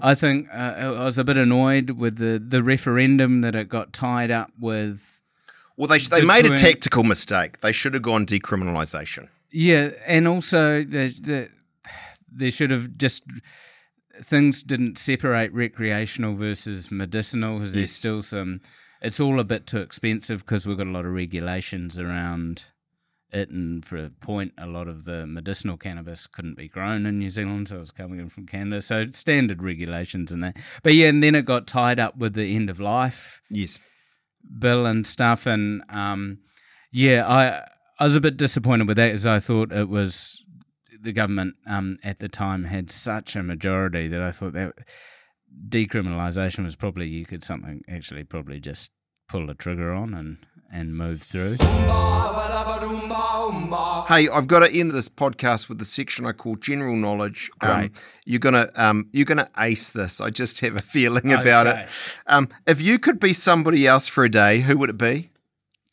I 0.00 0.14
think 0.14 0.48
uh, 0.52 0.56
I 0.98 1.04
was 1.04 1.18
a 1.18 1.24
bit 1.24 1.36
annoyed 1.38 1.90
with 1.90 2.16
the, 2.18 2.42
the 2.46 2.62
referendum 2.62 3.40
that 3.42 3.54
it 3.54 3.68
got 3.68 3.92
tied 3.92 4.30
up 4.30 4.50
with. 4.58 5.13
Well, 5.76 5.88
they 5.88 5.98
they 5.98 6.22
made 6.22 6.46
a 6.46 6.56
tactical 6.56 7.04
mistake. 7.04 7.60
They 7.60 7.72
should 7.72 7.94
have 7.94 8.02
gone 8.02 8.26
decriminalisation. 8.26 9.28
Yeah, 9.50 9.90
and 10.06 10.28
also 10.28 10.84
the 10.84 11.08
the 11.20 11.48
there 12.30 12.50
should 12.50 12.70
have 12.70 12.96
just 12.96 13.24
things 14.22 14.62
didn't 14.62 14.98
separate 14.98 15.52
recreational 15.52 16.34
versus 16.34 16.90
medicinal 16.90 17.58
because 17.58 17.74
there's 17.74 17.92
still 17.92 18.22
some. 18.22 18.60
It's 19.02 19.20
all 19.20 19.38
a 19.38 19.44
bit 19.44 19.66
too 19.66 19.80
expensive 19.80 20.40
because 20.40 20.66
we've 20.66 20.78
got 20.78 20.86
a 20.86 20.90
lot 20.90 21.04
of 21.04 21.12
regulations 21.12 21.98
around 21.98 22.64
it, 23.34 23.50
and 23.50 23.84
for 23.84 23.96
a 23.96 24.08
point, 24.08 24.52
a 24.58 24.66
lot 24.66 24.88
of 24.88 25.04
the 25.04 25.26
medicinal 25.26 25.76
cannabis 25.76 26.26
couldn't 26.26 26.56
be 26.56 26.68
grown 26.68 27.04
in 27.04 27.18
New 27.18 27.30
Zealand, 27.30 27.68
so 27.68 27.76
it 27.76 27.80
was 27.80 27.90
coming 27.90 28.20
in 28.20 28.30
from 28.30 28.46
Canada. 28.46 28.80
So 28.80 29.10
standard 29.10 29.62
regulations 29.62 30.32
and 30.32 30.42
that. 30.44 30.56
But 30.82 30.94
yeah, 30.94 31.08
and 31.08 31.22
then 31.22 31.34
it 31.34 31.44
got 31.44 31.66
tied 31.66 31.98
up 31.98 32.16
with 32.16 32.34
the 32.34 32.54
end 32.54 32.70
of 32.70 32.80
life 32.80 33.42
Yes. 33.50 33.78
Bill 34.58 34.86
and 34.86 35.06
stuff 35.06 35.46
and 35.46 35.82
um 35.88 36.38
yeah 36.92 37.26
i 37.26 37.66
i 37.98 38.04
was 38.04 38.16
a 38.16 38.20
bit 38.20 38.36
disappointed 38.36 38.86
with 38.86 38.96
that 38.96 39.12
as 39.12 39.26
i 39.26 39.38
thought 39.38 39.72
it 39.72 39.88
was 39.88 40.42
the 41.00 41.12
government 41.12 41.54
um 41.66 41.98
at 42.02 42.18
the 42.18 42.28
time 42.28 42.64
had 42.64 42.90
such 42.90 43.36
a 43.36 43.42
majority 43.42 44.08
that 44.08 44.22
i 44.22 44.30
thought 44.30 44.52
that 44.52 44.72
decriminalisation 45.68 46.64
was 46.64 46.76
probably 46.76 47.06
you 47.06 47.24
could 47.24 47.44
something 47.44 47.82
actually 47.88 48.24
probably 48.24 48.60
just 48.60 48.90
pull 49.28 49.46
the 49.46 49.54
trigger 49.54 49.92
on 49.92 50.14
and 50.14 50.38
and 50.74 50.94
move 50.96 51.22
through. 51.22 51.56
Hey, 54.08 54.28
I've 54.28 54.46
got 54.46 54.60
to 54.60 54.70
end 54.72 54.90
this 54.90 55.08
podcast 55.08 55.68
with 55.68 55.78
the 55.78 55.84
section 55.84 56.26
I 56.26 56.32
call 56.32 56.56
general 56.56 56.96
knowledge. 56.96 57.50
Um, 57.60 57.92
you're 58.26 58.40
gonna 58.40 58.68
um, 58.74 59.08
you're 59.12 59.24
gonna 59.24 59.48
ace 59.58 59.92
this. 59.92 60.20
I 60.20 60.30
just 60.30 60.60
have 60.60 60.76
a 60.76 60.80
feeling 60.82 61.32
about 61.32 61.66
Okay. 61.68 61.82
it. 61.84 61.88
Um, 62.26 62.48
if 62.66 62.82
you 62.82 62.98
could 62.98 63.18
be 63.20 63.32
somebody 63.32 63.86
else 63.86 64.08
for 64.08 64.24
a 64.24 64.28
day, 64.30 64.60
who 64.60 64.76
would 64.78 64.90
it 64.90 64.98
be? 64.98 65.30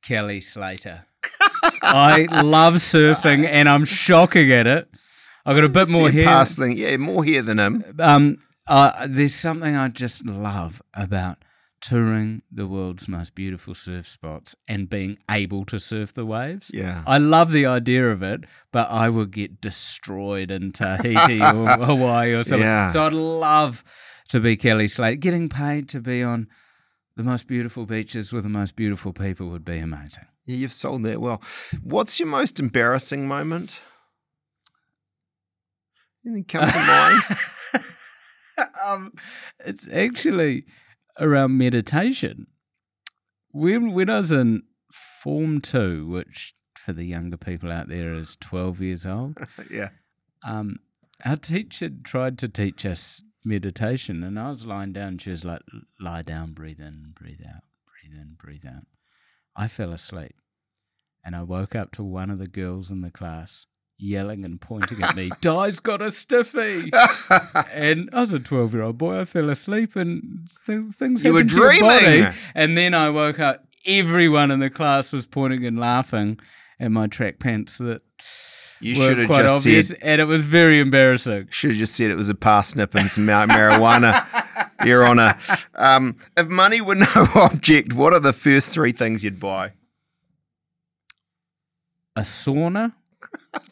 Kelly 0.01 0.41
Slater. 0.41 1.05
I 1.83 2.27
love 2.43 2.75
surfing 2.75 3.45
and 3.45 3.69
I'm 3.69 3.85
shocking 3.85 4.51
at 4.51 4.65
it. 4.67 4.89
I've 5.45 5.55
got 5.55 5.63
a 5.65 5.69
bit 5.69 5.89
more 5.91 6.09
hair. 6.09 6.25
Past 6.25 6.57
thing, 6.57 6.75
yeah, 6.77 6.97
more 6.97 7.23
hair 7.23 7.41
than 7.43 7.59
him. 7.59 7.85
Um, 7.99 8.37
uh, 8.67 9.07
there's 9.07 9.35
something 9.35 9.75
I 9.75 9.87
just 9.89 10.25
love 10.25 10.81
about 10.93 11.37
touring 11.81 12.43
the 12.51 12.67
world's 12.67 13.07
most 13.07 13.33
beautiful 13.35 13.73
surf 13.73 14.07
spots 14.07 14.55
and 14.67 14.89
being 14.89 15.17
able 15.29 15.65
to 15.65 15.79
surf 15.79 16.13
the 16.13 16.25
waves. 16.25 16.71
Yeah. 16.73 17.03
I 17.07 17.17
love 17.17 17.51
the 17.51 17.65
idea 17.65 18.11
of 18.11 18.21
it, 18.21 18.41
but 18.71 18.89
I 18.89 19.09
would 19.09 19.31
get 19.31 19.59
destroyed 19.59 20.51
in 20.51 20.71
Tahiti 20.71 21.41
or 21.41 21.67
Hawaii 21.85 22.33
or 22.33 22.43
something. 22.43 22.61
Yeah. 22.61 22.87
So 22.87 23.03
I'd 23.03 23.13
love 23.13 23.83
to 24.29 24.39
be 24.39 24.55
Kelly 24.55 24.87
Slater. 24.87 25.15
Getting 25.15 25.49
paid 25.49 25.89
to 25.89 25.99
be 25.99 26.23
on 26.23 26.47
the 27.17 27.23
most 27.23 27.47
beautiful 27.47 27.85
beaches 27.85 28.31
with 28.31 28.43
the 28.43 28.49
most 28.49 28.75
beautiful 28.75 29.11
people 29.11 29.49
would 29.49 29.65
be 29.65 29.79
amazing. 29.79 30.25
Yeah, 30.45 30.57
you've 30.57 30.73
sold 30.73 31.03
that 31.03 31.19
well. 31.19 31.41
What's 31.83 32.19
your 32.19 32.27
most 32.27 32.59
embarrassing 32.59 33.27
moment? 33.27 33.81
Anything 36.25 36.43
come 36.45 36.69
to 36.69 36.77
mind? 36.77 38.67
um, 38.85 39.13
it's 39.65 39.87
actually 39.91 40.65
around 41.19 41.57
meditation. 41.57 42.47
When 43.51 43.93
when 43.93 44.09
I 44.09 44.17
was 44.17 44.31
in 44.31 44.63
Form 44.91 45.61
Two, 45.61 46.07
which 46.07 46.53
for 46.77 46.93
the 46.93 47.03
younger 47.03 47.37
people 47.37 47.71
out 47.71 47.89
there 47.89 48.13
is 48.15 48.35
twelve 48.35 48.81
years 48.81 49.05
old, 49.05 49.37
yeah. 49.71 49.89
um, 50.45 50.77
our 51.25 51.35
teacher 51.35 51.89
tried 51.89 52.37
to 52.39 52.47
teach 52.47 52.85
us 52.85 53.21
meditation, 53.43 54.23
and 54.23 54.39
I 54.39 54.49
was 54.49 54.65
lying 54.65 54.93
down. 54.93 55.17
She 55.17 55.29
was 55.29 55.43
like, 55.43 55.61
"Lie 55.99 56.23
down, 56.23 56.53
breathe 56.53 56.79
in, 56.79 57.13
breathe 57.13 57.41
out, 57.47 57.63
breathe 57.85 58.19
in, 58.19 58.35
breathe 58.39 58.65
out." 58.65 58.85
I 59.55 59.67
fell 59.67 59.91
asleep, 59.91 60.35
and 61.25 61.35
I 61.35 61.43
woke 61.43 61.75
up 61.75 61.91
to 61.93 62.03
one 62.03 62.29
of 62.29 62.39
the 62.39 62.47
girls 62.47 62.89
in 62.89 63.01
the 63.01 63.11
class 63.11 63.67
yelling 64.01 64.43
and 64.43 64.59
pointing 64.59 65.01
at 65.03 65.15
me. 65.15 65.29
Dai's 65.41 65.79
got 65.79 66.01
a 66.01 66.09
stiffy. 66.11 66.91
And 67.73 68.09
I 68.13 68.21
was 68.21 68.33
a 68.33 68.39
12 68.39 68.73
year 68.73 68.83
old 68.83 68.97
boy. 68.97 69.19
I 69.21 69.25
fell 69.25 69.49
asleep 69.49 69.95
and 69.95 70.47
th- 70.65 70.93
things 70.93 71.23
You 71.23 71.33
were 71.33 71.39
happened 71.39 71.49
to 71.51 71.55
your 71.57 71.69
dreaming. 71.71 72.23
body. 72.23 72.37
And 72.55 72.77
then 72.77 72.93
I 72.93 73.09
woke 73.09 73.39
up. 73.39 73.65
Everyone 73.85 74.51
in 74.51 74.59
the 74.59 74.69
class 74.69 75.11
was 75.13 75.25
pointing 75.25 75.65
and 75.65 75.79
laughing 75.79 76.39
at 76.79 76.91
my 76.91 77.07
track 77.07 77.39
pants 77.39 77.77
that 77.79 78.01
You 78.79 78.99
were 78.99 79.05
should 79.07 79.17
have 79.19 79.27
quite 79.27 79.43
just 79.43 79.65
obvious. 79.65 79.87
said. 79.89 79.97
And 80.01 80.21
it 80.21 80.25
was 80.25 80.45
very 80.45 80.79
embarrassing. 80.79 81.47
Should 81.49 81.71
have 81.71 81.79
just 81.79 81.95
said 81.95 82.11
it 82.11 82.15
was 82.15 82.29
a 82.29 82.35
parsnip 82.35 82.93
and 82.95 83.09
some 83.09 83.25
marijuana, 83.25 84.25
Your 84.85 85.07
Honour. 85.07 85.35
Um, 85.75 86.15
if 86.37 86.47
money 86.47 86.79
were 86.81 86.95
no 86.95 87.07
object, 87.35 87.93
what 87.93 88.13
are 88.13 88.19
the 88.19 88.33
first 88.33 88.71
three 88.71 88.91
things 88.91 89.23
you'd 89.23 89.39
buy? 89.39 89.73
A 92.15 92.21
sauna, 92.21 92.93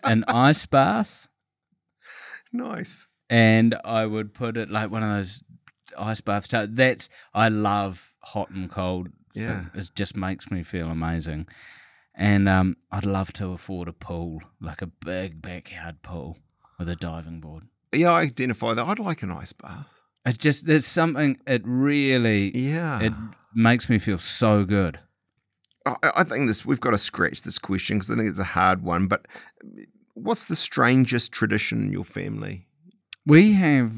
an 0.03 0.23
ice 0.27 0.65
bath, 0.65 1.27
Nice. 2.51 3.07
and 3.29 3.75
I 3.85 4.05
would 4.05 4.33
put 4.33 4.57
it 4.57 4.69
like 4.69 4.89
one 4.91 5.03
of 5.03 5.09
those 5.09 5.43
ice 5.97 6.21
bath 6.21 6.47
tubs. 6.49 6.73
That's 6.75 7.09
I 7.33 7.49
love 7.49 8.15
hot 8.23 8.49
and 8.51 8.69
cold. 8.69 9.09
thing. 9.33 9.43
Yeah. 9.43 9.65
it 9.75 9.91
just 9.95 10.15
makes 10.17 10.49
me 10.49 10.63
feel 10.63 10.89
amazing. 10.89 11.47
And 12.15 12.49
um, 12.49 12.75
I'd 12.91 13.05
love 13.05 13.31
to 13.33 13.51
afford 13.51 13.87
a 13.87 13.93
pool, 13.93 14.41
like 14.59 14.81
a 14.81 14.87
big 14.87 15.41
backyard 15.41 16.01
pool 16.01 16.37
with 16.77 16.89
a 16.89 16.95
diving 16.95 17.39
board. 17.39 17.63
Yeah, 17.93 18.11
I 18.11 18.21
identify 18.23 18.73
that. 18.73 18.85
I'd 18.85 18.99
like 18.99 19.21
an 19.23 19.31
ice 19.31 19.53
bath. 19.53 19.87
It 20.25 20.37
just 20.37 20.65
there's 20.65 20.85
something. 20.85 21.39
It 21.47 21.61
really 21.65 22.55
Yeah. 22.57 22.99
it 23.01 23.13
makes 23.55 23.89
me 23.89 23.99
feel 23.99 24.17
so 24.17 24.65
good. 24.65 24.99
I, 25.85 26.23
think 26.23 26.47
this 26.47 26.65
we've 26.65 26.79
got 26.79 26.91
to 26.91 26.97
scratch 26.97 27.41
this 27.41 27.57
question 27.57 27.97
because 27.97 28.11
I 28.11 28.15
think 28.15 28.29
it's 28.29 28.39
a 28.39 28.43
hard 28.43 28.83
one. 28.83 29.07
But 29.07 29.25
what's 30.13 30.45
the 30.45 30.55
strangest 30.55 31.31
tradition 31.31 31.81
in 31.81 31.91
your 31.91 32.03
family? 32.03 32.67
We 33.25 33.53
have 33.53 33.93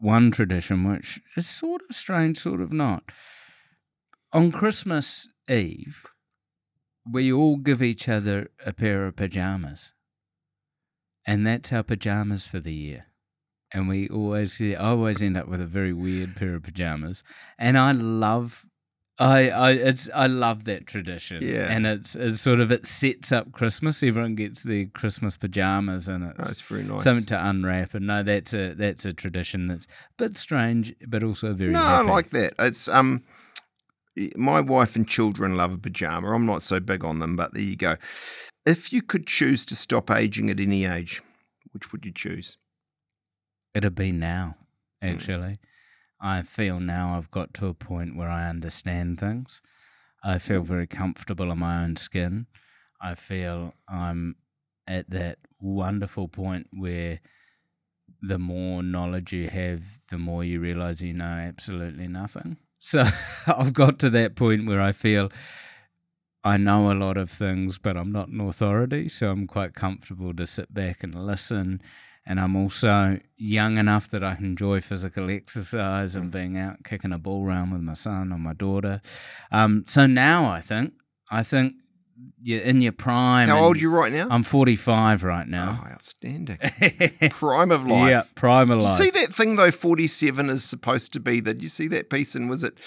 one 0.00 0.30
tradition 0.30 0.84
which 0.90 1.20
is 1.36 1.48
sort 1.48 1.82
of 1.88 1.96
strange, 1.96 2.38
sort 2.38 2.60
of 2.60 2.72
not. 2.72 3.04
On 4.32 4.52
Christmas 4.52 5.28
Eve, 5.48 6.06
we 7.10 7.32
all 7.32 7.56
give 7.56 7.82
each 7.82 8.08
other 8.08 8.50
a 8.64 8.72
pair 8.72 9.06
of 9.06 9.16
pajamas. 9.16 9.92
And 11.26 11.46
that's 11.46 11.72
our 11.72 11.82
pajamas 11.82 12.46
for 12.46 12.60
the 12.60 12.74
year. 12.74 13.06
And 13.72 13.88
we 13.88 14.08
always 14.08 14.60
I 14.60 14.74
always 14.74 15.22
end 15.22 15.36
up 15.36 15.48
with 15.48 15.60
a 15.60 15.66
very 15.66 15.92
weird 15.92 16.36
pair 16.36 16.54
of 16.54 16.62
pajamas. 16.62 17.24
And 17.58 17.78
I 17.78 17.92
love 17.92 18.64
I, 19.18 19.48
I 19.50 19.70
it's 19.72 20.10
I 20.12 20.26
love 20.26 20.64
that 20.64 20.86
tradition. 20.86 21.40
Yeah. 21.42 21.68
And 21.70 21.86
it's 21.86 22.16
it's 22.16 22.40
sort 22.40 22.58
of 22.58 22.72
it 22.72 22.84
sets 22.84 23.30
up 23.30 23.52
Christmas. 23.52 24.02
Everyone 24.02 24.34
gets 24.34 24.64
their 24.64 24.86
Christmas 24.86 25.36
pajamas 25.36 26.08
and 26.08 26.24
it's 26.24 26.38
Oh, 26.40 26.50
it's 26.50 26.60
very 26.60 26.82
nice. 26.82 27.04
something 27.04 27.24
to 27.26 27.46
unwrap. 27.48 27.94
And 27.94 28.08
no, 28.08 28.22
that's 28.24 28.52
a 28.54 28.74
that's 28.74 29.04
a 29.04 29.12
tradition 29.12 29.66
that's 29.66 29.86
a 29.86 29.88
bit 30.18 30.36
strange, 30.36 30.94
but 31.06 31.22
also 31.22 31.52
very 31.54 31.72
no, 31.72 31.78
happy. 31.78 32.08
I 32.08 32.12
like 32.12 32.30
that. 32.30 32.54
It's 32.58 32.88
um, 32.88 33.22
my 34.36 34.60
wife 34.60 34.96
and 34.96 35.06
children 35.06 35.56
love 35.56 35.74
a 35.74 35.78
pajama. 35.78 36.34
I'm 36.34 36.46
not 36.46 36.62
so 36.64 36.80
big 36.80 37.04
on 37.04 37.20
them, 37.20 37.36
but 37.36 37.54
there 37.54 37.62
you 37.62 37.76
go. 37.76 37.96
If 38.66 38.92
you 38.92 39.00
could 39.02 39.26
choose 39.28 39.64
to 39.66 39.76
stop 39.76 40.10
aging 40.10 40.50
at 40.50 40.58
any 40.58 40.86
age, 40.86 41.22
which 41.72 41.92
would 41.92 42.04
you 42.04 42.12
choose? 42.12 42.56
It'd 43.74 43.94
be 43.94 44.10
now, 44.12 44.56
Hmm. 45.02 45.08
actually. 45.10 45.56
I 46.24 46.40
feel 46.40 46.80
now 46.80 47.18
I've 47.18 47.30
got 47.30 47.52
to 47.54 47.66
a 47.66 47.74
point 47.74 48.16
where 48.16 48.30
I 48.30 48.48
understand 48.48 49.20
things. 49.20 49.60
I 50.24 50.38
feel 50.38 50.62
mm. 50.62 50.66
very 50.66 50.86
comfortable 50.86 51.52
in 51.52 51.58
my 51.58 51.84
own 51.84 51.96
skin. 51.96 52.46
I 52.98 53.14
feel 53.14 53.74
I'm 53.86 54.36
at 54.88 55.10
that 55.10 55.38
wonderful 55.60 56.28
point 56.28 56.68
where 56.72 57.20
the 58.22 58.38
more 58.38 58.82
knowledge 58.82 59.34
you 59.34 59.50
have, 59.50 59.82
the 60.08 60.16
more 60.16 60.42
you 60.42 60.60
realize 60.60 61.02
you 61.02 61.12
know 61.12 61.24
absolutely 61.24 62.08
nothing. 62.08 62.56
So 62.86 63.02
I've 63.46 63.72
got 63.72 63.98
to 64.00 64.10
that 64.10 64.36
point 64.36 64.66
where 64.66 64.82
I 64.82 64.92
feel 64.92 65.32
I 66.44 66.58
know 66.58 66.92
a 66.92 66.92
lot 66.92 67.16
of 67.16 67.30
things, 67.30 67.78
but 67.78 67.96
I'm 67.96 68.12
not 68.12 68.28
an 68.28 68.42
authority. 68.42 69.08
So 69.08 69.30
I'm 69.30 69.46
quite 69.46 69.72
comfortable 69.72 70.34
to 70.34 70.46
sit 70.46 70.74
back 70.74 71.02
and 71.02 71.14
listen. 71.14 71.80
And 72.26 72.40
I'm 72.40 72.56
also 72.56 73.18
young 73.36 73.76
enough 73.76 74.08
that 74.10 74.24
I 74.24 74.36
enjoy 74.36 74.80
physical 74.80 75.30
exercise 75.30 76.16
and 76.16 76.30
being 76.30 76.56
out 76.56 76.82
kicking 76.82 77.12
a 77.12 77.18
ball 77.18 77.44
around 77.44 77.70
with 77.72 77.82
my 77.82 77.92
son 77.92 78.32
or 78.32 78.38
my 78.38 78.54
daughter. 78.54 79.00
Um, 79.52 79.84
so 79.86 80.06
now 80.06 80.46
I 80.46 80.60
think, 80.60 80.94
I 81.30 81.42
think 81.42 81.74
you're 82.42 82.62
in 82.62 82.82
your 82.82 82.92
prime. 82.92 83.48
How 83.48 83.64
old 83.64 83.76
are 83.76 83.80
you 83.80 83.90
right 83.90 84.12
now? 84.12 84.28
I'm 84.30 84.42
45 84.42 85.24
right 85.24 85.46
now. 85.46 85.80
Oh, 85.82 85.90
outstanding. 85.90 86.58
Prime 87.30 87.70
of 87.70 87.86
life. 87.86 88.10
Yeah, 88.10 88.22
prime 88.34 88.70
of 88.70 88.82
life. 88.82 88.96
see 88.96 89.10
that 89.10 89.32
thing 89.34 89.56
though? 89.56 89.70
Forty-seven 89.70 90.50
is 90.50 90.64
supposed 90.64 91.12
to 91.14 91.20
be. 91.20 91.40
Did 91.40 91.62
you 91.62 91.68
see 91.68 91.88
that 91.88 92.10
piece? 92.10 92.34
And 92.34 92.48
was 92.48 92.62
it 92.64 92.78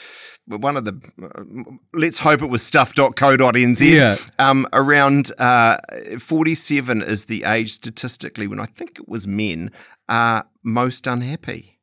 one 0.45 0.77
of 0.77 0.85
the? 0.85 0.99
Uh, 1.21 1.73
let's 1.93 2.19
hope 2.19 2.41
it 2.41 2.47
was 2.47 2.63
stuff.co.nz. 2.63 3.81
Yeah. 3.81 4.17
Um, 4.39 4.67
around 4.73 5.31
uh, 5.37 5.77
forty-seven 6.19 7.01
is 7.01 7.25
the 7.25 7.43
age 7.43 7.71
statistically 7.71 8.47
when 8.47 8.59
I 8.59 8.65
think 8.65 8.99
it 8.99 9.07
was 9.07 9.27
men 9.27 9.71
are 10.09 10.45
most 10.63 11.07
unhappy. 11.07 11.79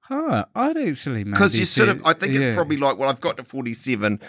Huh, 0.00 0.44
I'd 0.54 0.76
actually 0.76 1.24
Because 1.24 1.58
you 1.58 1.64
sort 1.64 1.88
of, 1.88 2.02
I 2.04 2.12
think 2.12 2.34
yeah. 2.34 2.40
it's 2.42 2.54
probably 2.54 2.76
like, 2.76 2.98
well, 2.98 3.08
I've 3.08 3.22
got 3.22 3.38
to 3.38 3.44
forty-seven. 3.44 4.20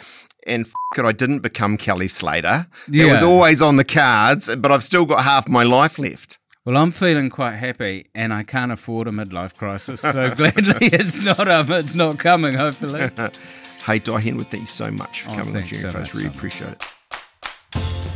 And 0.46 0.66
f- 0.66 0.74
it, 0.96 1.06
I 1.06 1.12
didn't 1.12 1.40
become 1.40 1.78
Kelly 1.78 2.08
Slater. 2.08 2.68
It 2.92 3.06
was 3.12 3.24
always 3.24 3.62
on 3.62 3.78
the 3.78 3.84
cards, 3.84 4.54
but 4.56 4.72
I've 4.72 4.84
still 4.84 5.06
got 5.06 5.24
half 5.24 5.48
my 5.48 5.64
life 5.64 5.98
left. 5.98 6.40
Well, 6.66 6.78
I'm 6.78 6.92
feeling 6.92 7.30
quite 7.30 7.56
happy, 7.56 8.08
and 8.16 8.34
I 8.34 8.42
can't 8.44 8.72
afford 8.72 9.08
a 9.08 9.12
midlife 9.12 9.56
crisis. 9.56 10.02
So 10.02 10.30
gladly, 10.36 10.88
it's 10.88 11.22
not 11.22 11.48
um, 11.48 11.72
it's 11.72 11.96
not 11.96 12.18
coming. 12.18 12.56
Hopefully, 12.56 13.10
Hey, 13.86 14.00
Dai 14.00 14.20
Henwood, 14.20 14.48
thank 14.48 14.62
you 14.62 14.68
so 14.68 14.90
much 14.90 15.22
for 15.22 15.30
Oh, 15.32 15.36
coming 15.36 15.56
on 15.58 15.64
Generally 15.64 16.06
so. 16.06 16.18
Really 16.18 16.28
appreciate 16.28 16.72
it. 16.72 16.84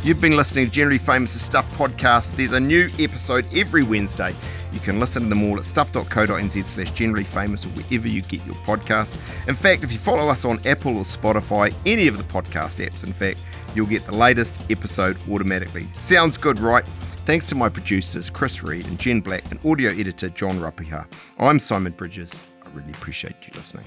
You've 0.02 0.20
been 0.20 0.34
listening 0.34 0.64
to 0.64 0.70
Generally 0.70 0.98
Famous 0.98 1.38
Stuff 1.38 1.70
podcast. 1.76 2.34
There's 2.34 2.52
a 2.52 2.60
new 2.60 2.88
episode 2.98 3.44
every 3.54 3.82
Wednesday. 3.82 4.34
You 4.72 4.80
can 4.80 4.98
listen 4.98 5.24
to 5.24 5.28
them 5.28 5.42
all 5.42 5.58
at 5.58 5.64
stuff.co.nz 5.64 6.66
slash 6.66 6.90
generally 6.92 7.22
famous 7.24 7.66
or 7.66 7.68
wherever 7.70 8.08
you 8.08 8.22
get 8.22 8.42
your 8.46 8.54
podcasts. 8.64 9.18
In 9.46 9.54
fact, 9.54 9.84
if 9.84 9.92
you 9.92 9.98
follow 9.98 10.30
us 10.30 10.46
on 10.46 10.58
Apple 10.66 10.96
or 10.96 11.04
Spotify, 11.04 11.74
any 11.84 12.08
of 12.08 12.16
the 12.16 12.24
podcast 12.24 12.82
apps, 12.82 13.04
in 13.04 13.12
fact, 13.12 13.40
you'll 13.74 13.86
get 13.86 14.06
the 14.06 14.14
latest 14.14 14.58
episode 14.70 15.18
automatically. 15.30 15.86
Sounds 15.92 16.38
good, 16.38 16.58
right? 16.60 16.86
Thanks 17.26 17.44
to 17.50 17.54
my 17.54 17.68
producers, 17.68 18.30
Chris 18.30 18.62
Reed 18.62 18.86
and 18.86 18.98
Jen 18.98 19.20
Black, 19.20 19.50
and 19.50 19.60
audio 19.66 19.90
editor, 19.90 20.30
John 20.30 20.58
Ropiha. 20.60 21.06
I'm 21.38 21.58
Simon 21.58 21.92
Bridges. 21.92 22.42
I 22.64 22.70
really 22.70 22.92
appreciate 22.92 23.36
you 23.42 23.52
listening. 23.54 23.84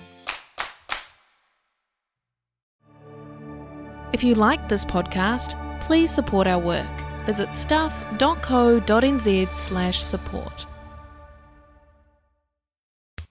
If 4.14 4.24
you 4.24 4.36
like 4.36 4.70
this 4.70 4.86
podcast, 4.86 5.60
please 5.82 6.12
support 6.12 6.48
our 6.48 6.60
work. 6.60 6.86
Visit 7.26 7.54
stuff.co.nz 7.54 9.48
slash 9.58 10.02
support. 10.04 10.66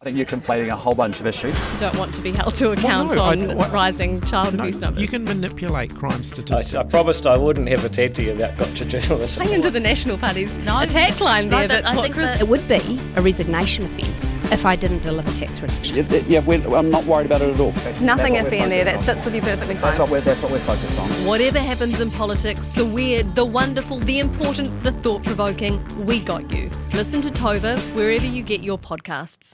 I 0.00 0.06
think 0.06 0.16
you're 0.16 0.26
conflating 0.26 0.68
a 0.72 0.74
whole 0.74 0.94
bunch 0.94 1.20
of 1.20 1.28
issues. 1.28 1.56
don't 1.78 1.96
want 1.96 2.12
to 2.16 2.20
be 2.20 2.32
held 2.32 2.56
to 2.56 2.72
account 2.72 3.14
no, 3.14 3.22
I- 3.22 3.32
on 3.32 3.54
what- 3.56 3.70
rising 3.70 4.20
child 4.22 4.52
abuse 4.54 4.80
numbers. 4.80 5.00
You 5.00 5.06
can 5.06 5.22
manipulate 5.24 5.94
crime 5.94 6.24
statistics. 6.24 6.74
I 6.74 6.82
promised 6.82 7.24
I 7.28 7.36
wouldn't 7.38 7.68
have 7.68 7.84
a 7.84 7.88
TED 7.88 8.16
to 8.16 8.22
you 8.24 8.32
about 8.32 8.56
gotcha 8.58 8.84
journalism. 8.84 9.44
Hang 9.44 9.54
into 9.54 9.70
the 9.70 9.78
National 9.78 10.18
Party's 10.18 10.58
No, 10.58 10.80
attack 10.80 11.20
line 11.20 11.48
no, 11.48 11.58
there. 11.60 11.68
but 11.68 11.84
that 11.84 11.92
I 11.92 11.94
what 11.94 12.02
think 12.02 12.16
Chris- 12.16 12.40
it 12.40 12.48
would 12.48 12.66
be 12.66 12.98
a 13.14 13.22
resignation 13.22 13.84
offence 13.84 14.34
if 14.52 14.66
I 14.66 14.76
didn't 14.76 15.02
deliver 15.02 15.30
tax 15.38 15.60
reduction. 15.60 15.96
Yeah, 15.96 16.22
yeah, 16.28 16.38
we're, 16.40 16.76
I'm 16.76 16.90
not 16.90 17.04
worried 17.06 17.26
about 17.26 17.42
it 17.42 17.54
at 17.54 17.60
all. 17.60 17.72
nothing 18.00 18.34
That's 18.34 18.44
what 18.44 18.52
iffy 18.52 18.60
in 18.60 18.68
there. 18.68 18.84
That 18.84 18.96
on. 18.96 19.02
sits 19.02 19.24
with 19.24 19.34
you 19.34 19.40
perfectly 19.40 19.74
fine. 19.74 19.82
That's 19.82 19.98
what 19.98 20.10
we're 20.10 20.20
that's 20.20 20.42
what 20.42 20.52
we're 20.52 20.60
focused 20.60 20.98
on. 20.98 21.08
Whatever 21.26 21.58
happens 21.58 22.00
in 22.00 22.10
politics, 22.10 22.68
the 22.68 22.84
weird, 22.84 23.34
the 23.34 23.44
wonderful, 23.44 23.98
the 23.98 24.18
important, 24.18 24.82
the 24.82 24.92
thought 24.92 25.24
provoking, 25.24 25.74
we 26.06 26.20
got 26.20 26.50
you. 26.52 26.70
Listen 26.92 27.22
to 27.22 27.30
Tova 27.30 27.78
wherever 27.94 28.26
you 28.26 28.42
get 28.42 28.62
your 28.62 28.78
podcasts. 28.78 29.50